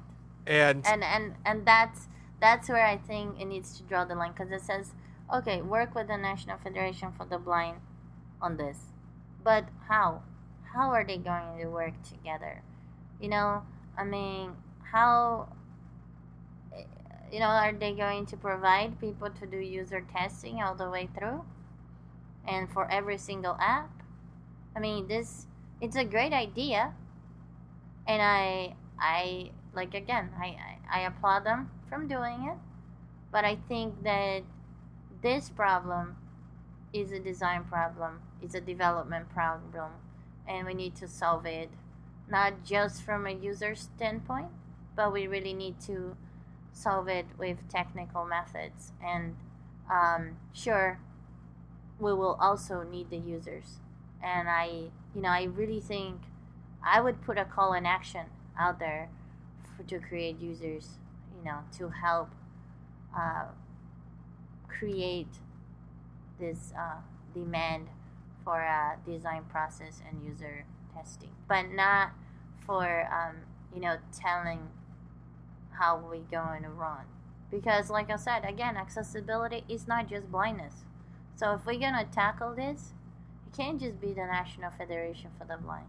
And 0.46 0.86
and 0.86 1.04
and 1.04 1.34
and 1.44 1.66
that's 1.66 2.08
that's 2.40 2.68
where 2.68 2.84
I 2.84 2.96
think 2.96 3.40
it 3.40 3.44
needs 3.44 3.76
to 3.78 3.84
draw 3.84 4.04
the 4.04 4.16
line 4.16 4.32
because 4.32 4.50
it 4.50 4.62
says, 4.62 4.92
okay, 5.32 5.62
work 5.62 5.94
with 5.94 6.08
the 6.08 6.16
National 6.16 6.58
Federation 6.58 7.12
for 7.16 7.24
the 7.24 7.38
Blind 7.38 7.78
on 8.40 8.56
this, 8.56 8.78
but 9.42 9.64
how? 9.88 10.22
How 10.74 10.90
are 10.90 11.04
they 11.04 11.18
going 11.18 11.58
to 11.60 11.66
work 11.68 11.94
together? 12.02 12.62
You 13.20 13.28
know, 13.28 13.62
I 13.96 14.04
mean, 14.04 14.52
how 14.90 15.48
eh, 16.74 16.84
you 17.32 17.40
know 17.40 17.46
are 17.46 17.72
they 17.72 17.92
going 17.92 18.26
to 18.26 18.36
provide 18.36 19.00
people 19.00 19.30
to 19.30 19.46
do 19.46 19.58
user 19.58 20.04
testing 20.12 20.62
all 20.62 20.74
the 20.74 20.90
way 20.90 21.08
through? 21.16 21.44
And 22.46 22.70
for 22.70 22.90
every 22.90 23.18
single 23.18 23.56
app? 23.60 23.90
I 24.74 24.80
mean 24.80 25.06
this 25.08 25.46
it's 25.80 25.96
a 25.96 26.04
great 26.04 26.32
idea. 26.32 26.94
And 28.06 28.20
i 28.22 28.74
i 28.98 29.50
like 29.74 29.94
again 29.94 30.30
i 30.40 30.56
i, 30.90 31.00
I 31.00 31.00
applaud 31.06 31.44
them 31.44 31.70
from 31.88 32.08
doing 32.08 32.48
it. 32.50 32.58
But 33.30 33.44
i 33.44 33.56
think 33.68 34.02
that 34.04 34.42
this 35.22 35.48
problem 35.48 36.16
is 36.92 37.10
a 37.12 37.18
design 37.18 37.64
problem 37.64 38.20
it's 38.42 38.54
a 38.54 38.60
development 38.60 39.28
problem 39.30 39.92
and 40.48 40.66
we 40.66 40.74
need 40.74 40.94
to 40.94 41.08
solve 41.08 41.46
it 41.46 41.70
not 42.32 42.64
just 42.64 43.02
from 43.02 43.26
a 43.26 43.30
user 43.30 43.74
standpoint, 43.74 44.48
but 44.96 45.12
we 45.12 45.26
really 45.26 45.52
need 45.52 45.78
to 45.82 46.16
solve 46.72 47.06
it 47.06 47.26
with 47.38 47.68
technical 47.68 48.24
methods. 48.24 48.92
And 49.04 49.36
um, 49.90 50.36
sure, 50.52 50.98
we 52.00 52.12
will 52.14 52.38
also 52.40 52.82
need 52.82 53.10
the 53.10 53.18
users. 53.18 53.78
And 54.22 54.48
I, 54.48 54.90
you 55.14 55.20
know, 55.20 55.28
I 55.28 55.44
really 55.44 55.80
think 55.80 56.22
I 56.84 57.00
would 57.00 57.22
put 57.22 57.38
a 57.38 57.44
call 57.44 57.74
in 57.74 57.84
action 57.84 58.26
out 58.58 58.78
there 58.78 59.10
for, 59.76 59.82
to 59.84 59.98
create 59.98 60.40
users, 60.40 60.98
you 61.36 61.44
know, 61.44 61.58
to 61.78 61.90
help 61.90 62.30
uh, 63.16 63.44
create 64.78 65.28
this 66.38 66.72
uh, 66.78 67.00
demand 67.34 67.88
for 68.44 68.60
a 68.60 68.96
design 69.06 69.44
process 69.50 70.00
and 70.08 70.24
user 70.24 70.64
testing, 70.94 71.30
but 71.48 71.70
not 71.70 72.10
for 72.66 73.08
um, 73.12 73.36
you 73.74 73.80
know 73.80 73.96
telling 74.12 74.60
how 75.70 75.96
we 76.10 76.18
going 76.30 76.62
to 76.62 76.68
run. 76.68 77.04
Because, 77.50 77.90
like 77.90 78.10
I 78.10 78.16
said, 78.16 78.44
again, 78.44 78.76
accessibility 78.76 79.64
is 79.68 79.86
not 79.86 80.08
just 80.08 80.30
blindness. 80.30 80.84
So 81.36 81.52
if 81.52 81.66
we're 81.66 81.78
gonna 81.78 82.06
tackle 82.10 82.54
this, 82.54 82.92
it 83.46 83.56
can't 83.56 83.80
just 83.80 84.00
be 84.00 84.08
the 84.08 84.26
National 84.26 84.70
Federation 84.70 85.30
for 85.38 85.44
the 85.44 85.56
Blind. 85.56 85.86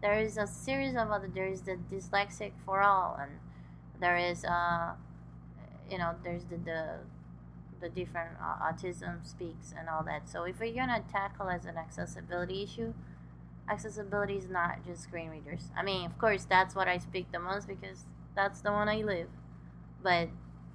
There 0.00 0.18
is 0.18 0.36
a 0.36 0.46
series 0.46 0.94
of 0.94 1.10
other. 1.10 1.28
There 1.32 1.46
is 1.48 1.62
the 1.62 1.76
Dyslexic 1.90 2.52
for 2.64 2.82
All, 2.82 3.18
and 3.20 3.32
there 4.00 4.16
is 4.16 4.44
uh, 4.44 4.92
you 5.90 5.98
know, 5.98 6.14
there's 6.22 6.44
the 6.44 6.56
the 6.56 6.98
the 7.80 7.88
different 7.88 8.30
uh, 8.40 8.72
autism 8.72 9.26
speaks 9.26 9.74
and 9.78 9.88
all 9.88 10.02
that. 10.04 10.28
So 10.28 10.44
if 10.44 10.60
we're 10.60 10.74
gonna 10.74 11.02
tackle 11.10 11.48
as 11.48 11.64
an 11.64 11.76
accessibility 11.76 12.62
issue, 12.62 12.94
accessibility 13.68 14.36
is 14.36 14.48
not 14.48 14.84
just 14.84 15.02
screen 15.02 15.30
readers. 15.30 15.70
I 15.76 15.82
mean, 15.82 16.06
of 16.06 16.18
course, 16.18 16.46
that's 16.48 16.74
what 16.74 16.88
I 16.88 16.98
speak 16.98 17.32
the 17.32 17.38
most 17.38 17.68
because 17.68 18.04
that's 18.34 18.60
the 18.60 18.72
one 18.72 18.88
I 18.88 19.02
live. 19.02 19.28
But 20.02 20.28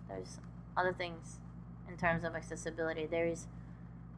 there's 0.09 0.39
other 0.75 0.93
things 0.93 1.39
in 1.87 1.97
terms 1.97 2.23
of 2.23 2.35
accessibility. 2.35 3.05
There 3.05 3.27
is, 3.27 3.47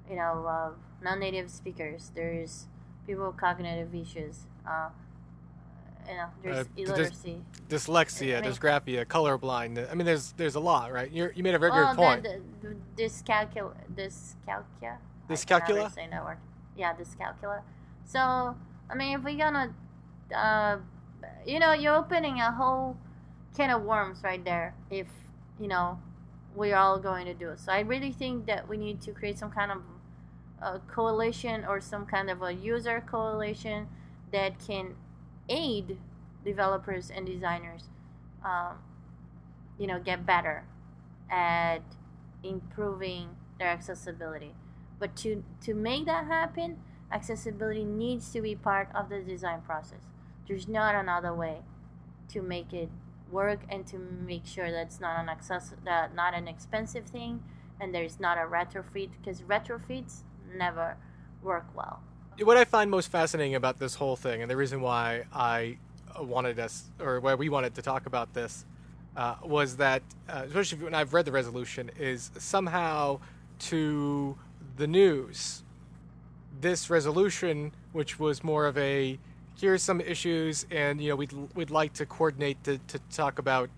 you 0.09 0.15
know, 0.15 0.45
uh, 0.47 0.69
non-native 1.03 1.49
speakers. 1.49 2.11
There's 2.15 2.67
people 3.05 3.27
with 3.27 3.37
cognitive 3.37 3.93
issues. 3.93 4.45
Uh, 4.67 4.89
you 6.07 6.15
know, 6.15 6.27
there's 6.41 6.65
uh, 6.65 6.69
illiteracy, 6.77 7.41
dys- 7.69 7.87
dyslexia, 7.87 8.37
I 8.37 8.41
mean, 8.41 8.51
dysgraphia, 8.51 9.05
colorblind. 9.05 9.89
I 9.89 9.93
mean, 9.93 10.05
there's 10.05 10.33
there's 10.33 10.55
a 10.55 10.59
lot, 10.59 10.91
right? 10.91 11.11
you 11.11 11.29
you 11.35 11.43
made 11.43 11.55
a 11.55 11.59
very 11.59 11.71
well, 11.71 11.87
good 11.87 11.97
point. 11.97 12.23
The, 12.23 12.41
the, 12.61 13.03
dyscalculia, 13.03 13.73
dyscalculia. 13.95 14.97
Dyscalculia. 15.29 15.93
Say 15.93 16.07
that 16.09 16.23
word. 16.23 16.37
Yeah, 16.77 16.93
dyscalculia. 16.93 17.61
So, 18.05 18.19
I 18.19 18.95
mean, 18.95 19.17
if 19.17 19.23
we're 19.23 19.37
gonna, 19.37 19.73
uh, 20.35 20.77
you 21.45 21.59
know, 21.59 21.73
you're 21.73 21.95
opening 21.95 22.39
a 22.39 22.51
whole 22.51 22.97
can 23.55 23.69
of 23.69 23.83
worms 23.83 24.23
right 24.23 24.43
there 24.43 24.73
if, 24.89 25.07
you 25.59 25.67
know, 25.67 25.99
we're 26.55 26.75
all 26.75 26.99
going 26.99 27.25
to 27.25 27.33
do 27.33 27.49
it. 27.49 27.59
So 27.59 27.71
I 27.71 27.79
really 27.79 28.11
think 28.11 28.45
that 28.47 28.67
we 28.67 28.77
need 28.77 29.01
to 29.01 29.11
create 29.11 29.37
some 29.37 29.51
kind 29.51 29.71
of 29.71 29.81
a 30.61 30.79
coalition 30.79 31.65
or 31.65 31.81
some 31.81 32.05
kind 32.05 32.29
of 32.29 32.41
a 32.41 32.51
user 32.51 33.03
coalition 33.05 33.87
that 34.31 34.59
can 34.65 34.95
aid 35.49 35.97
developers 36.43 37.09
and 37.09 37.25
designers, 37.25 37.83
um, 38.43 38.77
you 39.77 39.87
know, 39.87 39.99
get 39.99 40.25
better 40.25 40.65
at 41.29 41.81
improving 42.43 43.29
their 43.59 43.69
accessibility. 43.69 44.53
But 44.99 45.15
to 45.17 45.43
to 45.61 45.73
make 45.73 46.05
that 46.05 46.25
happen, 46.25 46.77
accessibility 47.11 47.83
needs 47.83 48.31
to 48.31 48.41
be 48.41 48.55
part 48.55 48.89
of 48.93 49.09
the 49.09 49.21
design 49.21 49.61
process. 49.61 50.01
There's 50.47 50.67
not 50.67 50.95
another 50.95 51.33
way 51.33 51.59
to 52.29 52.41
make 52.41 52.73
it 52.73 52.89
work 53.31 53.61
and 53.69 53.85
to 53.87 53.97
make 53.97 54.45
sure 54.45 54.71
that 54.71 54.87
it's 54.87 54.99
not 54.99 55.19
an 55.19 55.29
access 55.29 55.73
that 55.85 56.13
not 56.13 56.33
an 56.33 56.47
expensive 56.47 57.05
thing 57.05 57.43
and 57.79 57.93
there's 57.93 58.19
not 58.19 58.37
a 58.37 58.41
retrofit 58.41 59.09
because 59.17 59.41
retrofits 59.41 60.21
never 60.55 60.97
work 61.41 61.65
well. 61.75 62.01
What 62.39 62.57
I 62.57 62.65
find 62.65 62.89
most 62.89 63.11
fascinating 63.11 63.55
about 63.55 63.79
this 63.79 63.95
whole 63.95 64.15
thing, 64.15 64.41
and 64.41 64.49
the 64.49 64.57
reason 64.57 64.81
why 64.81 65.25
I 65.33 65.77
wanted 66.19 66.59
us, 66.59 66.83
or 66.99 67.19
why 67.19 67.35
we 67.35 67.49
wanted 67.49 67.75
to 67.75 67.81
talk 67.81 68.05
about 68.05 68.33
this, 68.33 68.65
uh, 69.15 69.35
was 69.43 69.77
that, 69.77 70.01
uh, 70.27 70.43
especially 70.47 70.83
when 70.83 70.95
I've 70.95 71.13
read 71.13 71.25
the 71.25 71.31
resolution, 71.31 71.91
is 71.99 72.31
somehow 72.37 73.19
to 73.59 74.37
the 74.77 74.87
news, 74.87 75.63
this 76.59 76.89
resolution, 76.89 77.71
which 77.91 78.19
was 78.19 78.43
more 78.43 78.65
of 78.65 78.77
a 78.77 79.19
here's 79.59 79.83
some 79.83 80.01
issues, 80.01 80.65
and 80.71 80.99
you 80.99 81.09
know 81.09 81.15
we'd 81.15 81.33
we'd 81.55 81.69
like 81.69 81.93
to 81.93 82.05
coordinate 82.05 82.63
to, 82.63 82.77
to 82.79 82.99
talk 83.11 83.39
about 83.39 83.69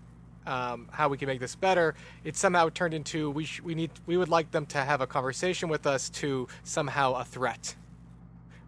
um, 0.46 0.88
how 0.90 1.08
we 1.08 1.18
can 1.18 1.26
make 1.26 1.40
this 1.40 1.54
better. 1.54 1.94
It 2.24 2.36
somehow 2.36 2.70
turned 2.70 2.94
into 2.94 3.30
we 3.30 3.44
sh- 3.44 3.60
we 3.60 3.74
need 3.74 3.90
we 4.06 4.16
would 4.16 4.28
like 4.28 4.50
them 4.50 4.66
to 4.66 4.78
have 4.78 5.00
a 5.00 5.06
conversation 5.06 5.68
with 5.68 5.86
us 5.86 6.08
to 6.10 6.48
somehow 6.64 7.14
a 7.14 7.24
threat, 7.24 7.74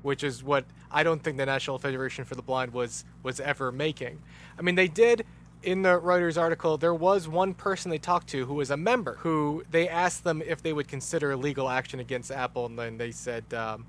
which 0.03 0.23
is 0.23 0.43
what 0.43 0.65
I 0.91 1.03
don't 1.03 1.23
think 1.23 1.37
the 1.37 1.47
National 1.47 1.79
Federation 1.79 2.25
for 2.25 2.35
the 2.35 2.43
Blind 2.43 2.73
was 2.73 3.05
was 3.23 3.41
ever 3.41 3.73
making. 3.73 4.21
I 4.59 4.63
mean, 4.63 4.75
they 4.75 4.89
did 4.89 5.25
in 5.63 5.83
the 5.83 6.01
Reuters 6.01 6.41
article, 6.41 6.79
there 6.79 6.95
was 6.95 7.27
one 7.27 7.53
person 7.53 7.91
they 7.91 7.99
talked 7.99 8.29
to 8.29 8.47
who 8.47 8.55
was 8.55 8.71
a 8.71 8.77
member 8.77 9.17
who 9.17 9.65
they 9.71 9.89
asked 9.89 10.25
them 10.25 10.43
if 10.47 10.63
they 10.63 10.73
would 10.73 10.87
consider 10.89 11.37
legal 11.37 11.69
action 11.69 12.01
against 12.01 12.31
Apple, 12.31 12.67
and 12.67 12.79
then 12.79 12.97
they 12.97 13.11
said, 13.11 13.45
um, 13.53 13.85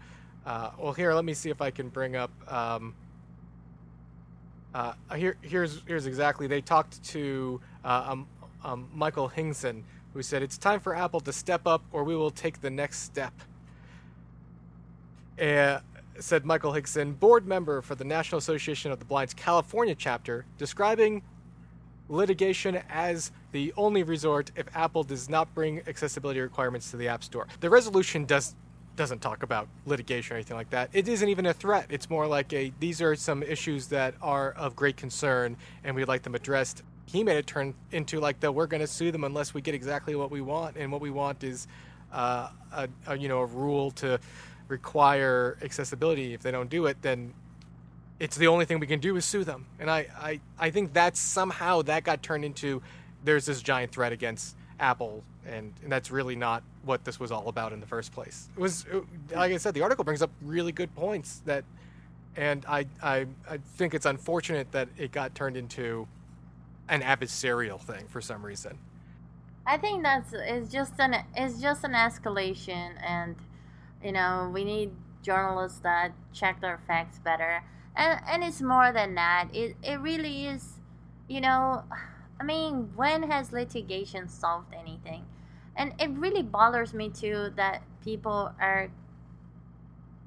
uh, 0.46 0.72
"Well, 0.80 0.94
here, 0.94 1.14
let 1.14 1.26
me 1.26 1.34
see 1.34 1.50
if 1.50 1.62
I 1.62 1.70
can 1.70 1.90
bring 1.90 2.16
up." 2.16 2.32
Um, 2.52 2.96
uh, 4.74 4.94
here, 5.16 5.38
here's 5.42 5.82
here's 5.86 6.06
exactly. 6.06 6.48
They 6.48 6.62
talked 6.62 7.04
to 7.06 7.62
uh, 7.84 8.06
um, 8.10 8.28
um, 8.64 8.90
Michael 8.94 9.30
Hingson, 9.30 9.84
who 10.14 10.24
said, 10.24 10.42
"It's 10.42 10.58
time 10.58 10.80
for 10.80 10.96
Apple 10.96 11.20
to 11.22 11.34
step 11.34 11.68
up, 11.68 11.84
or 11.92 12.04
we 12.04 12.16
will 12.16 12.32
take 12.32 12.62
the 12.62 12.70
next 12.70 13.00
step." 13.00 13.34
Uh, 15.40 15.80
said 16.20 16.46
Michael 16.46 16.74
Hingson, 16.74 17.18
board 17.20 17.48
member 17.48 17.82
for 17.82 17.96
the 17.96 18.04
National 18.04 18.40
Association 18.40 18.92
of 18.92 19.00
the 19.00 19.06
Blind's 19.06 19.34
California 19.34 19.96
chapter, 19.96 20.46
describing 20.58 21.22
litigation 22.10 22.82
as 22.90 23.32
the 23.52 23.74
only 23.78 24.04
resort 24.04 24.52
if 24.56 24.66
Apple 24.76 25.04
does 25.04 25.30
not 25.30 25.54
bring 25.54 25.82
accessibility 25.88 26.40
requirements 26.40 26.92
to 26.92 26.98
the 26.98 27.08
App 27.08 27.24
Store. 27.24 27.48
The 27.60 27.70
resolution 27.70 28.26
does 28.26 28.56
doesn't 28.96 29.20
talk 29.20 29.44
about 29.44 29.70
litigation 29.86 30.34
or 30.34 30.38
anything 30.38 30.58
like 30.58 30.72
that. 30.72 30.90
It 30.92 31.08
isn't 31.08 31.30
even 31.30 31.46
a 31.46 31.54
threat. 31.54 31.86
It's 31.90 32.10
more 32.10 32.28
like 32.28 32.52
a 32.52 32.74
these 32.80 33.02
are 33.02 33.16
some 33.16 33.44
issues 33.44 33.88
that 33.88 34.14
are 34.22 34.52
of 34.52 34.76
great 34.76 34.98
concern 34.98 35.56
and 35.86 35.96
we'd 35.96 36.10
like 36.10 36.24
them 36.24 36.36
addressed. 36.36 36.84
He 37.06 37.24
made 37.24 37.38
it 37.38 37.48
turn 37.48 37.74
into 37.92 38.20
like 38.20 38.42
the 38.42 38.52
we're 38.52 38.68
going 38.68 38.82
to 38.82 38.88
sue 38.88 39.12
them 39.12 39.24
unless 39.24 39.54
we 39.54 39.62
get 39.62 39.74
exactly 39.74 40.16
what 40.16 40.32
we 40.32 40.42
want, 40.42 40.76
and 40.76 40.92
what 40.92 41.02
we 41.02 41.12
want 41.12 41.44
is 41.44 41.68
uh, 42.12 42.50
a, 42.74 42.90
a 43.08 43.18
you 43.18 43.30
know 43.30 43.40
a 43.40 43.46
rule 43.46 43.92
to 43.92 44.20
require 44.70 45.58
accessibility. 45.62 46.34
If 46.34 46.42
they 46.42 46.52
don't 46.52 46.70
do 46.70 46.86
it, 46.86 47.02
then 47.02 47.34
it's 48.20 48.38
the 48.38 48.48
only 48.48 48.66
thing 48.66 48.80
we 48.80 48.88
can 48.88 49.00
do 49.00 49.18
is 49.18 49.26
sue 49.26 49.44
them. 49.44 49.66
And 49.80 49.90
I, 49.90 50.08
I, 50.18 50.40
I 50.58 50.70
think 50.70 50.94
that 50.94 51.18
somehow 51.18 51.82
that 51.84 52.04
got 52.04 52.24
turned 52.24 52.46
into 52.46 52.82
there's 53.24 53.46
this 53.46 53.62
giant 53.62 53.92
threat 53.92 54.14
against 54.14 54.56
Apple, 54.80 55.24
and, 55.46 55.74
and 55.84 55.92
that's 55.92 56.10
really 56.10 56.36
not 56.36 56.64
what 56.84 57.04
this 57.04 57.20
was 57.20 57.32
all 57.32 57.50
about 57.50 57.74
in 57.74 57.82
the 57.82 57.86
first 57.86 58.14
place. 58.14 58.48
It 58.56 58.62
was, 58.62 58.86
like 59.32 59.52
I 59.52 59.58
said, 59.58 59.74
the 59.74 59.82
article 59.82 60.06
brings 60.06 60.22
up 60.22 60.32
really 60.42 60.72
good 60.72 60.94
points 60.96 61.42
that, 61.46 61.66
and 62.38 62.66
I, 62.68 62.86
I, 63.04 63.26
I 63.50 63.58
think 63.76 63.94
it's 63.94 64.06
unfortunate 64.06 64.72
that 64.72 64.88
it 64.98 65.12
got 65.12 65.36
turned 65.36 65.58
into 65.58 66.08
an 66.88 67.02
adversarial 67.02 67.80
thing 67.82 68.06
for 68.08 68.22
some 68.22 68.46
reason. 68.46 68.78
I 69.66 69.78
think 69.78 70.02
that's 70.04 70.34
it's 70.34 70.72
just 70.72 70.94
an 71.00 71.16
it's 71.36 71.62
just 71.62 71.84
an 71.84 71.92
escalation, 71.92 72.94
and 73.06 73.36
you 74.04 74.12
know 74.12 74.50
we 74.54 74.64
need 74.64 74.92
journalists 75.22 75.80
that 75.80 76.12
check 76.34 76.62
their 76.62 76.80
facts 76.88 77.20
better. 77.20 77.64
And 77.96 78.22
and 78.28 78.44
it's 78.44 78.62
more 78.62 78.92
than 78.92 79.16
that. 79.16 79.50
It 79.54 79.76
it 79.84 80.00
really 80.00 80.46
is 80.46 80.80
you 81.28 81.40
know 81.42 81.84
i 82.40 82.44
mean 82.44 82.90
when 82.96 83.24
has 83.24 83.52
litigation 83.52 84.28
solved 84.28 84.74
anything? 84.74 85.26
And 85.76 85.94
it 86.00 86.10
really 86.10 86.44
bothers 86.44 86.94
me 86.94 87.10
too 87.10 87.52
that 87.56 87.84
people 88.04 88.52
are 88.60 88.90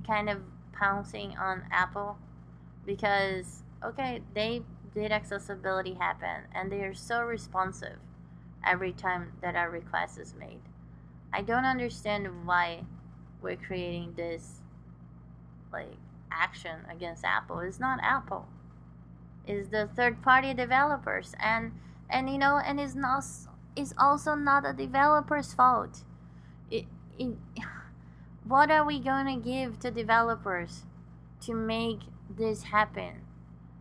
kind 0.07 0.31
of 0.31 0.43
pouncing 0.73 1.37
on 1.37 1.63
apple 1.71 2.19
because 2.87 3.63
okay 3.85 4.23
they 4.35 4.63
did 4.95 5.13
accessibility 5.13 5.95
happen 5.95 6.45
and 6.55 6.71
they 6.71 6.83
are 6.83 6.95
so 6.95 7.23
responsive 7.23 7.99
every 8.65 8.93
time 8.93 9.33
that 9.43 9.55
a 9.57 9.69
request 9.69 10.19
is 10.19 10.35
made. 10.39 10.61
I 11.33 11.43
don't 11.43 11.65
understand 11.65 12.47
why 12.47 12.85
we're 13.43 13.57
creating 13.57 14.15
this 14.17 14.61
like 15.73 15.97
action 16.31 16.77
against 16.91 17.25
Apple 17.25 17.61
It's 17.61 17.81
not 17.81 17.99
Apple. 18.03 18.47
It's 19.47 19.69
the 19.69 19.89
third 19.95 20.23
party 20.23 20.55
developers 20.55 21.35
and 21.41 21.73
and 22.09 22.31
you 22.31 22.39
know 22.39 22.61
and 22.65 22.81
it's 22.81 22.95
not 22.95 23.25
is 23.75 23.95
also 23.99 24.35
not 24.35 24.65
a 24.67 24.73
developer's 24.73 25.53
fault. 25.53 26.05
It, 26.71 26.85
it, 27.19 27.37
what 28.45 28.71
are 28.71 28.85
we 28.85 28.99
going 28.99 29.27
to 29.27 29.49
give 29.49 29.79
to 29.81 29.91
developers 29.91 30.83
to 31.43 31.55
make 31.55 32.01
this 32.29 32.65
happen? 32.65 33.23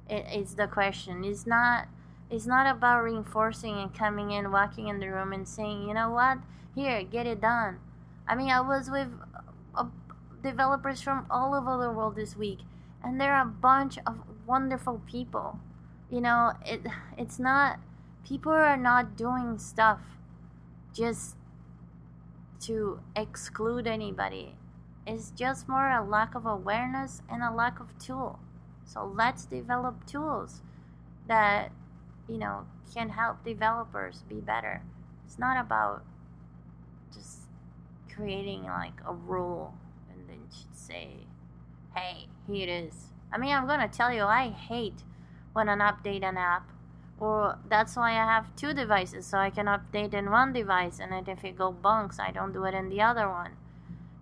It, 0.09 0.26
it's 0.30 0.53
the 0.53 0.68
question. 0.68 1.24
It's 1.24 1.45
not 1.45 1.88
it's 2.30 2.47
not 2.47 2.66
about 2.66 3.03
reinforcing 3.03 3.78
and 3.78 3.93
coming 3.93 4.32
in, 4.32 4.51
walking 4.51 4.88
in 4.88 4.99
the 5.01 5.09
room 5.09 5.34
and 5.34 5.45
saying, 5.45 5.86
you 5.86 5.93
know 5.93 6.09
what, 6.09 6.38
here, 6.74 7.03
get 7.03 7.28
it 7.28 7.41
done. 7.41 7.80
I 8.26 8.36
mean, 8.36 8.49
I 8.49 8.62
was 8.62 8.89
with 8.89 9.09
developers 10.42 11.02
from 11.02 11.26
all 11.30 11.54
over 11.54 11.82
the 11.82 11.92
world 11.92 12.16
this 12.16 12.36
week, 12.36 12.60
and 13.04 13.20
they're 13.20 13.39
a 13.39 13.46
bunch 13.46 13.98
of 14.06 14.22
wonderful 14.46 15.02
people. 15.06 15.60
You 16.10 16.22
know, 16.22 16.54
it 16.66 16.82
it's 17.18 17.39
not 17.39 17.80
people 18.28 18.52
are 18.52 18.78
not 18.78 19.16
doing 19.16 19.58
stuff 19.58 20.00
just 20.94 21.36
to 22.62 23.00
exclude 23.16 23.88
anybody. 23.88 24.56
It's 25.08 25.32
just 25.32 25.68
more 25.68 25.89
a 25.89 26.04
lack 26.04 26.36
of 26.36 26.46
awareness 26.46 27.22
and 27.30 27.42
a 27.42 27.52
lack 27.52 27.80
of 27.80 27.98
tool. 27.98 28.39
So 28.86 29.06
let's 29.06 29.46
develop 29.46 30.06
tools 30.06 30.62
that 31.28 31.72
you 32.28 32.38
know 32.38 32.66
can 32.94 33.10
help 33.10 33.44
developers 33.44 34.24
be 34.28 34.42
better. 34.42 34.82
It's 35.26 35.39
not 35.39 35.60
about 35.60 36.04
just 37.14 37.39
creating 38.14 38.64
like 38.64 39.00
a 39.08 39.14
rule 39.14 39.74
say, 40.82 41.27
hey, 41.95 42.27
here 42.47 42.67
it 42.67 42.69
is. 42.69 42.93
I 43.32 43.38
mean, 43.38 43.53
I'm 43.53 43.67
gonna 43.67 43.88
tell 43.88 44.11
you, 44.13 44.23
I 44.23 44.49
hate 44.49 45.03
when 45.53 45.69
an 45.69 45.79
update 45.79 46.23
an 46.23 46.38
app, 46.38 46.69
or 47.19 47.57
that's 47.69 47.95
why 47.95 48.11
I 48.11 48.25
have 48.25 48.55
two 48.55 48.73
devices, 48.73 49.25
so 49.27 49.38
I 49.38 49.49
can 49.49 49.67
update 49.67 50.13
in 50.13 50.32
one 50.32 50.53
device, 50.53 50.99
and 50.99 51.11
then 51.11 51.25
if 51.27 51.43
it 51.43 51.57
go 51.57 51.71
bunks, 51.71 52.19
I 52.19 52.32
don't 52.32 52.53
do 52.53 52.65
it 52.65 52.73
in 52.73 52.89
the 52.89 53.01
other 53.01 53.29
one. 53.29 53.51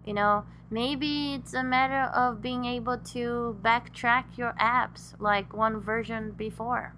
You 0.05 0.13
know, 0.13 0.45
maybe 0.69 1.33
it's 1.33 1.53
a 1.53 1.63
matter 1.63 2.11
of 2.13 2.41
being 2.41 2.65
able 2.65 2.97
to 2.97 3.57
backtrack 3.61 4.37
your 4.37 4.53
apps 4.59 5.19
like 5.19 5.53
one 5.53 5.79
version 5.79 6.31
before. 6.31 6.95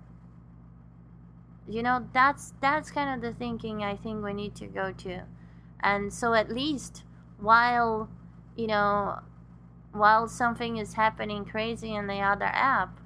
You 1.70 1.84
know, 1.84 2.08
that's 2.14 2.54
that's 2.60 2.92
kind 2.92 3.14
of 3.14 3.22
the 3.22 3.38
thinking 3.38 3.84
I 3.84 3.96
think 3.96 4.24
we 4.24 4.34
need 4.34 4.56
to 4.56 4.68
go 4.68 4.92
to. 4.92 5.24
And 5.80 6.12
so 6.14 6.34
at 6.34 6.52
least 6.52 7.04
while 7.40 8.10
you 8.56 8.68
know, 8.68 9.20
while 9.94 10.28
something 10.28 10.78
is 10.78 10.94
happening 10.94 11.46
crazy 11.46 11.94
in 11.94 12.08
the 12.08 12.20
other 12.20 12.46
app, 12.46 13.00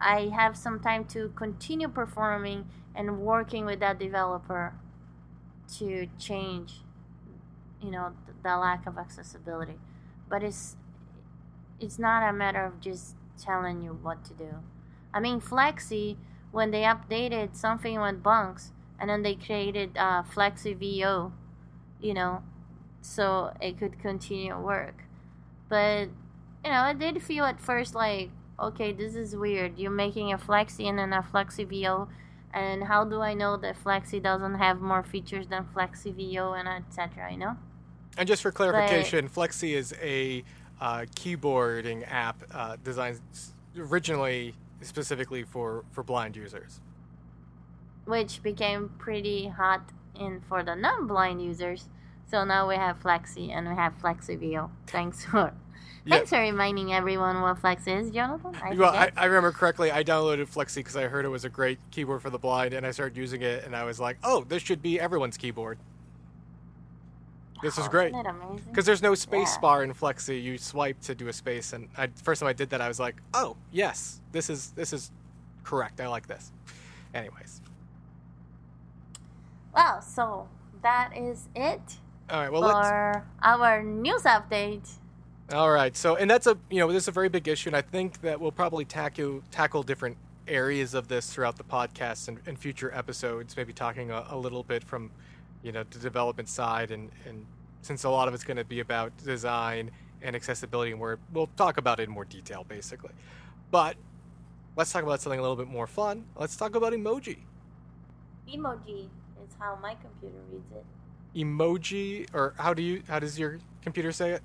I 0.00 0.30
have 0.34 0.56
some 0.56 0.80
time 0.80 1.04
to 1.06 1.32
continue 1.36 1.88
performing 1.88 2.68
and 2.94 3.20
working 3.20 3.64
with 3.66 3.80
that 3.80 3.98
developer 3.98 4.74
to 5.78 6.08
change, 6.18 6.80
you 7.82 7.90
know, 7.90 8.12
the 8.42 8.56
lack 8.56 8.86
of 8.86 8.98
accessibility. 8.98 9.78
But 10.28 10.42
it's 10.42 10.76
it's 11.80 11.98
not 11.98 12.28
a 12.28 12.32
matter 12.32 12.64
of 12.64 12.80
just 12.80 13.16
telling 13.38 13.82
you 13.82 13.90
what 14.02 14.24
to 14.24 14.34
do. 14.34 14.56
I 15.12 15.20
mean, 15.20 15.40
Fleksy, 15.40 16.16
when 16.52 16.70
they 16.70 16.82
updated 16.82 17.54
something 17.56 18.00
with 18.00 18.22
bunks, 18.22 18.72
and 18.98 19.10
then 19.10 19.22
they 19.22 19.34
created 19.34 19.96
uh, 19.96 20.22
Fleksy 20.22 20.74
VO, 20.76 21.32
you 22.00 22.14
know, 22.14 22.42
so 23.02 23.52
it 23.60 23.78
could 23.78 23.98
continue 24.00 24.58
work. 24.58 25.05
But 25.68 26.08
you 26.64 26.70
know, 26.70 26.88
it 26.88 26.98
did 26.98 27.22
feel 27.22 27.44
at 27.44 27.60
first 27.60 27.94
like, 27.94 28.30
okay, 28.60 28.92
this 28.92 29.14
is 29.14 29.36
weird. 29.36 29.78
You're 29.78 29.90
making 29.90 30.32
a 30.32 30.38
Fleksy 30.38 30.88
and 30.88 30.98
then 30.98 31.12
a 31.12 31.22
Fleksy 31.22 31.66
VO, 31.66 32.08
and 32.52 32.84
how 32.84 33.04
do 33.04 33.20
I 33.20 33.34
know 33.34 33.56
that 33.58 33.82
Fleksy 33.82 34.22
doesn't 34.22 34.56
have 34.56 34.80
more 34.80 35.02
features 35.02 35.46
than 35.48 35.64
Fleksy 35.74 36.14
VO 36.14 36.54
and 36.54 36.68
etc. 36.68 37.30
You 37.30 37.38
know. 37.38 37.56
And 38.18 38.26
just 38.26 38.42
for 38.42 38.50
clarification, 38.50 39.26
but, 39.26 39.50
Fleksy 39.50 39.74
is 39.74 39.94
a 40.02 40.42
uh, 40.80 41.04
keyboarding 41.14 42.10
app 42.10 42.42
uh, 42.52 42.76
designed 42.82 43.20
originally 43.76 44.54
specifically 44.80 45.42
for 45.42 45.84
for 45.92 46.02
blind 46.02 46.36
users. 46.36 46.80
Which 48.04 48.42
became 48.42 48.90
pretty 48.98 49.48
hot 49.48 49.90
in 50.14 50.40
for 50.48 50.62
the 50.62 50.74
non-blind 50.74 51.42
users 51.42 51.88
so 52.30 52.44
now 52.44 52.68
we 52.68 52.76
have 52.76 53.02
Fleksy 53.02 53.50
and 53.50 53.68
we 53.68 53.74
have 53.74 53.94
Fleksy 54.00 54.38
VO. 54.38 54.70
Thanks 54.86 55.24
for 55.24 55.52
Yeah. 56.04 56.16
Thanks 56.16 56.30
for 56.30 56.38
reminding 56.38 56.92
everyone 56.92 57.40
what 57.40 57.58
Flex 57.58 57.86
is, 57.88 58.10
Jonathan. 58.12 58.54
I 58.62 58.74
Well, 58.74 58.92
I. 58.94 59.10
I 59.16 59.24
remember 59.24 59.50
correctly. 59.50 59.90
I 59.90 60.04
downloaded 60.04 60.46
Fleksy 60.52 60.76
because 60.76 60.96
I 60.96 61.08
heard 61.08 61.24
it 61.24 61.28
was 61.30 61.44
a 61.44 61.48
great 61.48 61.78
keyboard 61.90 62.22
for 62.22 62.30
the 62.30 62.38
blind, 62.38 62.74
and 62.74 62.86
I 62.86 62.92
started 62.92 63.16
using 63.16 63.42
it, 63.42 63.64
and 63.64 63.74
I 63.74 63.82
was 63.84 63.98
like, 63.98 64.18
"Oh, 64.22 64.44
this 64.44 64.62
should 64.62 64.80
be 64.82 65.00
everyone's 65.00 65.36
keyboard." 65.36 65.78
This 67.62 67.76
is 67.78 67.88
great 67.88 68.12
because 68.68 68.84
there's 68.84 69.02
no 69.02 69.14
space 69.14 69.54
Yeah. 69.54 69.60
bar 69.60 69.82
in 69.82 69.92
Fleksy. 69.94 70.40
You 70.40 70.58
swipe 70.58 71.00
to 71.02 71.14
do 71.14 71.26
a 71.28 71.32
space, 71.32 71.72
and 71.72 71.88
I, 71.96 72.08
first 72.22 72.40
time 72.40 72.48
I 72.48 72.52
did 72.52 72.70
that, 72.70 72.80
I 72.80 72.86
was 72.86 73.00
like, 73.00 73.16
"Oh, 73.34 73.56
yes, 73.72 74.20
this 74.30 74.48
is 74.50 74.70
this 74.72 74.92
is 74.92 75.10
correct. 75.64 76.00
I 76.00 76.06
like 76.06 76.26
this." 76.28 76.52
Anyways, 77.14 77.62
Well, 79.74 80.00
so 80.02 80.48
that 80.82 81.16
is 81.16 81.48
it 81.54 81.96
all 82.30 82.40
right. 82.40 82.52
Well, 82.52 82.62
let's 82.62 82.88
for 82.88 83.24
our 83.42 83.82
news 83.82 84.22
update. 84.22 84.88
All 85.52 85.70
right. 85.70 85.96
So, 85.96 86.16
and 86.16 86.30
that's 86.30 86.46
a 86.46 86.58
you 86.70 86.80
know 86.80 86.92
this 86.92 87.04
is 87.04 87.08
a 87.08 87.12
very 87.12 87.28
big 87.28 87.46
issue, 87.48 87.68
and 87.68 87.76
I 87.76 87.82
think 87.82 88.20
that 88.22 88.40
we'll 88.40 88.52
probably 88.52 88.84
tackle 88.84 89.42
tackle 89.50 89.82
different 89.82 90.16
areas 90.48 90.94
of 90.94 91.08
this 91.08 91.32
throughout 91.32 91.56
the 91.56 91.64
podcast 91.64 92.28
and, 92.28 92.38
and 92.46 92.58
future 92.58 92.92
episodes. 92.92 93.56
Maybe 93.56 93.72
talking 93.72 94.10
a, 94.10 94.26
a 94.30 94.36
little 94.36 94.62
bit 94.62 94.82
from 94.82 95.10
you 95.62 95.72
know 95.72 95.84
the 95.88 95.98
development 95.98 96.48
side, 96.48 96.90
and 96.90 97.10
and 97.26 97.46
since 97.82 98.04
a 98.04 98.10
lot 98.10 98.26
of 98.26 98.34
it's 98.34 98.44
going 98.44 98.56
to 98.56 98.64
be 98.64 98.80
about 98.80 99.16
design 99.18 99.90
and 100.22 100.34
accessibility, 100.34 100.90
and 100.90 101.00
we're, 101.00 101.18
we'll 101.32 101.48
talk 101.56 101.78
about 101.78 102.00
it 102.00 102.04
in 102.04 102.10
more 102.10 102.24
detail, 102.24 102.64
basically. 102.68 103.12
But 103.70 103.96
let's 104.76 104.92
talk 104.92 105.04
about 105.04 105.20
something 105.20 105.38
a 105.38 105.42
little 105.42 105.56
bit 105.56 105.68
more 105.68 105.86
fun. 105.86 106.24
Let's 106.36 106.56
talk 106.56 106.74
about 106.74 106.92
emoji. 106.92 107.38
Emoji 108.48 109.04
is 109.44 109.54
how 109.58 109.78
my 109.80 109.94
computer 109.94 110.38
reads 110.50 110.72
it. 110.74 110.84
Emoji, 111.36 112.26
or 112.32 112.54
how 112.58 112.72
do 112.72 112.82
you 112.82 113.02
how 113.08 113.18
does 113.18 113.38
your 113.38 113.58
computer 113.82 114.10
say 114.12 114.30
it? 114.30 114.42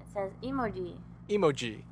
It 0.00 0.06
says 0.12 0.30
emoji. 0.42 0.96
emoji. 1.28 1.82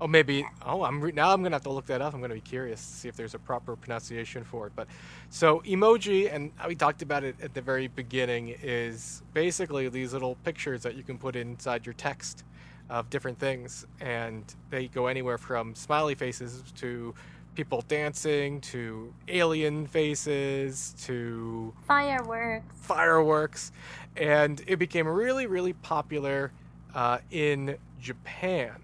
Oh, 0.00 0.06
maybe. 0.06 0.46
Oh, 0.64 0.82
I'm 0.82 1.00
re- 1.00 1.12
now. 1.12 1.32
I'm 1.32 1.42
gonna 1.42 1.54
have 1.54 1.62
to 1.62 1.70
look 1.70 1.86
that 1.86 2.00
up. 2.00 2.14
I'm 2.14 2.20
gonna 2.20 2.34
be 2.34 2.40
curious 2.40 2.80
to 2.80 2.92
see 2.92 3.08
if 3.08 3.16
there's 3.16 3.34
a 3.34 3.38
proper 3.38 3.76
pronunciation 3.76 4.44
for 4.44 4.66
it. 4.66 4.72
But 4.76 4.88
so 5.30 5.60
emoji, 5.60 6.32
and 6.32 6.50
we 6.66 6.74
talked 6.74 7.02
about 7.02 7.24
it 7.24 7.36
at 7.42 7.54
the 7.54 7.62
very 7.62 7.88
beginning, 7.88 8.54
is 8.62 9.22
basically 9.32 9.88
these 9.88 10.12
little 10.12 10.36
pictures 10.44 10.82
that 10.82 10.94
you 10.94 11.02
can 11.02 11.16
put 11.18 11.36
inside 11.36 11.86
your 11.86 11.94
text 11.94 12.44
of 12.90 13.08
different 13.08 13.38
things, 13.38 13.86
and 14.00 14.54
they 14.70 14.88
go 14.88 15.06
anywhere 15.06 15.38
from 15.38 15.74
smiley 15.74 16.14
faces 16.14 16.62
to 16.76 17.14
people 17.54 17.82
dancing 17.86 18.60
to 18.60 19.14
alien 19.28 19.86
faces 19.86 20.94
to 21.02 21.72
Fireworks. 21.86 22.64
fireworks, 22.80 23.72
and 24.16 24.62
it 24.66 24.78
became 24.78 25.06
really, 25.06 25.46
really 25.46 25.72
popular 25.72 26.52
uh, 26.94 27.18
in 27.30 27.76
Japan, 28.00 28.82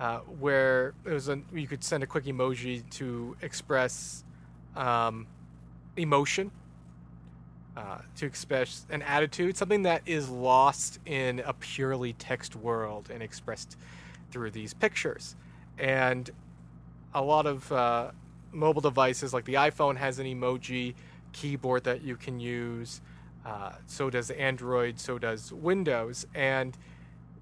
uh, 0.00 0.18
where 0.18 0.94
it 1.04 1.12
was 1.12 1.28
a, 1.28 1.40
you 1.52 1.66
could 1.66 1.84
send 1.84 2.02
a 2.02 2.06
quick 2.06 2.24
emoji 2.24 2.88
to 2.90 3.36
express 3.42 4.24
um, 4.76 5.26
emotion, 5.96 6.50
uh, 7.76 7.98
to 8.16 8.26
express 8.26 8.86
an 8.90 9.02
attitude, 9.02 9.56
something 9.56 9.82
that 9.82 10.02
is 10.06 10.28
lost 10.28 10.98
in 11.06 11.40
a 11.40 11.52
purely 11.52 12.12
text 12.14 12.56
world 12.56 13.08
and 13.12 13.22
expressed 13.22 13.76
through 14.30 14.50
these 14.50 14.74
pictures, 14.74 15.36
and 15.78 16.30
a 17.18 17.22
lot 17.22 17.46
of 17.46 17.70
uh, 17.72 18.10
mobile 18.52 18.80
devices 18.80 19.34
like 19.34 19.44
the 19.44 19.54
iPhone 19.54 19.96
has 19.96 20.20
an 20.20 20.26
emoji 20.26 20.94
keyboard 21.32 21.84
that 21.84 22.02
you 22.02 22.16
can 22.16 22.38
use. 22.38 23.00
Uh, 23.44 23.72
so 23.86 24.08
does 24.08 24.30
Android. 24.30 25.00
So 25.00 25.18
does 25.18 25.52
Windows. 25.52 26.26
And 26.34 26.78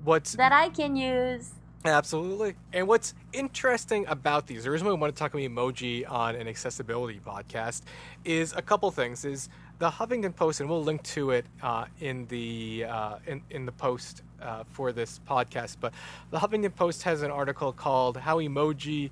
what's 0.02 0.32
That 0.32 0.52
I 0.52 0.70
can 0.70 0.96
use. 0.96 1.52
Absolutely. 1.84 2.54
And 2.72 2.88
what's 2.88 3.14
interesting 3.32 4.06
about 4.08 4.46
these, 4.46 4.64
the 4.64 4.70
reason 4.70 4.86
why 4.86 4.94
we 4.94 4.98
want 4.98 5.14
to 5.14 5.18
talk 5.18 5.34
about 5.34 5.42
emoji 5.42 6.10
on 6.10 6.34
an 6.34 6.48
accessibility 6.48 7.20
podcast 7.24 7.82
is 8.24 8.54
a 8.54 8.62
couple 8.62 8.90
things. 8.90 9.24
Is 9.24 9.48
the 9.78 9.90
Huffington 9.90 10.34
Post, 10.34 10.60
and 10.60 10.70
we'll 10.70 10.82
link 10.82 11.02
to 11.02 11.30
it 11.30 11.44
uh, 11.62 11.84
in 12.00 12.26
the 12.26 12.86
uh, 12.88 13.16
in 13.26 13.42
in 13.50 13.66
the 13.66 13.72
post 13.72 14.22
uh, 14.42 14.64
for 14.66 14.90
this 14.90 15.20
podcast. 15.28 15.76
But 15.78 15.92
the 16.30 16.38
Huffington 16.38 16.74
Post 16.74 17.02
has 17.04 17.22
an 17.22 17.30
article 17.30 17.72
called 17.72 18.16
"How 18.16 18.38
Emoji 18.38 19.10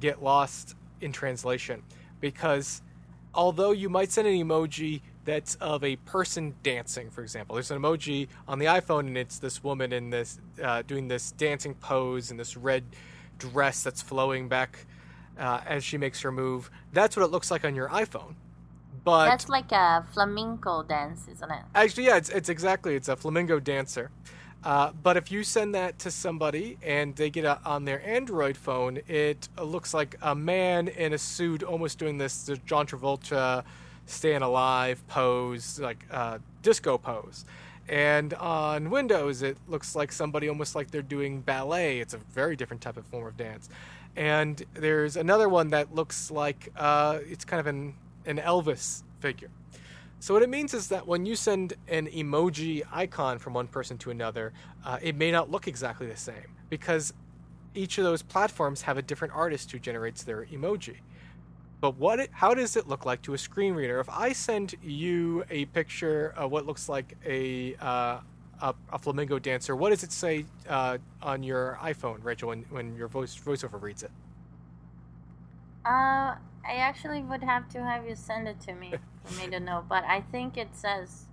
Get 0.00 0.22
Lost 0.22 0.74
in 1.00 1.12
Translation," 1.12 1.82
because 2.20 2.82
although 3.34 3.72
you 3.72 3.88
might 3.88 4.10
send 4.10 4.28
an 4.28 4.34
emoji 4.34 5.02
that's 5.24 5.54
of 5.56 5.84
a 5.84 5.96
person 5.96 6.54
dancing, 6.62 7.10
for 7.10 7.22
example, 7.22 7.54
there's 7.54 7.70
an 7.70 7.80
emoji 7.80 8.28
on 8.48 8.58
the 8.58 8.66
iPhone 8.66 9.00
and 9.00 9.16
it's 9.16 9.38
this 9.38 9.62
woman 9.62 9.92
in 9.92 10.10
this 10.10 10.40
uh, 10.62 10.82
doing 10.82 11.08
this 11.08 11.32
dancing 11.32 11.74
pose 11.74 12.30
in 12.30 12.36
this 12.36 12.56
red 12.56 12.84
dress 13.38 13.82
that's 13.82 14.02
flowing 14.02 14.48
back 14.48 14.86
uh, 15.38 15.60
as 15.66 15.84
she 15.84 15.96
makes 15.98 16.20
her 16.22 16.32
move. 16.32 16.70
That's 16.92 17.16
what 17.16 17.24
it 17.24 17.30
looks 17.30 17.50
like 17.50 17.64
on 17.64 17.74
your 17.74 17.88
iPhone. 17.88 18.34
But 19.04 19.26
That's 19.26 19.48
like 19.48 19.72
a 19.72 20.06
flamenco 20.12 20.82
dance, 20.84 21.26
isn't 21.28 21.50
it? 21.50 21.62
Actually, 21.74 22.06
yeah, 22.06 22.16
it's, 22.16 22.28
it's 22.28 22.48
exactly 22.48 22.94
it's 22.94 23.08
a 23.08 23.16
flamingo 23.16 23.58
dancer. 23.58 24.10
Uh, 24.64 24.92
but 25.02 25.16
if 25.16 25.32
you 25.32 25.42
send 25.42 25.74
that 25.74 25.98
to 25.98 26.10
somebody 26.10 26.78
and 26.82 27.16
they 27.16 27.30
get 27.30 27.44
it 27.44 27.58
on 27.64 27.84
their 27.84 28.04
Android 28.06 28.56
phone, 28.56 28.98
it 29.08 29.48
looks 29.60 29.92
like 29.92 30.16
a 30.22 30.34
man 30.34 30.88
in 30.88 31.12
a 31.12 31.18
suit, 31.18 31.62
almost 31.62 31.98
doing 31.98 32.18
this 32.18 32.44
the 32.44 32.56
John 32.58 32.86
Travolta 32.86 33.64
"Staying 34.06 34.42
Alive" 34.42 35.02
pose, 35.08 35.80
like 35.80 36.06
uh, 36.10 36.38
disco 36.62 36.96
pose. 36.96 37.44
And 37.88 38.32
on 38.34 38.90
Windows, 38.90 39.42
it 39.42 39.58
looks 39.66 39.96
like 39.96 40.12
somebody 40.12 40.48
almost 40.48 40.76
like 40.76 40.92
they're 40.92 41.02
doing 41.02 41.40
ballet. 41.40 41.98
It's 41.98 42.14
a 42.14 42.18
very 42.18 42.54
different 42.54 42.80
type 42.80 42.96
of 42.96 43.04
form 43.06 43.26
of 43.26 43.36
dance. 43.36 43.68
And 44.14 44.62
there's 44.74 45.16
another 45.16 45.48
one 45.48 45.70
that 45.70 45.92
looks 45.92 46.30
like 46.30 46.70
uh, 46.76 47.18
it's 47.28 47.44
kind 47.44 47.58
of 47.58 47.66
an 47.66 47.94
an 48.26 48.38
Elvis 48.38 49.02
figure. 49.18 49.50
So 50.22 50.32
what 50.34 50.44
it 50.44 50.50
means 50.50 50.72
is 50.72 50.86
that 50.86 51.04
when 51.04 51.26
you 51.26 51.34
send 51.34 51.74
an 51.88 52.06
emoji 52.06 52.84
icon 52.92 53.40
from 53.40 53.54
one 53.54 53.66
person 53.66 53.98
to 53.98 54.12
another, 54.12 54.52
uh, 54.84 55.00
it 55.02 55.16
may 55.16 55.32
not 55.32 55.50
look 55.50 55.66
exactly 55.66 56.06
the 56.06 56.16
same 56.16 56.54
because 56.70 57.12
each 57.74 57.98
of 57.98 58.04
those 58.04 58.22
platforms 58.22 58.82
have 58.82 58.96
a 58.96 59.02
different 59.02 59.34
artist 59.34 59.72
who 59.72 59.80
generates 59.80 60.22
their 60.22 60.46
emoji. 60.46 60.98
But 61.80 61.96
what 61.96 62.20
it, 62.20 62.30
how 62.30 62.54
does 62.54 62.76
it 62.76 62.86
look 62.86 63.04
like 63.04 63.20
to 63.22 63.34
a 63.34 63.38
screen 63.38 63.74
reader? 63.74 63.98
If 63.98 64.08
I 64.08 64.32
send 64.32 64.76
you 64.80 65.42
a 65.50 65.64
picture 65.64 66.32
of 66.36 66.52
what 66.52 66.66
looks 66.66 66.88
like 66.88 67.16
a 67.26 67.74
uh, 67.80 68.20
a, 68.60 68.74
a 68.92 68.98
flamingo 69.00 69.40
dancer, 69.40 69.74
what 69.74 69.90
does 69.90 70.04
it 70.04 70.12
say 70.12 70.44
uh, 70.68 70.98
on 71.20 71.42
your 71.42 71.80
iPhone, 71.82 72.22
Rachel, 72.22 72.50
when, 72.50 72.62
when 72.70 72.94
your 72.94 73.08
voice 73.08 73.36
voiceover 73.36 73.82
reads 73.82 74.04
it? 74.04 74.12
Uh, 75.84 76.36
I 76.64 76.74
actually 76.76 77.22
would 77.22 77.42
have 77.42 77.68
to 77.70 77.82
have 77.82 78.06
you 78.06 78.14
send 78.14 78.48
it 78.48 78.60
to 78.62 78.74
me 78.74 78.94
for 79.24 79.34
me 79.40 79.50
to 79.50 79.60
know, 79.60 79.84
but 79.88 80.04
I 80.04 80.20
think 80.20 80.56
it 80.56 80.68
says, 80.74 81.26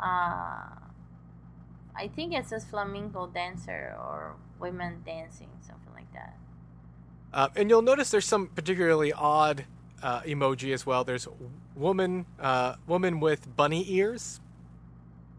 uh, 0.00 0.66
I 1.96 2.08
think 2.14 2.34
it 2.34 2.46
says 2.46 2.64
flamenco 2.64 3.26
dancer 3.28 3.96
or 3.98 4.34
women 4.58 5.02
dancing, 5.06 5.48
something 5.60 5.92
like 5.94 6.12
that. 6.12 6.36
Uh, 7.32 7.48
and 7.56 7.70
you'll 7.70 7.82
notice 7.82 8.10
there's 8.10 8.26
some 8.26 8.48
particularly 8.48 9.12
odd 9.12 9.64
uh, 10.02 10.20
emoji 10.22 10.72
as 10.74 10.84
well. 10.86 11.04
There's 11.04 11.26
woman, 11.74 12.26
uh, 12.38 12.76
woman 12.86 13.20
with 13.20 13.56
bunny 13.56 13.84
ears, 13.88 14.40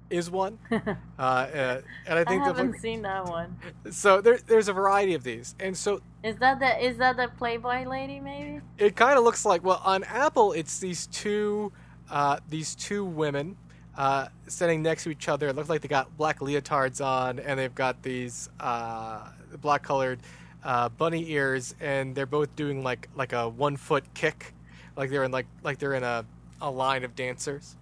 is 0.10 0.30
one. 0.30 0.60
Uh, 1.18 1.22
uh, 1.22 1.82
and 2.08 2.20
I 2.20 2.22
I 2.22 2.24
think 2.26 2.44
the- 2.44 2.54
haven't 2.54 2.80
seen 2.82 3.02
that 3.04 3.26
one. 3.26 3.56
so. 3.90 4.20
There, 4.20 4.38
there's 4.38 4.68
a 4.68 4.74
variety 4.74 5.14
of 5.14 5.24
these, 5.24 5.56
and 5.62 5.76
so 5.78 6.02
Is 6.24 6.36
that 6.40 6.60
the 6.60 6.86
is 6.86 6.98
that 6.98 7.16
the 7.16 7.30
Playboy 7.38 7.88
lady? 7.88 8.20
Maybe. 8.20 8.60
it 8.78 8.98
kind 8.98 9.18
of 9.18 9.24
looks 9.24 9.46
like 9.46 9.64
well 9.64 9.82
on 9.86 10.04
Apple 10.04 10.52
it's 10.52 10.78
these 10.80 11.08
two 11.08 11.72
uh, 12.12 12.38
these 12.50 12.76
two 12.76 13.06
women 13.06 13.56
uh, 13.98 14.28
standing 14.48 14.82
next 14.84 15.06
to 15.06 15.10
each 15.10 15.30
other. 15.30 15.48
It 15.48 15.56
looks 15.56 15.70
like 15.70 15.80
they 15.82 15.88
got 15.88 16.16
black 16.18 16.40
leotards 16.40 17.04
on, 17.04 17.40
and 17.40 17.58
they've 17.58 17.74
got 17.74 18.04
these 18.04 18.50
uh, 18.60 19.30
black 19.62 19.84
colored 19.84 20.20
uh, 20.66 20.90
bunny 20.90 21.32
ears, 21.32 21.76
and 21.80 22.14
they're 22.14 22.26
both 22.26 22.54
doing 22.58 22.84
like 22.84 23.08
like 23.16 23.32
a 23.32 23.48
one 23.48 23.78
foot 23.78 24.04
kick, 24.14 24.54
like 24.98 25.10
they're 25.10 25.24
in 25.24 25.32
like 25.32 25.48
like 25.64 25.78
they're 25.80 25.94
in 25.94 26.04
a, 26.04 26.26
a 26.62 26.70
line 26.70 27.06
of 27.06 27.16
dancers. 27.16 27.78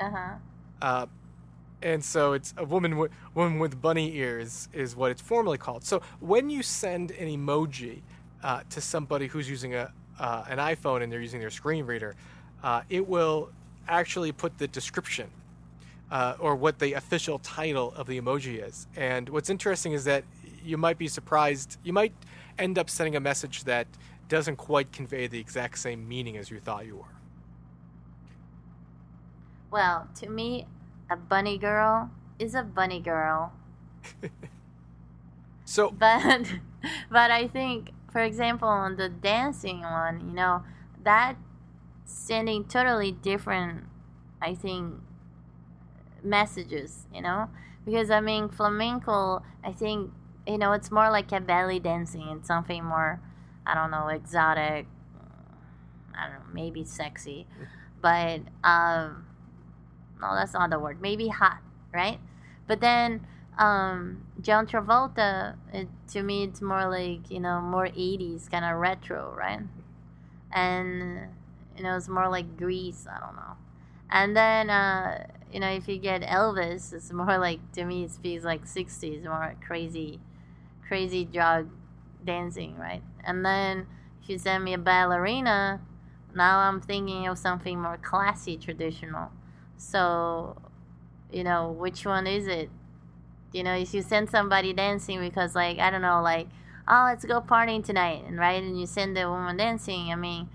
Uh 0.00 0.10
huh. 0.10 0.34
Uh, 0.82 1.06
and 1.82 2.04
so 2.04 2.32
it's 2.32 2.54
a 2.56 2.64
woman 2.64 3.08
woman 3.34 3.58
with 3.58 3.80
bunny 3.80 4.14
ears 4.16 4.68
is 4.72 4.94
what 4.94 5.10
it's 5.10 5.22
formally 5.22 5.58
called. 5.58 5.84
So 5.84 6.02
when 6.20 6.50
you 6.50 6.62
send 6.62 7.10
an 7.12 7.28
emoji 7.28 8.00
uh, 8.42 8.62
to 8.70 8.80
somebody 8.80 9.26
who's 9.26 9.48
using 9.48 9.74
a 9.74 9.92
uh, 10.18 10.44
an 10.48 10.58
iPhone 10.58 11.02
and 11.02 11.10
they're 11.10 11.20
using 11.20 11.40
their 11.40 11.50
screen 11.50 11.86
reader, 11.86 12.14
uh, 12.62 12.82
it 12.90 13.06
will 13.08 13.50
actually 13.88 14.32
put 14.32 14.58
the 14.58 14.68
description 14.68 15.30
uh, 16.10 16.34
or 16.38 16.54
what 16.54 16.78
the 16.78 16.92
official 16.92 17.38
title 17.38 17.94
of 17.96 18.06
the 18.06 18.20
emoji 18.20 18.62
is. 18.66 18.86
And 18.96 19.28
what's 19.30 19.48
interesting 19.48 19.92
is 19.92 20.04
that 20.04 20.24
you 20.62 20.76
might 20.76 20.98
be 20.98 21.08
surprised. 21.08 21.78
You 21.82 21.92
might 21.92 22.12
end 22.58 22.78
up 22.78 22.90
sending 22.90 23.16
a 23.16 23.20
message 23.20 23.64
that 23.64 23.86
doesn't 24.28 24.56
quite 24.56 24.92
convey 24.92 25.26
the 25.26 25.40
exact 25.40 25.78
same 25.78 26.06
meaning 26.06 26.36
as 26.36 26.50
you 26.50 26.60
thought 26.60 26.86
you 26.86 26.96
were. 26.96 27.04
Well, 29.70 30.08
to 30.16 30.28
me, 30.28 30.66
a 31.10 31.16
bunny 31.16 31.58
girl 31.58 32.10
is 32.38 32.54
a 32.54 32.62
bunny 32.62 33.00
girl. 33.00 33.52
So, 35.64 35.90
but 35.90 36.46
but 37.10 37.30
I 37.30 37.46
think, 37.48 37.90
for 38.10 38.20
example, 38.20 38.68
on 38.68 38.96
the 38.96 39.08
dancing 39.08 39.82
one, 39.82 40.20
you 40.28 40.34
know, 40.34 40.62
that 41.04 41.36
sending 42.04 42.64
totally 42.64 43.12
different, 43.12 43.84
I 44.42 44.54
think, 44.54 44.94
messages. 46.22 47.06
You 47.14 47.22
know, 47.22 47.50
because 47.84 48.10
I 48.10 48.20
mean 48.20 48.48
flamenco, 48.48 49.42
I 49.64 49.72
think 49.72 50.12
you 50.46 50.58
know 50.58 50.72
it's 50.72 50.90
more 50.90 51.10
like 51.10 51.32
a 51.32 51.40
belly 51.40 51.80
dancing. 51.80 52.28
It's 52.30 52.48
something 52.48 52.84
more, 52.84 53.20
I 53.66 53.74
don't 53.74 53.90
know, 53.90 54.08
exotic. 54.08 54.86
I 56.16 56.24
don't 56.28 56.34
know, 56.34 56.44
maybe 56.52 56.84
sexy, 56.84 57.46
but 58.02 58.40
um, 58.64 59.26
no, 60.20 60.34
that's 60.34 60.54
not 60.54 60.70
the 60.70 60.78
word. 60.78 61.00
Maybe 61.00 61.28
hot, 61.28 61.58
right? 61.92 62.18
But 62.66 62.80
then 62.80 63.26
um, 63.58 64.24
John 64.40 64.66
Travolta, 64.66 65.56
it, 65.72 65.88
to 66.08 66.22
me, 66.22 66.44
it's 66.44 66.62
more 66.62 66.88
like 66.88 67.30
you 67.30 67.40
know 67.40 67.60
more 67.60 67.86
'80s 67.86 68.48
kind 68.50 68.64
of 68.64 68.76
retro, 68.78 69.34
right? 69.36 69.60
And 70.52 71.28
you 71.76 71.82
know, 71.82 71.96
it's 71.96 72.08
more 72.08 72.28
like 72.28 72.56
Grease. 72.56 73.06
I 73.10 73.20
don't 73.20 73.36
know. 73.36 73.56
And 74.10 74.36
then 74.36 74.70
uh, 74.70 75.26
you 75.52 75.60
know, 75.60 75.68
if 75.70 75.88
you 75.88 75.98
get 75.98 76.22
Elvis, 76.22 76.92
it's 76.92 77.12
more 77.12 77.38
like 77.38 77.60
to 77.72 77.84
me, 77.84 78.04
it 78.04 78.12
feels 78.12 78.44
like 78.44 78.66
'60s, 78.66 79.24
more 79.24 79.54
crazy, 79.64 80.20
crazy 80.86 81.24
drug 81.24 81.68
dancing, 82.24 82.76
right? 82.76 83.02
And 83.24 83.44
then 83.44 83.86
if 84.22 84.28
you 84.28 84.38
send 84.38 84.64
me 84.64 84.74
a 84.74 84.78
ballerina, 84.78 85.80
now 86.34 86.58
I'm 86.60 86.80
thinking 86.80 87.26
of 87.26 87.38
something 87.38 87.80
more 87.80 87.96
classy, 87.98 88.56
traditional. 88.56 89.30
So, 89.80 90.56
you 91.32 91.42
know, 91.42 91.72
which 91.72 92.04
one 92.04 92.26
is 92.26 92.46
it? 92.46 92.68
You 93.52 93.62
know, 93.62 93.74
if 93.74 93.94
you 93.94 94.02
send 94.02 94.28
somebody 94.28 94.74
dancing 94.74 95.20
because, 95.20 95.54
like, 95.54 95.78
I 95.78 95.90
don't 95.90 96.02
know, 96.02 96.20
like, 96.20 96.48
oh, 96.86 97.06
let's 97.08 97.24
go 97.24 97.40
partying 97.40 97.82
tonight, 97.82 98.22
and 98.26 98.38
right, 98.38 98.62
and 98.62 98.78
you 98.78 98.86
send 98.86 99.16
the 99.16 99.28
woman 99.28 99.56
dancing, 99.56 100.12
I 100.12 100.16
mean, 100.16 100.50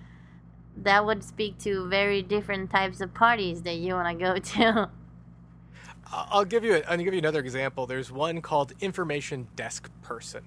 that 0.77 1.05
would 1.05 1.23
speak 1.23 1.57
to 1.59 1.87
very 1.89 2.21
different 2.21 2.69
types 2.69 3.01
of 3.01 3.13
parties 3.15 3.63
that 3.63 3.75
you 3.75 3.95
want 3.95 4.19
to 4.19 4.23
go 4.23 4.37
to. 4.37 4.89
I'll 6.13 6.45
give 6.45 6.63
you 6.63 6.75
a, 6.75 6.81
I'll 6.81 6.97
give 6.97 7.13
you 7.13 7.19
another 7.19 7.39
example. 7.39 7.87
There's 7.87 8.11
one 8.11 8.41
called 8.41 8.73
information 8.79 9.47
desk 9.55 9.89
person 10.03 10.45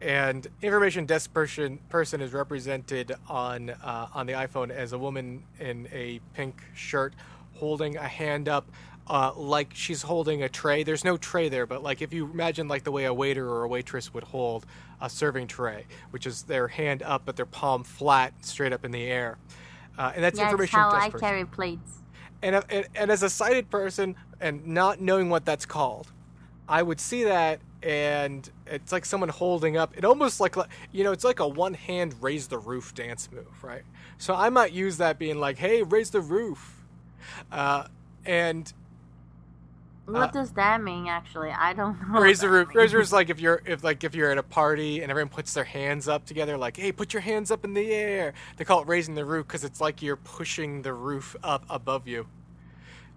and 0.00 0.46
information 0.62 1.04
desk 1.04 1.32
person 1.32 1.78
person 1.88 2.20
is 2.20 2.32
represented 2.32 3.12
on 3.28 3.70
uh, 3.70 4.08
on 4.14 4.26
the 4.26 4.32
iPhone 4.32 4.70
as 4.70 4.92
a 4.92 4.98
woman 4.98 5.42
in 5.58 5.88
a 5.92 6.20
pink 6.34 6.62
shirt 6.74 7.14
holding 7.60 7.96
a 7.96 8.08
hand 8.08 8.48
up 8.48 8.70
uh, 9.06 9.32
like 9.34 9.72
she's 9.74 10.02
holding 10.02 10.42
a 10.42 10.48
tray. 10.48 10.84
There's 10.84 11.04
no 11.04 11.16
tray 11.16 11.48
there, 11.48 11.66
but 11.66 11.82
like 11.82 12.00
if 12.00 12.12
you 12.12 12.30
imagine 12.30 12.68
like 12.68 12.84
the 12.84 12.92
way 12.92 13.04
a 13.04 13.14
waiter 13.14 13.48
or 13.48 13.64
a 13.64 13.68
waitress 13.68 14.14
would 14.14 14.22
hold 14.24 14.66
a 15.00 15.10
serving 15.10 15.48
tray, 15.48 15.86
which 16.10 16.26
is 16.26 16.44
their 16.44 16.68
hand 16.68 17.02
up 17.02 17.22
but 17.24 17.36
their 17.36 17.46
palm 17.46 17.82
flat, 17.82 18.32
straight 18.44 18.72
up 18.72 18.84
in 18.84 18.92
the 18.92 19.04
air, 19.04 19.36
uh, 19.98 20.12
and 20.14 20.22
that's 20.22 20.38
yeah, 20.38 20.46
information 20.46 20.78
how 20.78 20.90
I 20.90 21.10
person. 21.10 21.20
carry 21.20 21.44
plates. 21.44 22.02
And, 22.42 22.56
uh, 22.56 22.62
and 22.70 22.86
and 22.94 23.10
as 23.10 23.22
a 23.24 23.30
sighted 23.30 23.68
person 23.68 24.14
and 24.40 24.64
not 24.66 25.00
knowing 25.00 25.28
what 25.28 25.44
that's 25.44 25.66
called, 25.66 26.12
I 26.68 26.82
would 26.82 27.00
see 27.00 27.24
that 27.24 27.60
and 27.82 28.48
it's 28.66 28.92
like 28.92 29.04
someone 29.04 29.30
holding 29.30 29.76
up 29.76 29.96
it 29.96 30.04
almost 30.04 30.38
like 30.38 30.54
you 30.92 31.02
know 31.02 31.12
it's 31.12 31.24
like 31.24 31.40
a 31.40 31.48
one 31.48 31.72
hand 31.72 32.14
raise 32.20 32.46
the 32.48 32.58
roof 32.58 32.94
dance 32.94 33.30
move 33.32 33.64
right 33.64 33.84
so 34.18 34.34
i 34.34 34.50
might 34.50 34.70
use 34.70 34.98
that 34.98 35.18
being 35.18 35.40
like 35.40 35.56
hey 35.56 35.82
raise 35.82 36.10
the 36.10 36.20
roof 36.20 36.79
uh, 37.52 37.84
and 38.24 38.72
What 40.06 40.30
Uh, 40.30 40.32
does 40.32 40.52
that 40.52 40.82
mean? 40.82 41.06
Actually, 41.08 41.50
I 41.52 41.72
don't 41.72 41.98
know. 42.12 42.20
raise 42.20 42.40
the 42.40 42.48
roof 42.50 42.74
raise 42.74 42.90
the 42.92 42.98
roof 42.98 43.04
is 43.06 43.12
like 43.12 43.30
if 43.30 43.40
you're 43.40 43.62
if 43.66 43.84
like 43.84 44.02
if 44.04 44.14
you're 44.14 44.30
at 44.30 44.38
a 44.38 44.42
party 44.42 45.00
and 45.02 45.10
everyone 45.10 45.28
puts 45.28 45.54
their 45.54 45.64
hands 45.64 46.08
up 46.08 46.26
together 46.26 46.58
like 46.58 46.76
hey 46.76 46.92
put 46.92 47.12
your 47.12 47.22
hands 47.22 47.50
up 47.50 47.64
in 47.64 47.74
the 47.74 47.92
air 47.92 48.34
they 48.56 48.64
call 48.64 48.82
it 48.82 48.88
raising 48.88 49.14
the 49.14 49.24
roof 49.24 49.46
because 49.46 49.64
it's 49.64 49.80
like 49.80 50.02
you're 50.02 50.16
pushing 50.16 50.82
the 50.82 50.92
roof 50.92 51.36
up 51.44 51.64
above 51.70 52.08
you 52.08 52.26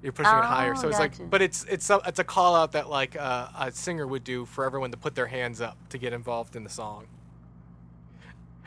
you're 0.04 0.14
pushing 0.14 0.38
it 0.40 0.46
higher 0.46 0.76
Oh, 0.76 0.76
so 0.76 0.90
it's 0.90 1.00
gotcha. 1.00 1.00
like 1.00 1.30
but 1.30 1.42
it's 1.42 1.66
it's 1.66 1.90
a, 1.90 2.02
it's 2.08 2.20
a 2.20 2.24
call 2.24 2.56
out 2.56 2.74
that 2.74 2.90
like 2.90 3.16
uh, 3.18 3.48
a 3.60 3.72
singer 3.72 4.08
would 4.08 4.24
do 4.24 4.46
for 4.46 4.66
everyone 4.66 4.92
to 4.92 4.98
put 4.98 5.16
their 5.16 5.28
hands 5.28 5.62
up 5.62 5.78
to 5.90 5.98
get 5.98 6.14
involved 6.14 6.56
in 6.56 6.64
the 6.64 6.70
song 6.70 7.08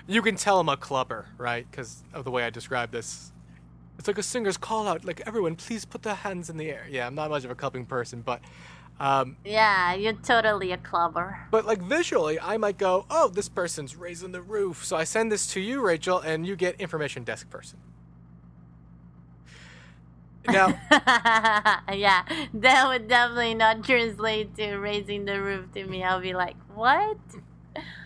you 0.06 0.22
can 0.22 0.36
tell 0.36 0.60
i'm 0.60 0.68
a 0.68 0.76
clubber 0.76 1.26
right 1.38 1.66
because 1.70 2.04
of 2.12 2.24
the 2.24 2.30
way 2.30 2.44
i 2.44 2.50
describe 2.50 2.90
this 2.90 3.32
it's 3.98 4.08
like 4.08 4.18
a 4.18 4.22
singer's 4.22 4.56
call 4.56 4.86
out 4.88 5.04
like 5.04 5.20
everyone 5.26 5.56
please 5.56 5.84
put 5.84 6.02
their 6.02 6.14
hands 6.14 6.48
in 6.50 6.56
the 6.56 6.70
air 6.70 6.86
yeah 6.90 7.06
i'm 7.06 7.14
not 7.14 7.30
much 7.30 7.44
of 7.44 7.50
a 7.50 7.54
clubbing 7.54 7.86
person 7.86 8.20
but 8.22 8.40
um, 8.98 9.36
Yeah, 9.44 9.92
you're 9.92 10.14
totally 10.14 10.72
a 10.72 10.78
clubber. 10.78 11.46
but 11.50 11.66
like 11.66 11.82
visually, 11.82 12.40
I 12.40 12.56
might 12.56 12.78
go, 12.78 13.04
"Oh, 13.10 13.28
this 13.28 13.46
person's 13.46 13.94
raising 13.94 14.32
the 14.32 14.40
roof." 14.40 14.86
So 14.86 14.96
I 14.96 15.04
send 15.04 15.30
this 15.30 15.46
to 15.48 15.60
you, 15.60 15.82
Rachel, 15.84 16.18
and 16.18 16.46
you 16.46 16.56
get 16.56 16.80
information 16.80 17.22
desk 17.22 17.50
person. 17.50 17.78
Now, 20.48 20.68
yeah, 21.92 22.22
that 22.54 22.84
would 22.86 23.08
definitely 23.08 23.54
not 23.54 23.84
translate 23.84 24.54
to 24.56 24.76
raising 24.76 25.24
the 25.24 25.42
roof 25.42 25.72
to 25.74 25.84
me. 25.86 26.04
I'll 26.04 26.20
be 26.20 26.32
like, 26.34 26.56
what? 26.74 27.18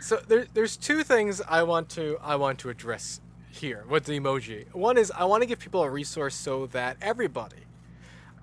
so 0.01 0.17
there, 0.27 0.47
there's 0.55 0.77
two 0.77 1.05
things 1.05 1.41
I 1.49 1.63
want 1.63 1.89
to 1.91 2.19
I 2.23 2.35
want 2.37 2.59
to 2.61 2.71
address 2.71 3.21
here 3.51 3.85
with 3.89 4.05
the 4.05 4.19
emoji. 4.19 4.73
One 4.73 4.97
is 4.97 5.11
I 5.11 5.25
want 5.25 5.43
to 5.43 5.47
give 5.47 5.59
people 5.59 5.83
a 5.83 5.91
resource 5.91 6.35
so 6.35 6.67
that 6.69 6.97
everybody 7.01 7.65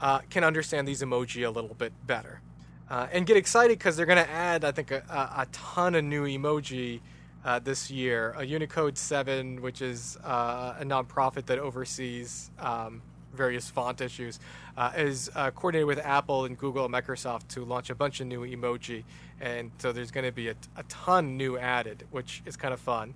uh, 0.01 0.19
can 0.29 0.43
understand 0.43 0.87
these 0.87 1.01
emoji 1.01 1.45
a 1.45 1.49
little 1.49 1.73
bit 1.73 1.93
better 2.05 2.41
uh, 2.89 3.07
and 3.11 3.25
get 3.25 3.37
excited 3.37 3.77
because 3.77 3.97
they're 3.97 4.05
going 4.05 4.23
to 4.23 4.29
add, 4.29 4.63
I 4.63 4.71
think, 4.71 4.91
a, 4.91 5.03
a, 5.09 5.47
ton 5.51 5.95
of 5.95 6.03
new 6.03 6.25
emoji 6.25 7.01
uh, 7.43 7.59
this 7.59 7.91
year. 7.91 8.33
A 8.37 8.45
Unicode 8.45 8.97
7, 8.97 9.61
which 9.61 9.81
is 9.81 10.17
uh, 10.23 10.75
a 10.79 10.85
nonprofit 10.85 11.45
that 11.47 11.59
oversees 11.59 12.51
um, 12.59 13.01
various 13.33 13.69
font 13.69 13.99
issues, 14.01 14.39
uh, 14.77 14.91
is 14.95 15.29
uh, 15.35 15.51
coordinated 15.51 15.87
with 15.87 15.99
Apple 15.99 16.45
and 16.45 16.57
Google 16.57 16.85
and 16.85 16.93
Microsoft 16.93 17.47
to 17.49 17.65
launch 17.65 17.89
a 17.89 17.95
bunch 17.95 18.21
of 18.21 18.27
new 18.27 18.45
emoji. 18.45 19.03
And 19.41 19.71
so 19.79 19.91
there's 19.91 20.11
going 20.11 20.25
to 20.25 20.31
be 20.31 20.49
a, 20.49 20.55
a 20.77 20.83
ton 20.83 21.35
new 21.35 21.57
added, 21.57 22.05
which 22.11 22.41
is 22.45 22.55
kind 22.55 22.73
of 22.73 22.79
fun. 22.79 23.13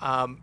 Um, 0.00 0.40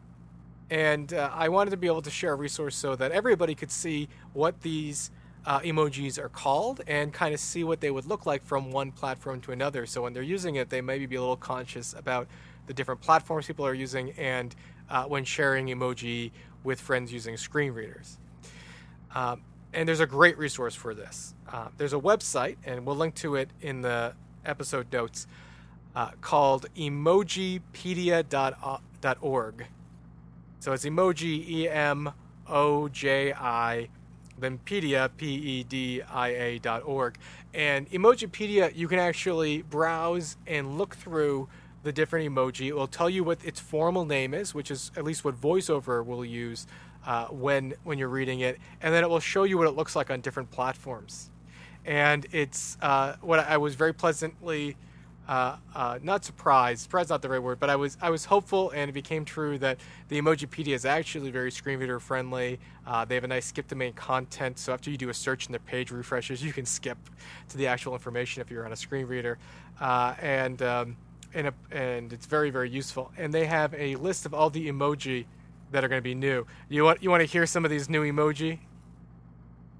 and 0.69 1.13
uh, 1.13 1.29
I 1.33 1.49
wanted 1.49 1.71
to 1.71 1.77
be 1.77 1.87
able 1.87 2.03
to 2.03 2.11
share 2.11 2.33
a 2.33 2.35
resource 2.35 2.75
so 2.75 2.95
that 2.95 3.11
everybody 3.11 3.55
could 3.55 3.71
see 3.71 4.07
what 4.33 4.61
these 4.61 5.09
uh, 5.45 5.59
emojis 5.61 6.19
are 6.19 6.29
called 6.29 6.81
and 6.87 7.13
kind 7.13 7.33
of 7.33 7.39
see 7.39 7.63
what 7.63 7.81
they 7.81 7.91
would 7.91 8.05
look 8.05 8.25
like 8.25 8.43
from 8.43 8.71
one 8.71 8.91
platform 8.91 9.41
to 9.41 9.51
another. 9.51 9.85
So 9.85 10.03
when 10.03 10.13
they're 10.13 10.21
using 10.21 10.55
it, 10.55 10.69
they 10.69 10.81
maybe 10.81 11.05
be 11.05 11.15
a 11.15 11.21
little 11.21 11.35
conscious 11.35 11.93
about 11.93 12.27
the 12.67 12.73
different 12.73 13.01
platforms 13.01 13.47
people 13.47 13.65
are 13.65 13.73
using 13.73 14.11
and 14.11 14.55
uh, 14.89 15.05
when 15.05 15.23
sharing 15.23 15.67
emoji 15.67 16.31
with 16.63 16.79
friends 16.79 17.11
using 17.11 17.35
screen 17.37 17.73
readers. 17.73 18.17
Um, 19.15 19.41
and 19.73 19.87
there's 19.87 20.01
a 20.01 20.07
great 20.07 20.37
resource 20.37 20.75
for 20.75 20.93
this. 20.93 21.33
Uh, 21.51 21.69
there's 21.77 21.93
a 21.93 21.99
website, 21.99 22.57
and 22.63 22.85
we'll 22.85 22.95
link 22.95 23.15
to 23.15 23.35
it 23.35 23.49
in 23.61 23.81
the 23.81 24.13
episode 24.45 24.91
notes, 24.91 25.25
uh, 25.95 26.11
called 26.21 26.67
emojipedia.org. 26.75 29.65
So 30.59 30.73
it's 30.73 30.85
emoji, 30.85 31.47
E 31.49 31.69
M 31.69 32.11
O 32.47 32.89
J 32.89 33.33
I, 33.33 33.89
then 34.37 34.59
pedia, 34.65 35.09
P 35.17 35.25
E 35.35 35.63
D 35.63 36.01
I 36.01 36.29
A 36.29 36.59
dot 36.59 36.83
org. 36.85 37.17
And 37.53 37.89
Emojipedia, 37.91 38.75
you 38.75 38.87
can 38.87 38.99
actually 38.99 39.63
browse 39.63 40.37
and 40.45 40.77
look 40.77 40.95
through 40.95 41.47
the 41.81 41.91
different 41.91 42.29
emoji. 42.29 42.67
It 42.67 42.75
will 42.75 42.87
tell 42.87 43.09
you 43.09 43.23
what 43.23 43.43
its 43.43 43.59
formal 43.59 44.05
name 44.05 44.33
is, 44.33 44.53
which 44.53 44.69
is 44.69 44.91
at 44.97 45.03
least 45.03 45.23
what 45.23 45.39
VoiceOver 45.39 46.05
will 46.05 46.25
use 46.25 46.67
uh, 47.05 47.27
when 47.27 47.73
when 47.85 47.97
you're 47.97 48.09
reading 48.09 48.41
it, 48.41 48.59
and 48.81 48.93
then 48.93 49.03
it 49.03 49.09
will 49.09 49.21
show 49.21 49.43
you 49.43 49.57
what 49.57 49.67
it 49.67 49.75
looks 49.75 49.95
like 49.95 50.11
on 50.11 50.19
different 50.19 50.51
platforms. 50.51 51.29
And 51.85 52.27
it's 52.31 52.77
uh, 52.81 53.15
what 53.21 53.39
I 53.39 53.57
was 53.57 53.75
very 53.75 53.93
pleasantly 53.93 54.75
uh, 55.29 55.57
uh, 55.75 55.99
not 56.01 56.25
surprised. 56.25 56.81
Surprised 56.81 57.11
not 57.11 57.21
the 57.21 57.29
right 57.29 57.41
word, 57.41 57.59
but 57.59 57.69
I 57.69 57.75
was 57.75 57.99
I 58.01 58.09
was 58.09 58.25
hopeful, 58.25 58.71
and 58.71 58.89
it 58.89 58.93
became 58.93 59.25
true 59.25 59.59
that 59.59 59.77
the 60.07 60.19
Emojipedia 60.19 60.73
is 60.73 60.85
actually 60.85 61.29
very 61.29 61.51
screen 61.51 61.77
reader 61.77 61.99
friendly. 61.99 62.59
Uh, 62.87 63.05
they 63.05 63.13
have 63.13 63.23
a 63.23 63.27
nice 63.27 63.45
skip 63.45 63.67
to 63.67 63.75
main 63.75 63.93
content, 63.93 64.57
so 64.57 64.73
after 64.73 64.89
you 64.89 64.97
do 64.97 65.09
a 65.09 65.13
search 65.13 65.45
and 65.45 65.53
the 65.53 65.59
page 65.59 65.91
refreshes, 65.91 66.43
you 66.43 66.51
can 66.51 66.65
skip 66.65 66.97
to 67.47 67.57
the 67.57 67.67
actual 67.67 67.93
information 67.93 68.41
if 68.41 68.49
you're 68.49 68.65
on 68.65 68.73
a 68.73 68.75
screen 68.75 69.05
reader, 69.05 69.37
uh, 69.79 70.15
and 70.19 70.63
um, 70.63 70.97
and 71.35 71.45
a, 71.45 71.53
and 71.69 72.11
it's 72.11 72.25
very 72.25 72.49
very 72.49 72.71
useful. 72.71 73.11
And 73.15 73.31
they 73.31 73.45
have 73.45 73.75
a 73.75 73.97
list 73.97 74.25
of 74.25 74.33
all 74.33 74.49
the 74.49 74.67
emoji 74.67 75.25
that 75.71 75.83
are 75.83 75.87
going 75.87 76.01
to 76.01 76.03
be 76.03 76.15
new. 76.15 76.47
You 76.69 76.83
want 76.85 77.03
you 77.03 77.11
want 77.11 77.21
to 77.21 77.27
hear 77.27 77.45
some 77.45 77.63
of 77.63 77.69
these 77.69 77.87
new 77.87 78.01
emoji? 78.01 78.57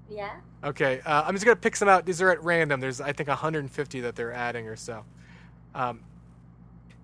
Yeah. 0.08 0.30
Okay, 0.62 1.00
uh, 1.04 1.24
I'm 1.26 1.34
just 1.34 1.44
gonna 1.44 1.56
pick 1.56 1.74
some 1.74 1.88
out. 1.88 2.06
These 2.06 2.22
are 2.22 2.30
at 2.30 2.40
random. 2.44 2.78
There's 2.78 3.00
I 3.00 3.12
think 3.12 3.28
150 3.28 4.00
that 4.02 4.14
they're 4.14 4.32
adding 4.32 4.68
or 4.68 4.76
so. 4.76 5.04
Um, 5.74 6.00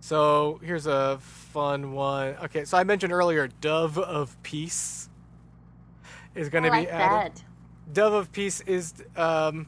so 0.00 0.60
here's 0.62 0.86
a 0.86 1.18
fun 1.20 1.92
one. 1.92 2.36
Okay, 2.44 2.64
so 2.64 2.76
I 2.78 2.84
mentioned 2.84 3.12
earlier, 3.12 3.48
Dove 3.60 3.98
of 3.98 4.40
Peace 4.42 5.08
is 6.34 6.48
going 6.48 6.64
to 6.64 6.70
I 6.70 6.80
be 6.80 6.86
like 6.86 6.94
added. 6.94 7.36
that. 7.36 7.44
Dove 7.92 8.12
of 8.12 8.32
Peace 8.32 8.60
is 8.62 8.94
um, 9.16 9.66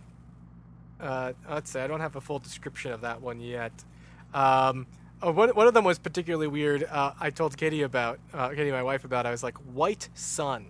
uh, 1.00 1.32
let's 1.48 1.70
say 1.70 1.82
I 1.82 1.86
don't 1.86 2.00
have 2.00 2.16
a 2.16 2.20
full 2.20 2.38
description 2.38 2.92
of 2.92 3.00
that 3.02 3.20
one 3.20 3.40
yet. 3.40 3.72
Um, 4.34 4.86
oh, 5.22 5.32
one, 5.32 5.50
one 5.50 5.66
of 5.66 5.74
them 5.74 5.84
was 5.84 5.98
particularly 5.98 6.48
weird. 6.48 6.84
Uh, 6.84 7.12
I 7.20 7.30
told 7.30 7.56
Katie 7.56 7.82
about, 7.82 8.18
uh, 8.34 8.50
Katie, 8.50 8.70
my 8.70 8.82
wife, 8.82 9.04
about. 9.04 9.26
I 9.26 9.30
was 9.30 9.42
like, 9.42 9.56
white 9.58 10.08
sun. 10.14 10.66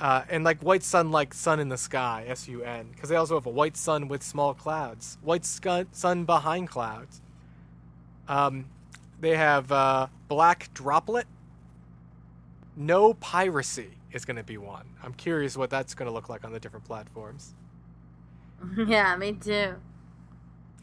Uh, 0.00 0.22
and 0.28 0.42
like 0.42 0.60
white 0.60 0.82
sun, 0.82 1.10
like 1.12 1.32
sun 1.32 1.60
in 1.60 1.68
the 1.68 1.78
sky, 1.78 2.24
S 2.26 2.48
U 2.48 2.62
N, 2.62 2.88
because 2.92 3.08
they 3.08 3.16
also 3.16 3.36
have 3.36 3.46
a 3.46 3.50
white 3.50 3.76
sun 3.76 4.08
with 4.08 4.22
small 4.22 4.52
clouds, 4.52 5.18
white 5.22 5.44
sky, 5.44 5.86
sun 5.92 6.24
behind 6.24 6.68
clouds. 6.68 7.20
Um, 8.26 8.66
they 9.20 9.36
have 9.36 9.70
uh, 9.70 10.08
black 10.28 10.72
droplet. 10.74 11.26
No 12.76 13.14
piracy 13.14 13.90
is 14.12 14.24
going 14.24 14.36
to 14.36 14.42
be 14.42 14.56
one. 14.58 14.86
I'm 15.02 15.14
curious 15.14 15.56
what 15.56 15.70
that's 15.70 15.94
going 15.94 16.08
to 16.08 16.12
look 16.12 16.28
like 16.28 16.44
on 16.44 16.52
the 16.52 16.58
different 16.58 16.84
platforms. 16.84 17.54
yeah, 18.86 19.16
me 19.16 19.32
too. 19.32 19.74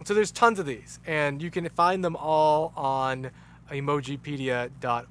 So 0.05 0.13
there's 0.13 0.31
tons 0.31 0.57
of 0.57 0.65
these, 0.65 0.99
and 1.05 1.41
you 1.41 1.51
can 1.51 1.67
find 1.69 2.03
them 2.03 2.15
all 2.15 2.73
on 2.75 3.29
emojipedia.org, 3.69 5.07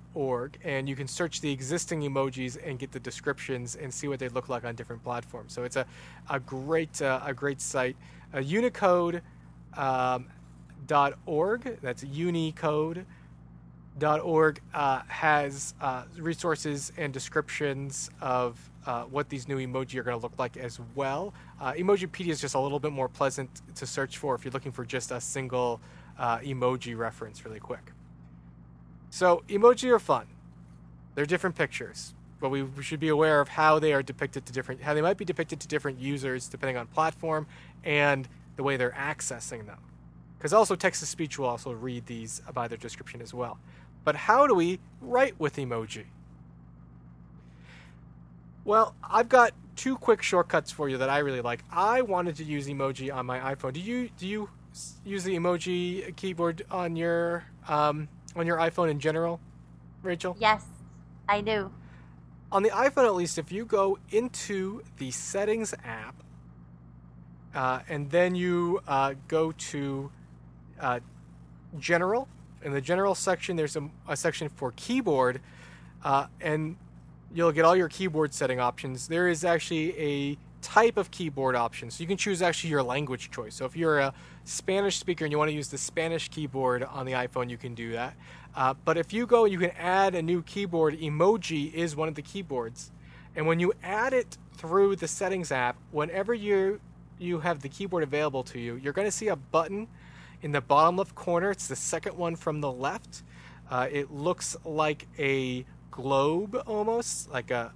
and 0.64 0.88
you 0.88 0.96
can 0.96 1.06
search 1.06 1.40
the 1.40 1.50
existing 1.52 2.02
emojis 2.02 2.58
and 2.64 2.78
get 2.78 2.92
the 2.92 3.00
descriptions 3.00 3.76
and 3.76 3.92
see 3.92 4.08
what 4.08 4.18
they 4.18 4.28
look 4.28 4.48
like 4.48 4.64
on 4.64 4.74
different 4.74 5.02
platforms. 5.02 5.52
So 5.52 5.64
it's 5.64 5.76
a, 5.76 5.86
a 6.28 6.40
great 6.40 7.00
uh, 7.00 7.20
a 7.24 7.34
great 7.34 7.60
site. 7.60 7.96
Uh, 8.34 8.40
Unicode 8.40 9.22
um, 9.76 10.26
.org. 11.26 11.78
That's 11.82 12.02
Unicode 12.04 13.06
org 14.02 14.60
uh, 14.72 15.02
has 15.08 15.74
uh, 15.80 16.04
resources 16.16 16.92
and 16.96 17.12
descriptions 17.12 18.10
of 18.20 18.58
uh, 18.86 19.02
what 19.02 19.28
these 19.28 19.46
new 19.46 19.58
emoji 19.58 19.96
are 19.96 20.02
going 20.02 20.16
to 20.16 20.22
look 20.22 20.38
like 20.38 20.56
as 20.56 20.80
well. 20.94 21.34
Uh, 21.60 21.72
Emojipedia 21.72 22.30
is 22.30 22.40
just 22.40 22.54
a 22.54 22.60
little 22.60 22.80
bit 22.80 22.92
more 22.92 23.08
pleasant 23.08 23.50
to 23.74 23.86
search 23.86 24.16
for 24.16 24.34
if 24.34 24.44
you're 24.44 24.52
looking 24.52 24.72
for 24.72 24.84
just 24.84 25.10
a 25.10 25.20
single 25.20 25.80
emoji 26.18 26.96
reference, 26.96 27.44
really 27.44 27.60
quick. 27.60 27.92
So, 29.10 29.42
emoji 29.48 29.90
are 29.90 29.98
fun. 29.98 30.26
They're 31.14 31.26
different 31.26 31.56
pictures, 31.56 32.14
but 32.40 32.50
we, 32.50 32.64
should 32.80 33.00
be 33.00 33.08
aware 33.08 33.40
of 33.40 33.48
how 33.48 33.78
they 33.78 33.92
are 33.92 34.02
depicted 34.02 34.46
to 34.46 34.52
different, 34.52 34.82
how 34.82 34.94
they 34.94 35.02
might 35.02 35.16
be 35.18 35.24
depicted 35.24 35.60
to 35.60 35.68
different 35.68 35.98
users 35.98 36.48
depending 36.48 36.76
on 36.76 36.86
platform 36.86 37.46
and 37.84 38.28
the 38.56 38.62
way 38.62 38.76
they're 38.76 38.92
accessing 38.92 39.66
them. 39.66 39.78
Because 40.38 40.52
also 40.52 40.74
text 40.74 41.00
to 41.00 41.06
speech 41.06 41.38
will 41.38 41.46
also 41.46 41.72
read 41.72 42.06
these 42.06 42.40
by 42.54 42.68
their 42.68 42.78
description 42.78 43.20
as 43.20 43.34
well. 43.34 43.58
But 44.04 44.16
how 44.16 44.46
do 44.46 44.54
we 44.54 44.78
write 45.00 45.38
with 45.38 45.56
emoji? 45.56 46.04
Well, 48.64 48.94
I've 49.02 49.28
got 49.28 49.52
two 49.76 49.96
quick 49.96 50.22
shortcuts 50.22 50.70
for 50.70 50.88
you 50.88 50.98
that 50.98 51.10
I 51.10 51.18
really 51.18 51.40
like. 51.40 51.64
I 51.70 52.02
wanted 52.02 52.36
to 52.36 52.44
use 52.44 52.68
emoji 52.68 53.12
on 53.14 53.26
my 53.26 53.54
iPhone. 53.54 53.72
Do 53.72 53.80
you 53.80 54.10
do 54.16 54.26
you 54.26 54.48
use 55.04 55.24
the 55.24 55.36
emoji 55.36 56.14
keyboard 56.16 56.64
on 56.70 56.96
your 56.96 57.44
um, 57.68 58.08
on 58.36 58.46
your 58.46 58.58
iPhone 58.58 58.90
in 58.90 59.00
general, 59.00 59.40
Rachel? 60.02 60.36
Yes, 60.38 60.64
I 61.28 61.40
do. 61.40 61.70
On 62.52 62.62
the 62.62 62.70
iPhone, 62.70 63.06
at 63.06 63.14
least, 63.14 63.38
if 63.38 63.52
you 63.52 63.64
go 63.64 63.98
into 64.10 64.82
the 64.98 65.10
Settings 65.10 65.72
app 65.84 66.14
uh, 67.54 67.80
and 67.88 68.10
then 68.10 68.34
you 68.34 68.80
uh, 68.88 69.14
go 69.28 69.52
to 69.52 70.10
uh, 70.80 71.00
General 71.78 72.26
in 72.62 72.72
the 72.72 72.80
general 72.80 73.14
section, 73.14 73.56
there's 73.56 73.76
a, 73.76 73.88
a 74.08 74.16
section 74.16 74.48
for 74.48 74.72
keyboard, 74.76 75.40
uh, 76.04 76.26
and 76.40 76.76
you'll 77.32 77.52
get 77.52 77.64
all 77.64 77.76
your 77.76 77.88
keyboard 77.88 78.34
setting 78.34 78.60
options. 78.60 79.08
There 79.08 79.28
is 79.28 79.44
actually 79.44 79.98
a 79.98 80.38
type 80.62 80.96
of 80.96 81.10
keyboard 81.10 81.56
option, 81.56 81.90
so 81.90 82.02
you 82.02 82.08
can 82.08 82.16
choose 82.16 82.42
actually 82.42 82.70
your 82.70 82.82
language 82.82 83.30
choice. 83.30 83.54
So 83.54 83.64
if 83.64 83.76
you're 83.76 83.98
a 83.98 84.12
Spanish 84.44 84.98
speaker 84.98 85.24
and 85.24 85.32
you 85.32 85.38
want 85.38 85.50
to 85.50 85.54
use 85.54 85.68
the 85.68 85.78
Spanish 85.78 86.28
keyboard 86.28 86.82
on 86.82 87.06
the 87.06 87.12
iPhone, 87.12 87.50
you 87.50 87.56
can 87.56 87.74
do 87.74 87.92
that. 87.92 88.14
Uh, 88.54 88.74
but 88.84 88.96
if 88.96 89.12
you 89.12 89.26
go 89.26 89.44
and 89.44 89.52
you 89.52 89.58
can 89.58 89.70
add 89.78 90.14
a 90.14 90.22
new 90.22 90.42
keyboard, 90.42 90.98
emoji 90.98 91.72
is 91.72 91.94
one 91.94 92.08
of 92.08 92.14
the 92.14 92.22
keyboards. 92.22 92.90
And 93.36 93.46
when 93.46 93.60
you 93.60 93.72
add 93.82 94.12
it 94.12 94.36
through 94.54 94.96
the 94.96 95.08
settings 95.08 95.52
app, 95.52 95.76
whenever 95.92 96.34
you 96.34 96.80
you 97.18 97.40
have 97.40 97.60
the 97.60 97.68
keyboard 97.68 98.02
available 98.02 98.42
to 98.42 98.58
you, 98.58 98.76
you're 98.76 98.94
going 98.94 99.06
to 99.06 99.12
see 99.12 99.28
a 99.28 99.36
button 99.36 99.86
in 100.42 100.52
the 100.52 100.60
bottom 100.60 100.96
left 100.96 101.14
corner. 101.14 101.50
It's 101.50 101.68
the 101.68 101.76
second 101.76 102.16
one 102.16 102.34
from 102.34 102.60
the 102.60 102.72
left. 102.72 103.22
Uh, 103.70 103.88
it 103.92 104.10
looks 104.10 104.56
like 104.64 105.06
a 105.18 105.64
globe 105.90 106.60
almost, 106.66 107.30
like 107.30 107.50
a, 107.50 107.72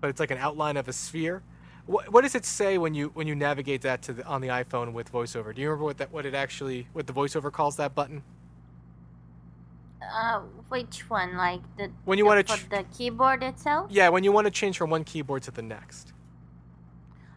but 0.00 0.10
it's 0.10 0.18
like 0.18 0.32
an 0.32 0.38
outline 0.38 0.76
of 0.76 0.88
a 0.88 0.92
sphere. 0.92 1.42
What, 1.90 2.12
what 2.12 2.20
does 2.20 2.36
it 2.36 2.44
say 2.44 2.78
when 2.78 2.94
you 2.94 3.10
when 3.14 3.26
you 3.26 3.34
navigate 3.34 3.82
that 3.82 4.00
to 4.02 4.12
the, 4.12 4.24
on 4.24 4.40
the 4.40 4.46
iPhone 4.46 4.92
with 4.92 5.10
VoiceOver? 5.10 5.52
Do 5.52 5.60
you 5.60 5.68
remember 5.68 5.86
what 5.86 5.98
that 5.98 6.12
what 6.12 6.24
it 6.24 6.36
actually 6.36 6.86
what 6.92 7.08
the 7.08 7.12
VoiceOver 7.12 7.50
calls 7.50 7.76
that 7.78 7.96
button? 7.96 8.22
Uh, 10.00 10.38
which 10.68 11.10
one? 11.10 11.36
Like 11.36 11.62
the 11.76 11.90
when 12.04 12.16
you 12.16 12.22
the, 12.22 12.28
want 12.28 12.46
to 12.46 12.56
ch- 12.56 12.68
the 12.68 12.84
keyboard 12.96 13.42
itself? 13.42 13.90
Yeah, 13.90 14.08
when 14.08 14.22
you 14.22 14.30
want 14.30 14.44
to 14.44 14.52
change 14.52 14.78
from 14.78 14.88
one 14.88 15.02
keyboard 15.02 15.42
to 15.42 15.50
the 15.50 15.62
next. 15.62 16.12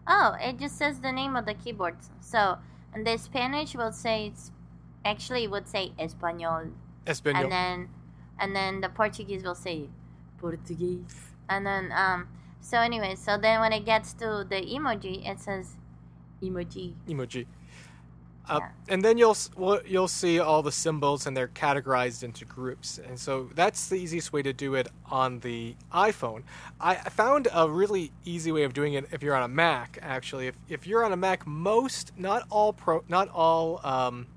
Oh, 0.06 0.36
it 0.40 0.60
just 0.60 0.78
says 0.78 1.00
the 1.00 1.12
name 1.12 1.36
of 1.36 1.48
the 1.48 1.56
keyboard. 1.56 1.96
So, 2.20 2.60
in 2.94 3.04
the 3.06 3.18
Spanish 3.18 3.74
will 3.74 3.92
say 3.92 4.28
it's 4.28 4.52
actually 5.04 5.46
it 5.46 5.50
would 5.50 5.68
say 5.68 5.94
español. 5.98 6.74
Español. 7.08 7.42
And 7.42 7.52
then 7.52 7.90
and 8.40 8.56
then 8.56 8.82
the 8.82 8.90
Portuguese 8.90 9.44
will 9.44 9.56
say 9.56 9.90
Portuguese. 10.38 11.32
And 11.50 11.66
then 11.66 11.92
um 11.92 12.28
so 12.64 12.80
anyway, 12.80 13.16
so 13.16 13.38
then 13.38 13.60
when 13.60 13.74
it 13.74 13.86
gets 13.86 14.14
to 14.14 14.46
the 14.50 14.62
emoji, 14.62 15.30
it 15.30 15.40
says 15.40 15.76
emoji. 16.42 16.94
Emoji. 17.10 17.46
Uh, 18.50 18.60
yeah. 18.62 18.70
And 18.88 19.04
then 19.04 19.18
you'll 19.18 19.38
you'll 19.86 20.08
see 20.08 20.40
all 20.40 20.64
the 20.64 20.72
symbols 20.72 21.28
and 21.28 21.36
they're 21.36 21.50
categorized 21.50 22.24
into 22.24 22.46
groups, 22.46 23.00
and 23.06 23.20
so 23.20 23.50
that's 23.54 23.88
the 23.88 23.96
easiest 23.96 24.34
way 24.34 24.42
to 24.42 24.54
do 24.54 24.76
it 24.76 24.88
on 25.10 25.40
the 25.40 25.76
iPhone. 25.94 26.44
I 26.80 26.96
found 26.96 27.50
a 27.54 27.70
really 27.70 28.12
easy 28.26 28.52
way 28.52 28.64
of 28.64 28.74
doing 28.74 28.94
it 28.94 29.06
if 29.12 29.24
you're 29.24 29.36
on 29.36 29.44
a 29.44 29.48
Mac. 29.48 29.98
Actually, 30.02 30.48
if, 30.48 30.56
if 30.68 30.88
you're 30.88 31.06
on 31.06 31.14
a 31.14 31.18
Mac, 31.18 31.46
most 31.46 32.12
not 32.18 32.46
all 32.50 32.74
pro 32.74 33.04
not 33.08 33.30
all 33.30 33.80
um, 33.86 34.28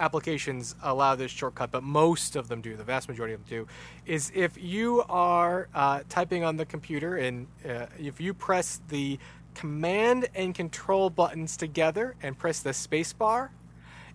applications 0.00 0.74
allow 0.82 1.14
this 1.14 1.30
shortcut, 1.30 1.70
but 1.70 1.82
most 1.82 2.34
of 2.34 2.48
them 2.48 2.60
do. 2.60 2.76
The 2.76 2.84
vast 2.84 3.08
majority 3.08 3.34
of 3.34 3.46
them 3.46 3.66
do. 3.66 3.68
Is 4.06 4.32
if 4.34 4.60
you 4.62 5.04
are 5.08 5.68
uh, 5.74 6.00
typing 6.08 6.42
on 6.42 6.56
the 6.56 6.66
computer 6.66 7.16
and 7.16 7.46
uh, 7.68 7.86
if 7.98 8.20
you 8.20 8.34
press 8.34 8.80
the 8.88 9.18
command 9.54 10.28
and 10.34 10.54
control 10.54 11.10
buttons 11.10 11.56
together 11.56 12.16
and 12.22 12.38
press 12.38 12.60
the 12.60 12.70
spacebar, 12.70 13.50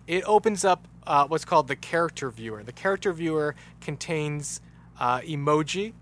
it 0.06 0.24
opens 0.24 0.64
up 0.64 0.86
uh, 1.06 1.26
what's 1.26 1.44
called 1.44 1.68
the 1.68 1.76
character 1.76 2.30
viewer. 2.30 2.62
The 2.62 2.72
character 2.72 3.12
viewer 3.12 3.54
contains 3.80 4.60
uh, 4.98 5.20
emoji, 5.20 5.92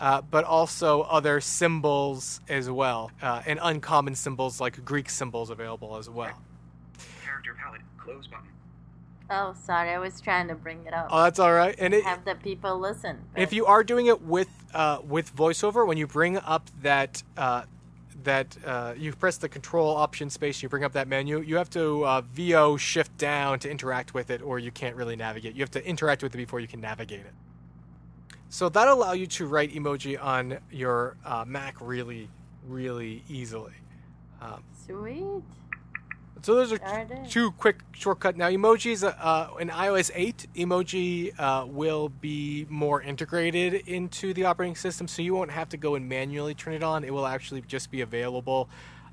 uh, 0.00 0.22
but 0.22 0.44
also 0.44 1.02
other 1.02 1.40
symbols 1.40 2.40
as 2.48 2.70
well, 2.70 3.10
uh, 3.20 3.42
and 3.46 3.58
uncommon 3.62 4.14
symbols 4.14 4.60
like 4.60 4.84
Greek 4.84 5.10
symbols 5.10 5.50
available 5.50 5.96
as 5.96 6.08
well. 6.08 6.40
Character 7.24 7.56
palette, 7.60 7.82
close 7.98 8.26
button. 8.26 8.51
Oh, 9.34 9.54
sorry, 9.64 9.90
I 9.90 9.98
was 9.98 10.20
trying 10.20 10.48
to 10.48 10.54
bring 10.54 10.84
it 10.86 10.92
up. 10.92 11.08
Oh, 11.10 11.22
that's 11.22 11.38
all 11.38 11.52
right. 11.52 11.74
And 11.78 11.94
it, 11.94 12.04
have 12.04 12.26
the 12.26 12.34
people 12.34 12.78
listen. 12.78 13.18
But... 13.32 13.42
If 13.42 13.54
you 13.54 13.64
are 13.64 13.82
doing 13.82 14.06
it 14.06 14.20
with 14.20 14.50
uh, 14.74 14.98
with 15.08 15.34
VoiceOver, 15.34 15.86
when 15.86 15.96
you 15.96 16.06
bring 16.06 16.36
up 16.36 16.68
that 16.82 17.22
uh, 17.38 17.62
that 18.24 18.56
uh, 18.66 18.94
you 18.96 19.12
press 19.12 19.38
the 19.38 19.48
control 19.48 19.96
option 19.96 20.28
space, 20.28 20.62
you 20.62 20.68
bring 20.68 20.84
up 20.84 20.92
that 20.92 21.08
menu, 21.08 21.40
you 21.40 21.56
have 21.56 21.70
to 21.70 22.04
uh, 22.04 22.20
VO 22.20 22.76
shift 22.76 23.16
down 23.16 23.58
to 23.60 23.70
interact 23.70 24.12
with 24.12 24.28
it, 24.30 24.42
or 24.42 24.58
you 24.58 24.70
can't 24.70 24.96
really 24.96 25.16
navigate. 25.16 25.54
You 25.54 25.62
have 25.62 25.70
to 25.72 25.86
interact 25.86 26.22
with 26.22 26.34
it 26.34 26.38
before 26.38 26.60
you 26.60 26.68
can 26.68 26.80
navigate 26.80 27.20
it. 27.20 27.32
So 28.50 28.68
that'll 28.68 28.94
allow 28.94 29.12
you 29.12 29.26
to 29.28 29.46
write 29.46 29.72
emoji 29.72 30.22
on 30.22 30.58
your 30.70 31.16
uh, 31.24 31.44
Mac 31.46 31.76
really, 31.80 32.28
really 32.68 33.24
easily. 33.30 33.72
Um, 34.42 34.62
Sweet. 34.86 35.42
So 36.42 36.56
those 36.56 36.72
are 36.72 37.06
two 37.28 37.52
quick 37.52 37.82
shortcut. 37.92 38.36
Now 38.36 38.48
emojis 38.48 39.04
uh, 39.04 39.54
in 39.60 39.68
iOS 39.68 40.10
8, 40.12 40.48
emoji 40.56 41.38
uh, 41.38 41.66
will 41.68 42.08
be 42.08 42.66
more 42.68 43.00
integrated 43.00 43.74
into 43.86 44.34
the 44.34 44.44
operating 44.44 44.74
system, 44.74 45.06
so 45.06 45.22
you 45.22 45.34
won't 45.36 45.52
have 45.52 45.68
to 45.68 45.76
go 45.76 45.94
and 45.94 46.08
manually 46.08 46.54
turn 46.54 46.74
it 46.74 46.82
on. 46.82 47.04
It 47.04 47.14
will 47.14 47.28
actually 47.28 47.60
just 47.62 47.92
be 47.92 48.00
available 48.00 48.68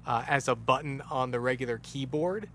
uh, 0.07 0.23
as 0.27 0.47
a 0.47 0.55
button 0.55 1.03
on 1.11 1.29
the 1.29 1.39
regular 1.39 1.79
keyboard. 1.83 2.49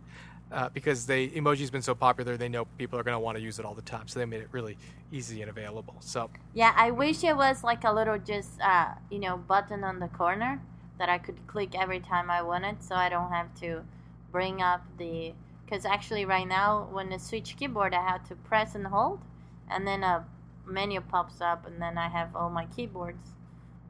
Uh, 0.51 0.69
because 0.69 1.07
they 1.07 1.29
emoji's 1.29 1.71
been 1.71 1.83
so 1.83 1.95
popular, 1.95 2.37
they 2.37 2.49
know 2.49 2.65
people 2.77 2.99
are 2.99 3.03
going 3.03 3.15
to 3.15 3.19
want 3.19 3.37
to 3.37 3.43
use 3.43 3.59
it 3.59 3.65
all 3.65 3.75
the 3.75 3.83
time, 3.83 4.07
so 4.09 4.19
they 4.19 4.25
made 4.25 4.41
it 4.41 4.49
really 4.53 4.77
easy 5.11 5.41
and 5.41 5.51
available. 5.51 5.97
So 6.01 6.31
yeah, 6.53 6.73
I 6.77 6.91
wish 6.91 7.25
it 7.25 7.37
was 7.37 7.65
like 7.65 7.85
a 7.85 7.93
little 7.93 8.19
just 8.19 8.61
uh, 8.61 8.89
you 9.11 9.21
know 9.21 9.37
button 9.37 9.85
on 9.85 10.01
the 10.01 10.09
corner 10.09 10.61
that 10.99 11.09
I 11.09 11.19
could 11.19 11.47
click 11.47 11.75
every 11.75 11.99
time 11.99 12.31
I 12.31 12.43
wanted, 12.43 12.83
so 12.83 12.95
I 12.95 13.09
don't 13.09 13.31
have 13.31 13.53
to 13.61 13.85
bring 14.35 14.61
up 14.61 14.83
the 14.99 15.33
because 15.65 15.85
actually 15.87 16.25
right 16.25 16.49
now 16.49 16.89
when 16.91 17.09
the 17.09 17.19
switch 17.19 17.57
keyboard 17.57 17.95
I 17.95 18.03
have 18.03 18.27
to 18.29 18.35
press 18.35 18.75
and 18.75 18.87
hold 18.89 19.21
and 19.71 19.87
then 19.87 20.03
a 20.03 20.25
menu 20.67 21.01
pops 21.01 21.41
up 21.41 21.67
and 21.67 21.81
then 21.81 21.97
I 21.97 22.09
have 22.09 22.35
all 22.35 22.51
my 22.51 22.67
keyboards 22.67 23.29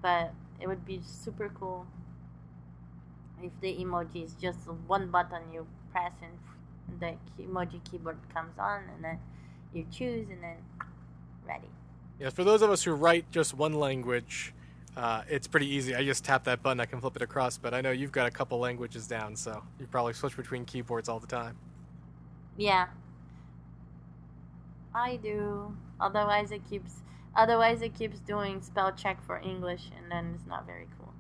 but 0.03 0.35
it 0.61 0.69
would 0.69 0.85
be 0.85 1.01
super 1.03 1.51
cool 1.59 1.87
if 3.43 3.53
the 3.61 3.73
emoji 3.83 4.25
is 4.25 4.35
just 4.35 4.59
one 4.87 5.11
button 5.11 5.43
you 5.53 5.67
press 5.93 6.13
and 6.23 6.39
the 7.01 7.15
emoji 7.41 7.83
keyboard 7.91 8.17
comes 8.33 8.59
on, 8.59 8.83
and 8.95 9.05
then 9.05 9.19
you 9.73 9.87
choose, 9.91 10.29
and 10.31 10.43
then 10.43 10.57
ready. 11.47 11.69
Yeah, 12.19 12.31
for 12.31 12.45
those 12.45 12.63
of 12.63 12.71
us 12.71 12.85
who 12.85 12.93
write 12.93 13.31
just 13.31 13.55
one 13.55 13.75
language, 13.75 14.55
uh, 14.97 15.23
it's 15.29 15.47
pretty 15.47 15.67
easy. 15.67 15.95
I 15.95 16.05
just 16.05 16.25
tap 16.25 16.45
that 16.45 16.63
button, 16.63 16.81
I 16.81 16.87
can 16.87 17.01
flip 17.01 17.17
it 17.17 17.23
across. 17.23 17.59
But 17.59 17.75
I 17.75 17.81
know 17.81 17.91
you've 17.91 18.13
got 18.13 18.27
a 18.27 18.31
couple 18.31 18.59
languages 18.59 19.07
down, 19.07 19.37
so 19.37 19.63
you 19.79 19.87
probably 19.87 20.13
switch 20.13 20.37
between 20.37 20.65
keyboards 20.65 21.09
all 21.09 21.19
the 21.19 21.27
time. 21.27 21.57
Yeah. 22.57 22.87
I 24.95 25.17
do. 25.17 25.77
Otherwise, 26.01 26.53
it 26.53 26.63
keeps. 26.69 27.03
Otherwise, 27.37 27.83
it 27.83 27.95
keeps 27.95 28.21
doing 28.21 28.63
spell 28.63 28.93
check 28.93 29.25
for 29.27 29.39
English, 29.41 29.91
and 29.99 30.11
then 30.11 30.35
it's 30.37 30.47
not 30.47 30.67
very 30.67 30.87
cool. 30.99 31.13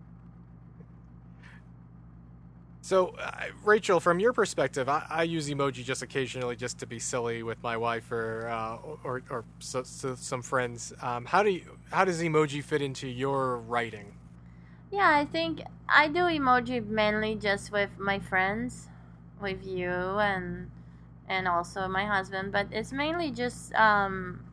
So, 2.82 3.16
uh, 3.18 3.46
Rachel, 3.64 3.98
from 3.98 4.20
your 4.20 4.34
perspective, 4.34 4.90
I, 4.90 5.06
I 5.08 5.22
use 5.22 5.48
emoji 5.48 5.82
just 5.82 6.02
occasionally, 6.02 6.54
just 6.54 6.78
to 6.80 6.86
be 6.86 6.98
silly 6.98 7.42
with 7.42 7.60
my 7.62 7.78
wife 7.78 8.12
or 8.12 8.46
uh, 8.48 8.76
or, 9.02 9.22
or 9.30 9.44
so, 9.58 9.82
so 9.84 10.14
some 10.14 10.42
friends. 10.42 10.92
Um, 11.00 11.24
how 11.24 11.42
do 11.42 11.48
you, 11.50 11.78
how 11.91 12.05
does 12.05 12.20
emoji 12.22 12.62
fit 12.62 12.82
into 12.82 13.09
your 13.09 13.59
writing? 13.59 14.14
Yeah, 14.91 15.11
I 15.11 15.24
think 15.24 15.62
I 15.89 16.09
do 16.09 16.20
emoji 16.20 16.85
mainly 16.87 17.35
just 17.35 17.72
with 17.72 17.99
my 17.99 18.18
friends, 18.18 18.89
with 19.41 19.66
you 19.66 19.89
and 19.91 20.70
and 21.28 21.49
also 21.49 21.89
my 21.89 22.07
husband, 22.07 22.53
but 22.53 22.68
it's 22.72 22.93
mainly 22.93 23.30
just 23.30 23.74
um 23.74 24.45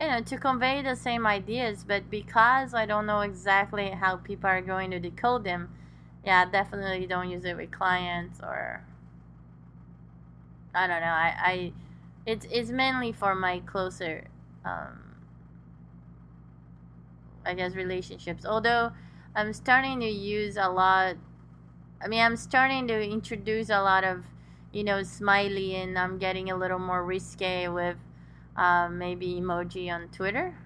you 0.00 0.08
know 0.08 0.20
to 0.22 0.38
convey 0.38 0.82
the 0.82 0.96
same 0.96 1.26
ideas, 1.26 1.84
but 1.84 2.10
because 2.10 2.74
I 2.74 2.86
don't 2.86 3.06
know 3.06 3.20
exactly 3.20 3.90
how 3.90 4.16
people 4.16 4.48
are 4.50 4.62
going 4.62 4.90
to 4.92 5.00
decode 5.00 5.44
them, 5.44 5.70
yeah, 6.24 6.44
definitely 6.50 7.06
don't 7.06 7.30
use 7.30 7.44
it 7.44 7.56
with 7.56 7.70
clients 7.70 8.40
or 8.40 8.84
I 10.74 10.86
don't 10.86 11.00
know. 11.00 11.06
I, 11.06 11.34
I 11.38 11.72
it's 12.26 12.46
it's 12.50 12.70
mainly 12.70 13.12
for 13.12 13.34
my 13.34 13.60
closer 13.60 14.28
um 14.64 15.09
I 17.50 17.54
guess 17.54 17.74
relationships. 17.74 18.46
Although 18.46 18.92
I'm 19.34 19.52
starting 19.52 20.00
to 20.00 20.06
use 20.08 20.56
a 20.56 20.68
lot. 20.68 21.16
I 22.02 22.08
mean, 22.08 22.22
I'm 22.22 22.36
starting 22.36 22.88
to 22.88 23.02
introduce 23.02 23.68
a 23.68 23.82
lot 23.82 24.04
of, 24.04 24.24
you 24.72 24.84
know, 24.84 25.02
smiley, 25.02 25.74
and 25.76 25.98
I'm 25.98 26.16
getting 26.18 26.50
a 26.50 26.56
little 26.56 26.78
more 26.78 27.04
risque 27.04 27.68
with 27.68 27.96
uh, 28.56 28.88
maybe 28.88 29.34
emoji 29.34 29.92
on 29.92 30.08
Twitter. 30.08 30.56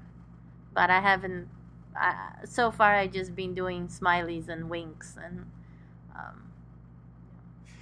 But 0.75 0.91
I 0.91 1.01
haven't. 1.01 1.49
I, 1.97 2.45
so 2.45 2.71
far, 2.71 2.95
I 2.95 3.07
just 3.07 3.35
been 3.35 3.55
doing 3.55 3.89
smileys 3.89 4.49
and 4.49 4.69
winks, 4.69 5.17
and 5.23 5.47
um, 6.15 6.53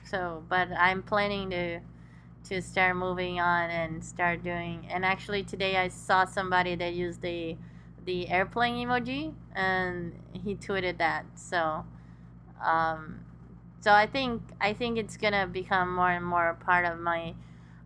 so. 0.05 0.45
But 0.49 0.69
I'm 0.73 1.03
planning 1.03 1.51
to 1.51 1.81
to 2.49 2.61
start 2.63 2.97
moving 2.97 3.41
on 3.41 3.71
and 3.71 4.05
start 4.05 4.43
doing. 4.43 4.87
And 4.91 5.05
actually, 5.05 5.43
today 5.45 5.77
I 5.77 5.89
saw 5.89 6.25
somebody 6.25 6.75
that 6.77 6.95
used 6.95 7.23
the 7.23 7.57
the 8.05 8.29
airplane 8.29 8.87
emoji 8.87 9.35
and 9.55 10.13
he 10.33 10.55
tweeted 10.55 10.99
that. 10.99 11.25
So 11.35 11.85
um, 12.65 13.21
so 13.81 13.91
i 13.91 14.07
think 14.07 14.41
i 14.61 14.73
think 14.73 14.97
it's 14.97 15.17
gonna 15.17 15.45
become 15.45 15.93
more 15.93 16.11
and 16.11 16.25
more 16.25 16.51
a 16.51 16.55
part 16.55 16.85
of 16.85 17.01
my 17.01 17.35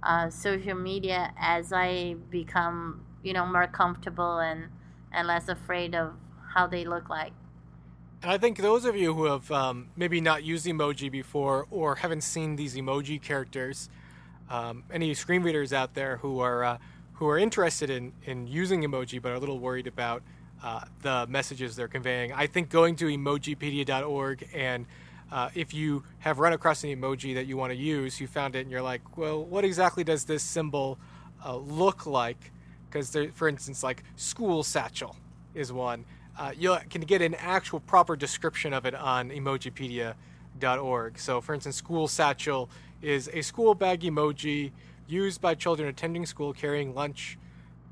uh, 0.02 0.28
social 0.28 0.74
media 0.74 1.32
as 1.38 1.72
i 1.72 2.14
become 2.28 3.00
you 3.22 3.32
know 3.32 3.46
more 3.46 3.66
comfortable 3.66 4.38
and 4.38 4.68
and 5.12 5.26
less 5.26 5.48
afraid 5.48 5.94
of 5.94 6.12
how 6.54 6.66
they 6.66 6.84
look 6.84 7.08
like. 7.08 7.32
And 8.22 8.30
I 8.30 8.38
think 8.38 8.58
those 8.58 8.84
of 8.84 8.96
you 8.96 9.14
who 9.14 9.24
have 9.24 9.50
um, 9.50 9.88
maybe 9.96 10.20
not 10.20 10.44
used 10.44 10.66
emoji 10.66 11.10
before 11.10 11.66
or 11.70 11.96
haven't 11.96 12.22
seen 12.22 12.56
these 12.56 12.76
emoji 12.76 13.20
characters, 13.20 13.88
um, 14.50 14.84
any 14.92 15.12
screen 15.14 15.42
readers 15.42 15.72
out 15.72 15.94
there 15.94 16.18
who 16.18 16.40
are 16.40 16.64
uh, 16.64 16.78
who 17.16 17.28
are 17.28 17.38
interested 17.38 17.90
in, 17.90 18.12
in 18.24 18.46
using 18.46 18.82
emoji 18.82 19.20
but 19.20 19.32
are 19.32 19.36
a 19.36 19.38
little 19.38 19.58
worried 19.58 19.86
about 19.86 20.22
uh, 20.62 20.80
the 21.02 21.26
messages 21.28 21.76
they're 21.76 21.88
conveying, 21.88 22.32
I 22.32 22.46
think 22.46 22.70
going 22.70 22.96
to 22.96 23.06
emojipedia.org 23.06 24.48
and 24.54 24.86
uh, 25.30 25.48
if 25.54 25.74
you 25.74 26.04
have 26.20 26.38
run 26.38 26.52
across 26.52 26.84
an 26.84 26.90
emoji 26.90 27.34
that 27.34 27.46
you 27.46 27.56
want 27.56 27.72
to 27.72 27.76
use, 27.76 28.20
you 28.20 28.26
found 28.26 28.54
it 28.54 28.60
and 28.60 28.70
you're 28.70 28.82
like, 28.82 29.16
well, 29.16 29.44
what 29.44 29.64
exactly 29.64 30.04
does 30.04 30.24
this 30.24 30.42
symbol 30.42 30.98
uh, 31.44 31.56
look 31.56 32.06
like? 32.06 32.52
Because, 32.88 33.16
for 33.34 33.48
instance, 33.48 33.82
like 33.82 34.04
school 34.14 34.62
satchel 34.62 35.16
is 35.54 35.72
one. 35.72 36.04
Uh, 36.38 36.52
you 36.56 36.76
can 36.90 37.00
get 37.00 37.22
an 37.22 37.34
actual 37.34 37.80
proper 37.80 38.14
description 38.14 38.72
of 38.72 38.86
it 38.86 38.94
on 38.94 39.30
emojipedia.org. 39.30 41.18
So, 41.18 41.40
for 41.40 41.54
instance, 41.54 41.76
school 41.76 42.06
satchel 42.06 42.70
is 43.02 43.28
a 43.32 43.42
school 43.42 43.74
bag 43.74 44.02
emoji 44.02 44.70
used 45.08 45.40
by 45.40 45.54
children 45.54 45.88
attending 45.88 46.26
school 46.26 46.52
carrying 46.52 46.94
lunch 46.94 47.38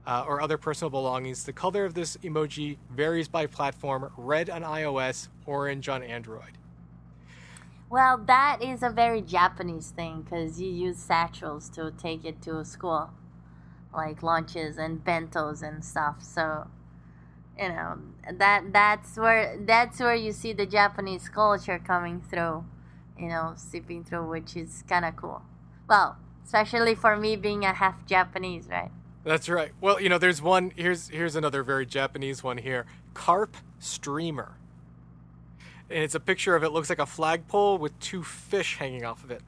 uh, 0.06 0.24
or 0.26 0.40
other 0.40 0.58
personal 0.58 0.90
belongings. 0.90 1.44
The 1.44 1.52
color 1.52 1.84
of 1.84 1.94
this 1.94 2.16
emoji 2.18 2.78
varies 2.90 3.28
by 3.28 3.46
platform 3.46 4.10
red 4.16 4.50
on 4.50 4.62
iOS, 4.62 5.28
orange 5.46 5.88
on 5.88 6.02
Android. 6.02 6.58
well 7.90 8.18
that 8.18 8.62
is 8.62 8.82
a 8.82 8.90
very 8.90 9.20
japanese 9.22 9.90
thing 9.90 10.22
because 10.22 10.60
you 10.60 10.70
use 10.70 10.98
satchels 10.98 11.68
to 11.68 11.92
take 11.92 12.24
it 12.24 12.40
to 12.42 12.64
school 12.64 13.10
like 13.94 14.22
lunches 14.22 14.76
and 14.78 15.04
bentos 15.04 15.62
and 15.62 15.84
stuff 15.84 16.22
so 16.22 16.66
you 17.58 17.68
know 17.68 17.98
that 18.32 18.72
that's 18.72 19.16
where 19.16 19.56
that's 19.64 20.00
where 20.00 20.14
you 20.14 20.32
see 20.32 20.52
the 20.52 20.66
japanese 20.66 21.28
culture 21.28 21.78
coming 21.78 22.20
through 22.20 22.64
you 23.18 23.28
know 23.28 23.52
seeping 23.56 24.02
through 24.02 24.28
which 24.28 24.56
is 24.56 24.82
kind 24.88 25.04
of 25.04 25.14
cool 25.16 25.42
well 25.88 26.16
especially 26.44 26.94
for 26.94 27.16
me 27.16 27.36
being 27.36 27.64
a 27.64 27.72
half 27.72 28.04
japanese 28.06 28.66
right 28.68 28.90
That's 29.24 29.48
right. 29.48 29.72
Well, 29.80 29.98
you 30.02 30.10
know, 30.10 30.18
there's 30.18 30.42
one. 30.42 30.70
Here's 30.76 31.08
here's 31.08 31.34
another 31.34 31.62
very 31.62 31.86
Japanese 31.86 32.42
one 32.42 32.58
here. 32.58 32.84
Carp 33.14 33.56
streamer, 33.78 34.58
and 35.88 36.04
it's 36.04 36.14
a 36.14 36.20
picture 36.20 36.54
of 36.54 36.62
it. 36.62 36.72
Looks 36.72 36.90
like 36.90 36.98
a 36.98 37.06
flagpole 37.06 37.78
with 37.78 37.98
two 38.00 38.22
fish 38.22 38.76
hanging 38.76 39.04
off 39.06 39.24
of 39.24 39.30
it. 39.30 39.40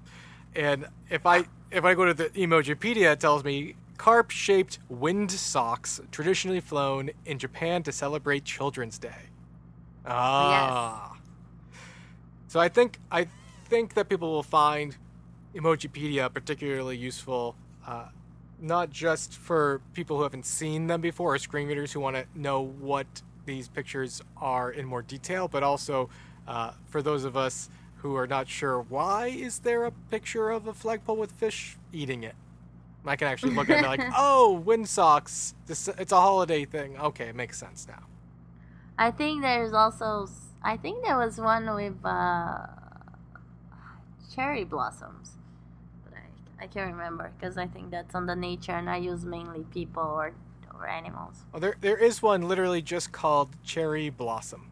And 0.55 0.87
if 1.11 1.27
I 1.27 1.45
if 1.71 1.85
I 1.85 1.95
go 1.95 2.07
to 2.07 2.15
the 2.15 2.31
Emojipedia, 2.31 3.13
it 3.13 3.21
tells 3.21 3.45
me 3.45 3.75
carp-shaped 3.99 4.79
wind 4.89 5.31
socks 5.31 6.01
traditionally 6.11 6.61
flown 6.61 7.11
in 7.25 7.39
Japan 7.39 7.83
to 7.83 7.93
celebrate 7.93 8.45
Children's 8.45 8.99
Day. 8.99 9.31
Ah. 10.07 11.17
So 12.49 12.61
I 12.61 12.69
think 12.69 12.99
I 13.11 13.27
think 13.69 13.93
that 13.95 14.09
people 14.09 14.33
will 14.33 14.43
find 14.43 14.97
Emojipedia 15.57 16.33
particularly 16.33 16.97
useful, 16.97 17.57
uh, 17.87 18.09
not 18.61 18.91
just 18.91 19.35
for 19.37 19.81
people 19.95 20.17
who 20.17 20.23
haven't 20.23 20.47
seen 20.47 20.87
them 20.87 21.01
before 21.01 21.35
or 21.35 21.39
screen 21.39 21.67
readers 21.69 21.93
who 21.93 22.01
want 22.01 22.17
to 22.17 22.27
know 22.35 22.61
what 22.61 23.07
these 23.47 23.69
pictures 23.69 24.23
are 24.37 24.71
in 24.71 24.85
more 24.87 25.03
detail, 25.03 25.49
but 25.49 25.63
also 25.63 26.09
uh, 26.47 26.73
for 26.87 27.01
those 27.03 27.25
of 27.25 27.37
us 27.37 27.71
who 27.97 28.15
are 28.17 28.27
not 28.27 28.49
sure 28.49 28.81
why 28.83 29.27
is 29.29 29.61
there 29.61 29.85
a 29.85 29.91
picture 29.91 30.51
of 30.51 30.67
a 30.67 30.75
flagpole 30.75 31.17
with 31.17 31.33
fish 31.33 31.77
eating 31.93 32.23
it. 32.23 32.35
I 33.05 33.15
can 33.17 33.29
actually 33.29 33.55
look 33.55 33.71
at 33.71 33.85
it 33.85 33.87
like, 33.87 34.01
oh, 34.17 34.53
wind 34.53 34.89
socks. 34.89 35.55
This 35.67 35.87
it's 35.89 36.13
a 36.13 36.21
holiday 36.21 36.65
thing. 36.65 36.99
Okay, 36.99 37.29
it 37.29 37.37
makes 37.37 37.59
sense 37.59 37.87
now. 37.89 38.03
i 38.99 39.11
think 39.11 39.43
there's 39.43 39.73
also 39.73 40.27
i 40.63 40.77
think 40.77 41.05
there 41.05 41.19
was 41.19 41.39
one 41.39 41.67
with 41.75 41.95
uh 42.05 42.67
cherry 44.35 44.65
blossoms 44.65 45.36
i, 46.61 46.67
can't 46.67 46.93
remember 46.93 47.33
because 47.39 47.57
i 47.59 47.67
think 47.67 47.91
that's 47.91 48.15
on 48.15 48.27
the 48.27 48.37
nature 48.37 48.73
and 48.73 48.89
i 48.91 48.97
use 48.97 49.25
mainly 49.25 49.65
people 49.73 50.03
or 50.03 50.33
or 50.75 50.87
animals 50.89 51.45
Oh, 51.55 51.59
there 51.59 51.77
there 51.81 51.97
is 51.97 52.21
one 52.23 52.43
literally 52.43 52.83
just 52.83 53.11
called 53.13 53.57
cherry 53.65 54.11
blossom. 54.11 54.71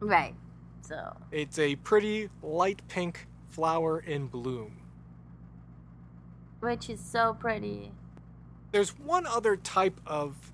right 0.00 0.34
so 0.82 1.16
It's 1.32 1.58
a 1.58 1.74
pretty 1.76 2.28
light 2.42 2.82
pink 2.88 3.26
flower 3.48 3.98
in 3.98 4.28
bloom. 4.28 4.82
which 6.60 6.88
is 6.90 7.00
so 7.00 7.34
pretty 7.34 7.92
There's 8.72 8.90
one 8.98 9.26
other 9.26 9.56
type 9.56 10.00
of 10.06 10.52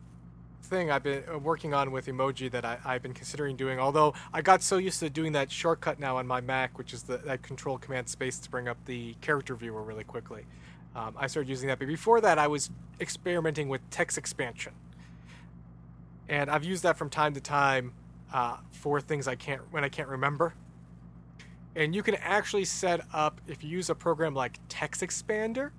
thing 0.73 0.91
I've 0.91 1.03
been 1.03 1.23
uh, 1.31 1.39
working 1.39 1.75
on 1.75 1.93
with 1.93 2.07
emoji 2.07 2.51
that 2.51 2.65
I, 2.65 2.79
I've 2.83 3.03
been 3.03 3.13
considering 3.13 3.57
doing. 3.57 3.79
Although 3.79 4.15
I 4.33 4.41
got 4.41 4.63
so 4.63 4.79
used 4.79 5.01
to 5.01 5.11
doing 5.11 5.33
that 5.33 5.53
shortcut 5.53 6.01
now 6.01 6.17
on 6.17 6.27
my 6.27 6.41
Mac, 6.41 6.79
which 6.79 6.95
is 6.95 7.03
the 7.03 7.19
that 7.19 7.43
Control 7.43 7.77
Command 7.77 8.09
Space 8.09 8.39
to 8.39 8.51
bring 8.51 8.69
up 8.69 8.79
the 8.87 9.13
character 9.21 9.55
viewer 9.55 9.83
really 9.83 10.03
quickly. 10.05 10.47
Um, 10.97 11.15
I 11.19 11.27
started 11.27 11.51
using 11.51 11.69
that, 11.69 11.79
but 11.79 11.89
before 11.89 12.23
that, 12.23 12.39
I 12.39 12.47
was 12.47 12.71
experimenting 13.01 13.69
with 13.69 13.83
text 13.91 14.17
expansion, 14.17 14.73
and 16.29 16.51
I've 16.51 16.65
used 16.65 16.83
that 16.85 16.97
from 16.97 17.11
time 17.11 17.35
to 17.35 17.41
time 17.41 17.93
uh, 18.33 18.57
for 18.71 18.99
things 19.01 19.29
I 19.29 19.35
can't 19.35 19.61
when 19.71 19.85
I 19.85 19.91
can't 19.91 20.09
remember. 20.09 20.55
And 21.77 21.95
you 21.95 22.03
can 22.03 22.15
actually 22.15 22.65
set 22.65 23.03
up 23.13 23.43
if 23.47 23.63
you 23.63 23.69
use 23.69 23.91
a 23.91 23.95
program 23.95 24.35
like 24.35 24.59
Text 24.71 25.03
Expander 25.03 25.71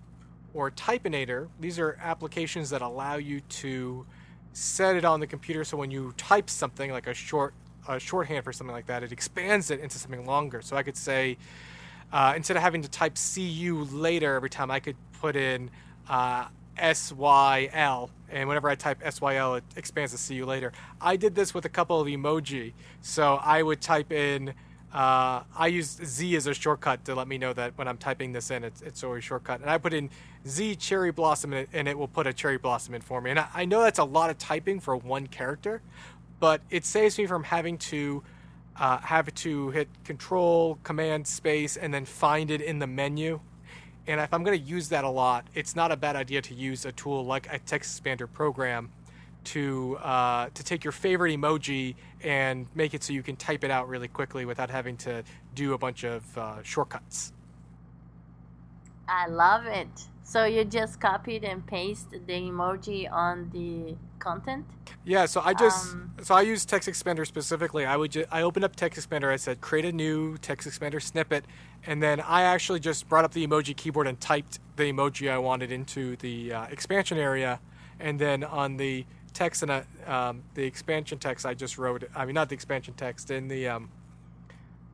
or 0.54 0.70
Typinator. 0.70 1.48
These 1.60 1.80
are 1.80 1.98
applications 2.00 2.70
that 2.70 2.84
allow 2.84 3.16
you 3.16 3.40
to 3.62 4.06
set 4.54 4.96
it 4.96 5.04
on 5.04 5.20
the 5.20 5.28
computer 5.28 5.64
so 5.64 5.76
when 5.76 5.92
you 5.92 6.14
type 6.16 6.50
something 6.50 6.92
like 6.92 7.08
a 7.08 7.14
short 7.14 7.54
a 7.88 8.00
shorthand 8.00 8.44
for 8.44 8.54
something 8.54 8.74
like 8.74 8.88
that, 8.88 9.04
it 9.04 9.12
expands 9.12 9.72
it 9.72 9.80
into 9.80 9.98
something 9.98 10.26
longer. 10.26 10.62
So 10.62 10.76
I 10.76 10.84
could 10.84 10.98
say, 10.98 11.38
uh, 12.12 12.34
instead 12.36 12.58
of 12.58 12.64
having 12.64 12.82
to 12.82 12.90
type 12.90 13.16
"cu" 13.16 13.88
later 13.92 14.36
every 14.36 14.50
time, 14.50 14.72
I 14.72 14.80
could 14.80 14.96
put 15.20 15.36
in 15.36 15.70
uh, 16.10 16.46
"syl," 16.94 18.10
and 18.30 18.48
whenever 18.48 18.70
I 18.70 18.76
type 18.76 19.02
"syl," 19.12 19.56
it 19.56 19.64
expands 19.76 20.12
to 20.12 20.18
"see 20.18 20.36
you 20.36 20.46
later." 20.46 20.72
I 21.02 21.16
did 21.16 21.36
this 21.36 21.54
with 21.54 21.66
a 21.66 21.70
couple 21.70 22.00
of 22.00 22.08
emoji, 22.08 22.74
so 23.02 23.36
I 23.36 23.64
would 23.64 23.82
type 23.82 24.12
in. 24.12 24.54
Uh, 24.94 25.42
I 25.58 25.68
use 25.68 25.98
Z 26.04 26.36
as 26.36 26.46
a 26.46 26.54
shortcut 26.54 27.04
to 27.06 27.16
let 27.16 27.28
me 27.28 27.40
know 27.40 27.52
that 27.54 27.76
when 27.80 27.88
I'm 27.88 27.98
typing 27.98 28.32
this 28.32 28.52
in, 28.52 28.64
it's, 28.64 28.84
it's 28.84 29.04
always 29.04 29.24
shortcut. 29.24 29.60
And 29.62 29.68
I 29.68 29.80
put 29.80 29.92
in 29.92 30.12
Z 30.48 30.76
cherry 30.76 31.12
blossom 31.12 31.54
it, 31.54 31.70
and 31.74 31.88
it 31.88 31.98
will 31.98 32.08
put 32.08 32.28
a 32.28 32.34
cherry 32.34 32.58
blossom 32.58 32.94
in 32.94 33.02
for 33.02 33.22
me. 33.22 33.30
And 33.30 33.40
I, 33.40 33.48
I 33.54 33.66
know 33.66 33.82
that's 33.82 34.00
a 34.00 34.04
lot 34.04 34.30
of 34.30 34.38
typing 34.38 34.80
for 34.80 34.96
one 34.96 35.28
character, 35.28 35.82
but 36.40 36.62
it 36.70 36.86
saves 36.86 37.18
me 37.18 37.26
from 37.26 37.44
having 37.44 37.78
to 37.78 38.24
uh, 38.76 38.98
have 39.00 39.34
to 39.34 39.70
hit 39.70 39.88
Control, 40.04 40.78
Command, 40.84 41.28
Space, 41.28 41.78
and 41.78 41.94
then 41.94 42.06
find 42.06 42.52
it 42.52 42.62
in 42.62 42.80
the 42.80 42.88
menu. 42.88 43.40
And 44.08 44.20
if 44.20 44.34
I'm 44.34 44.44
going 44.44 44.60
to 44.60 44.66
use 44.66 44.90
that 44.90 45.06
a 45.06 45.10
lot, 45.10 45.48
it's 45.54 45.76
not 45.76 45.92
a 45.92 45.96
bad 45.96 46.16
idea 46.16 46.42
to 46.42 46.54
use 46.54 46.86
a 46.86 46.92
tool 46.92 47.24
like 47.24 47.48
a 47.52 47.60
text 47.60 48.04
expander 48.04 48.32
program 48.32 48.92
to 49.46 49.98
uh, 50.02 50.50
to 50.54 50.64
take 50.64 50.84
your 50.84 50.92
favorite 50.92 51.38
emoji 51.38 51.96
and 52.22 52.68
make 52.76 52.94
it 52.94 53.04
so 53.04 53.14
you 53.14 53.24
can 53.24 53.36
type 53.36 53.64
it 53.64 53.72
out 53.72 53.88
really 53.88 54.08
quickly 54.08 54.46
without 54.46 54.70
having 54.70 54.98
to 54.98 55.24
do 55.56 55.74
a 55.74 55.78
bunch 55.78 56.04
of 56.04 56.38
uh, 56.38 56.62
shortcuts. 56.64 57.34
I 59.08 59.28
love 59.28 59.66
it. 59.66 59.88
So 60.24 60.46
you 60.46 60.64
just 60.64 61.00
copied 61.00 61.44
and 61.44 61.66
pasted 61.68 62.26
the 62.26 62.34
emoji 62.34 63.12
on 63.12 63.50
the 63.52 63.96
content? 64.20 64.66
Yeah, 65.06 65.26
so 65.26 65.42
I 65.42 65.54
just 65.54 65.94
Um, 65.94 66.14
so 66.24 66.34
I 66.34 66.42
use 66.42 66.66
Text 66.66 66.88
Expander 66.88 67.28
specifically. 67.28 67.86
I 67.86 67.98
would 67.98 68.12
just, 68.12 68.28
I 68.32 68.42
opened 68.42 68.64
up 68.64 68.76
Text 68.76 68.98
Expander. 69.00 69.32
I 69.32 69.36
said 69.36 69.60
create 69.60 69.86
a 69.86 69.92
new 69.92 70.38
Text 70.38 70.68
Expander 70.68 71.02
snippet, 71.02 71.46
and 71.86 72.02
then 72.02 72.22
I 72.22 72.44
actually 72.44 72.80
just 72.80 73.10
brought 73.10 73.26
up 73.26 73.34
the 73.34 73.46
emoji 73.46 73.76
keyboard 73.76 74.08
and 74.08 74.20
typed 74.20 74.60
the 74.78 74.92
emoji 74.92 75.30
I 75.30 75.38
wanted 75.38 75.72
into 75.72 76.16
the 76.16 76.54
uh, 76.54 76.66
expansion 76.68 77.18
area, 77.18 77.60
and 78.00 78.18
then 78.18 78.44
on 78.44 78.78
the 78.78 79.06
text 79.34 79.62
and 79.64 79.72
uh, 79.72 79.82
um, 80.08 80.44
the 80.54 80.64
expansion 80.64 81.20
text 81.20 81.46
I 81.46 81.54
just 81.54 81.78
wrote. 81.78 82.04
I 82.16 82.26
mean, 82.26 82.36
not 82.36 82.48
the 82.48 82.56
expansion 82.56 82.94
text 82.94 83.30
in 83.30 83.50
the 83.50 83.68
um, 83.68 83.90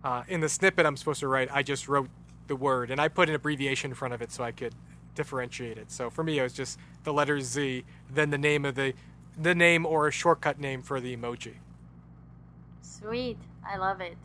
uh, 0.04 0.24
in 0.28 0.40
the 0.42 0.50
snippet 0.50 0.88
I'm 0.88 0.98
supposed 0.98 1.20
to 1.20 1.28
write. 1.28 1.50
I 1.54 1.62
just 1.62 1.88
wrote 1.88 2.10
the 2.48 2.56
word, 2.56 2.90
and 2.90 3.00
I 3.00 3.10
put 3.10 3.30
an 3.30 3.36
abbreviation 3.36 3.92
in 3.92 3.96
front 3.96 4.14
of 4.14 4.22
it 4.24 4.32
so 4.32 4.44
I 4.44 4.52
could 4.52 4.74
differentiate 5.20 5.78
it. 5.78 5.92
So 5.92 6.10
for 6.10 6.24
me, 6.24 6.40
it 6.40 6.44
was 6.44 6.54
just 6.54 6.80
the 7.04 7.12
letter 7.12 7.42
Z, 7.42 7.84
then 8.10 8.30
the 8.30 8.38
name 8.38 8.64
of 8.64 8.76
the 8.76 8.94
the 9.38 9.54
name 9.54 9.86
or 9.86 10.08
a 10.08 10.12
shortcut 10.12 10.60
name 10.60 10.82
for 10.82 11.00
the 11.02 11.16
emoji. 11.16 11.56
Sweet. 12.82 13.38
I 13.66 13.78
love 13.78 14.00
it. 14.00 14.18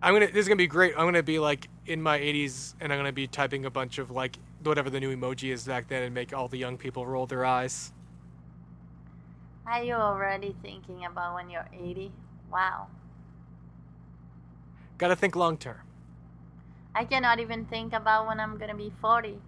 I'm 0.00 0.14
gonna. 0.14 0.28
This 0.28 0.42
is 0.44 0.48
gonna 0.48 0.56
be 0.56 0.68
great. 0.68 0.94
I'm 0.96 1.06
gonna 1.06 1.24
be 1.24 1.40
like 1.40 1.68
in 1.86 2.00
my 2.00 2.18
80s, 2.18 2.74
and 2.80 2.92
I'm 2.92 2.98
gonna 2.98 3.12
be 3.12 3.26
typing 3.26 3.64
a 3.64 3.70
bunch 3.70 3.98
of 3.98 4.10
like 4.10 4.38
whatever 4.62 4.90
the 4.90 5.00
new 5.00 5.14
emoji 5.14 5.52
is 5.52 5.64
back 5.64 5.88
then, 5.88 6.04
and 6.04 6.14
make 6.14 6.32
all 6.32 6.46
the 6.46 6.58
young 6.58 6.78
people 6.78 7.04
roll 7.04 7.26
their 7.26 7.44
eyes. 7.44 7.92
Are 9.66 9.82
you 9.82 9.94
already 9.94 10.54
thinking 10.62 11.04
about 11.04 11.34
when 11.34 11.50
you're 11.50 11.68
80? 11.72 12.10
Wow. 12.50 12.88
Got 14.98 15.08
to 15.08 15.16
think 15.16 15.36
long 15.36 15.56
term. 15.58 15.80
I 16.94 17.04
cannot 17.04 17.38
even 17.38 17.66
think 17.66 17.92
about 17.92 18.26
when 18.26 18.40
I'm 18.40 18.58
gonna 18.58 18.74
be 18.74 18.92
40. 19.00 19.38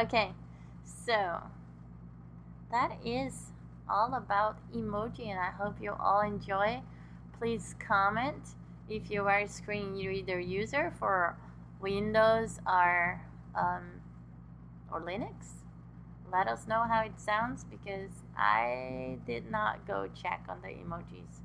Okay, 0.00 0.32
so 0.84 1.42
that 2.70 2.96
is 3.04 3.52
all 3.90 4.14
about 4.14 4.56
emoji, 4.74 5.26
and 5.28 5.38
I 5.38 5.50
hope 5.50 5.74
you 5.82 5.92
all 6.00 6.22
enjoy. 6.22 6.80
Please 7.38 7.74
comment 7.78 8.42
if 8.88 9.10
you 9.10 9.26
are 9.26 9.40
a 9.40 9.48
screen 9.48 9.92
reader 9.92 10.40
user 10.40 10.94
for 10.98 11.36
Windows 11.78 12.58
or 12.66 13.20
um, 13.54 14.00
or 14.90 15.02
Linux. 15.02 15.60
Let 16.32 16.48
us 16.48 16.66
know 16.66 16.84
how 16.88 17.02
it 17.02 17.20
sounds 17.20 17.64
because 17.64 18.12
I 18.34 19.18
did 19.26 19.50
not 19.50 19.86
go 19.86 20.08
check 20.14 20.46
on 20.48 20.62
the 20.62 20.68
emojis 20.68 21.40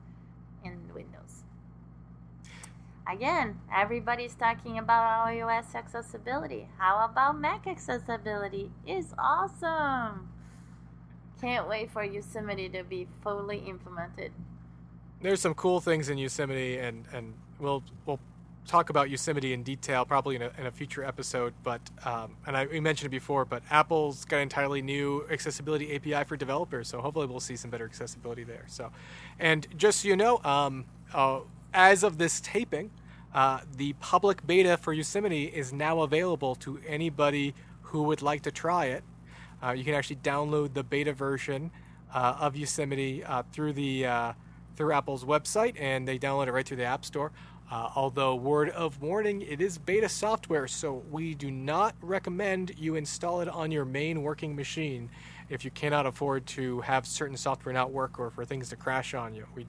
in 0.63 0.79
Windows. 0.95 1.26
Again, 3.09 3.59
everybody's 3.73 4.35
talking 4.35 4.79
about 4.79 5.27
iOS 5.27 5.73
accessibility. 5.75 6.67
How 6.77 7.05
about 7.05 7.39
Mac 7.39 7.65
accessibility? 7.65 8.69
It's 8.85 9.13
awesome. 9.17 10.29
Can't 11.39 11.69
wait 11.69 11.89
for 11.91 12.03
Yosemite 12.03 12.67
to 12.69 12.83
be 12.83 13.07
fully 13.23 13.59
implemented. 13.59 14.33
There's 15.21 15.39
some 15.39 15.53
cool 15.53 15.79
things 15.79 16.09
in 16.09 16.17
Yosemite, 16.17 16.77
and 16.79 17.05
and 17.13 17.33
we'll 17.59 17.83
we'll 18.05 18.19
talk 18.67 18.89
about 18.89 19.09
Yosemite 19.09 19.53
in 19.53 19.63
detail 19.63 20.03
probably 20.03 20.35
in 20.35 20.41
a, 20.41 20.51
in 20.57 20.65
a 20.65 20.71
future 20.71 21.03
episode. 21.03 21.53
But 21.63 21.81
um, 22.03 22.35
and 22.45 22.57
I 22.57 22.65
we 22.65 22.81
mentioned 22.81 23.07
it 23.07 23.11
before, 23.11 23.45
but 23.45 23.63
Apple's 23.71 24.25
got 24.25 24.37
an 24.37 24.43
entirely 24.43 24.81
new 24.81 25.25
accessibility 25.31 25.95
API 25.95 26.27
for 26.27 26.35
developers, 26.35 26.89
so 26.89 26.99
hopefully 26.99 27.25
we'll 27.25 27.39
see 27.39 27.55
some 27.55 27.71
better 27.71 27.85
accessibility 27.85 28.43
there. 28.43 28.65
So, 28.67 28.91
and 29.39 29.65
just 29.77 30.01
so 30.01 30.09
you 30.09 30.17
know, 30.17 30.41
um, 30.43 30.85
uh, 31.13 31.39
as 31.73 32.03
of 32.03 32.17
this 32.17 32.39
taping, 32.41 32.91
uh, 33.33 33.59
the 33.75 33.93
public 33.93 34.45
beta 34.45 34.77
for 34.77 34.93
Yosemite 34.93 35.45
is 35.45 35.73
now 35.73 36.01
available 36.01 36.55
to 36.55 36.79
anybody 36.87 37.53
who 37.81 38.03
would 38.03 38.21
like 38.21 38.41
to 38.43 38.51
try 38.51 38.85
it. 38.85 39.03
Uh, 39.63 39.71
you 39.71 39.83
can 39.83 39.93
actually 39.93 40.17
download 40.17 40.73
the 40.73 40.83
beta 40.83 41.13
version 41.13 41.71
uh, 42.13 42.37
of 42.39 42.55
Yosemite 42.55 43.23
uh, 43.23 43.43
through 43.51 43.73
the 43.73 44.05
uh, 44.05 44.33
through 44.75 44.93
Apple's 44.93 45.25
website, 45.25 45.75
and 45.79 46.07
they 46.07 46.19
download 46.19 46.47
it 46.47 46.51
right 46.51 46.65
through 46.65 46.77
the 46.77 46.85
App 46.85 47.03
Store. 47.03 47.31
Uh, 47.69 47.89
although, 47.95 48.33
word 48.33 48.69
of 48.69 49.01
warning, 49.01 49.41
it 49.41 49.59
is 49.59 49.77
beta 49.77 50.07
software, 50.07 50.67
so 50.67 51.03
we 51.11 51.33
do 51.33 51.51
not 51.51 51.95
recommend 51.99 52.71
you 52.77 52.95
install 52.95 53.41
it 53.41 53.49
on 53.49 53.71
your 53.71 53.83
main 53.83 54.21
working 54.23 54.55
machine 54.55 55.09
if 55.49 55.63
you 55.63 55.71
cannot 55.71 56.05
afford 56.05 56.45
to 56.45 56.81
have 56.81 57.05
certain 57.05 57.37
software 57.37 57.73
not 57.73 57.91
work 57.91 58.19
or 58.19 58.29
for 58.29 58.45
things 58.45 58.69
to 58.69 58.75
crash 58.75 59.13
on 59.13 59.33
you. 59.33 59.45
We, 59.55 59.65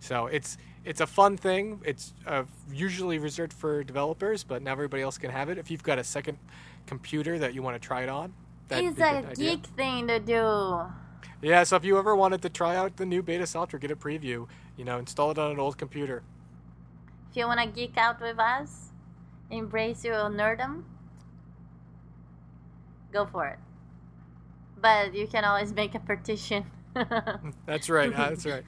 so 0.00 0.26
it's 0.26 0.56
it's 0.84 1.00
a 1.00 1.06
fun 1.06 1.36
thing. 1.36 1.80
It's 1.84 2.12
uh, 2.26 2.44
usually 2.70 3.18
reserved 3.18 3.52
for 3.52 3.82
developers, 3.82 4.44
but 4.44 4.62
now 4.62 4.72
everybody 4.72 5.02
else 5.02 5.16
can 5.16 5.30
have 5.30 5.48
it. 5.48 5.56
If 5.56 5.70
you've 5.70 5.82
got 5.82 5.98
a 5.98 6.04
second 6.04 6.38
computer 6.86 7.38
that 7.38 7.54
you 7.54 7.62
want 7.62 7.80
to 7.80 7.86
try 7.86 8.02
it 8.02 8.08
on, 8.08 8.34
that'd 8.68 8.90
it's 8.90 9.00
a 9.00 9.30
a 9.30 9.34
geek 9.34 9.66
thing 9.66 10.08
to 10.08 10.20
do. 10.20 10.82
Yeah, 11.40 11.62
so 11.64 11.76
if 11.76 11.84
you 11.84 11.98
ever 11.98 12.14
wanted 12.16 12.42
to 12.42 12.48
try 12.48 12.76
out 12.76 12.96
the 12.96 13.06
new 13.06 13.22
beta 13.22 13.46
software, 13.46 13.78
get 13.78 13.90
a 13.90 13.96
preview, 13.96 14.46
you 14.76 14.84
know, 14.84 14.98
install 14.98 15.30
it 15.30 15.38
on 15.38 15.50
an 15.50 15.60
old 15.60 15.76
computer. 15.76 16.22
If 17.30 17.36
you 17.36 17.46
want 17.46 17.60
to 17.60 17.66
geek 17.66 17.98
out 17.98 18.20
with 18.20 18.38
us, 18.38 18.92
embrace 19.50 20.04
your 20.04 20.14
nerdum, 20.30 20.84
go 23.12 23.26
for 23.26 23.46
it. 23.46 23.58
But 24.84 25.14
you 25.14 25.26
can 25.26 25.46
always 25.46 25.72
make 25.72 25.94
a 25.94 25.98
petition. 25.98 26.66
That's 27.64 27.88
right. 27.88 28.14
that's 28.16 28.44
right. 28.44 28.64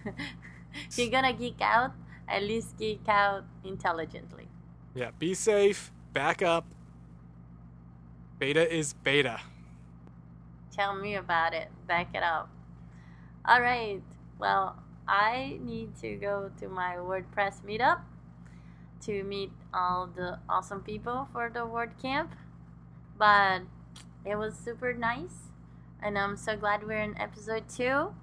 if 0.88 0.97
you're 0.97 1.11
gonna 1.11 1.34
geek 1.34 1.61
out, 1.61 1.93
at 2.26 2.43
least 2.43 2.79
geek 2.79 3.07
out 3.07 3.45
intelligently. 3.63 4.49
Yeah, 4.95 5.11
be 5.18 5.34
safe, 5.34 5.93
back 6.14 6.41
up. 6.41 6.64
Beta 8.38 8.64
is 8.64 8.95
beta. 8.95 9.41
Tell 10.72 10.97
me 10.97 11.17
about 11.17 11.53
it. 11.53 11.68
Back 11.87 12.14
it 12.14 12.22
up. 12.22 12.49
All 13.45 13.61
right. 13.61 14.01
Well, 14.38 14.83
I 15.07 15.59
need 15.61 16.01
to 16.01 16.17
go 16.17 16.51
to 16.61 16.68
my 16.68 16.97
WordPress 16.97 17.61
meetup 17.61 18.01
to 19.03 19.22
meet 19.22 19.53
all 19.75 20.07
the 20.07 20.38
awesome 20.49 20.80
people 20.80 21.29
for 21.30 21.51
the 21.53 21.61
WordCamp. 21.61 22.30
But 23.18 23.63
it 24.25 24.37
was 24.37 24.57
super 24.57 24.95
nice. 24.95 25.46
And 26.07 26.16
I'm 26.16 26.37
so 26.37 26.57
glad 26.57 26.87
we're 26.87 27.00
in 27.00 27.18
episode 27.18 27.64
two. 27.68 28.14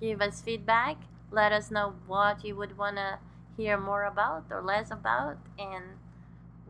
Give 0.00 0.20
us 0.20 0.40
feedback. 0.40 0.96
Let 1.32 1.50
us 1.50 1.72
know 1.72 1.94
what 2.06 2.44
you 2.44 2.54
would 2.54 2.78
want 2.78 2.98
to 2.98 3.18
hear 3.56 3.76
more 3.76 4.04
about 4.04 4.44
or 4.48 4.62
less 4.62 4.92
about. 4.92 5.38
And 5.58 5.84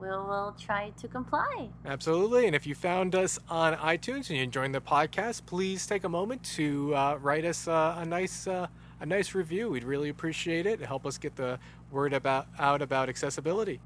we 0.01 0.09
will 0.09 0.57
try 0.59 0.93
to 0.99 1.09
comply. 1.09 1.69
Absolutely. 1.85 2.47
And 2.47 2.57
if 2.57 2.67
you 2.67 2.75
found 2.75 3.15
us 3.15 3.39
on 3.51 3.77
iTunes 3.77 4.31
and 4.31 4.31
you're 4.31 4.45
enjoying 4.45 4.73
the 4.73 4.81
podcast, 4.81 5.45
please 5.45 5.87
take 5.87 6.05
a 6.05 6.09
moment 6.09 6.43
to 6.55 6.95
uh, 6.95 7.19
write 7.21 7.45
us 7.45 7.69
uh, 7.69 7.97
a 7.99 8.07
nice 8.07 8.47
uh, 8.47 8.67
a 8.99 9.05
nice 9.05 9.35
review. 9.35 9.69
We'd 9.69 9.85
really 9.85 10.09
appreciate 10.09 10.65
it. 10.65 10.81
Help 10.81 11.05
us 11.05 11.19
get 11.19 11.37
the 11.37 11.59
word 11.91 12.15
about 12.15 12.47
out 12.59 12.81
about 12.81 13.11
accessibility. 13.11 13.79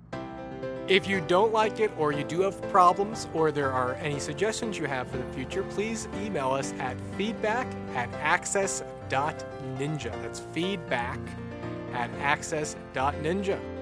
If 0.88 1.08
you 1.08 1.20
don't 1.20 1.52
like 1.52 1.80
it, 1.80 1.90
or 1.98 2.12
you 2.12 2.22
do 2.22 2.42
have 2.42 2.62
problems, 2.70 3.26
or 3.34 3.50
there 3.50 3.72
are 3.72 3.94
any 3.94 4.20
suggestions 4.20 4.78
you 4.78 4.84
have 4.86 5.08
for 5.10 5.16
the 5.16 5.26
future, 5.32 5.64
please 5.64 6.06
email 6.22 6.52
us 6.52 6.72
at 6.78 6.96
feedback 7.16 7.66
at 7.96 8.08
access.ninja. 8.14 10.12
That's 10.22 10.38
feedback 10.38 11.18
at 11.92 12.08
access.ninja. 12.20 13.75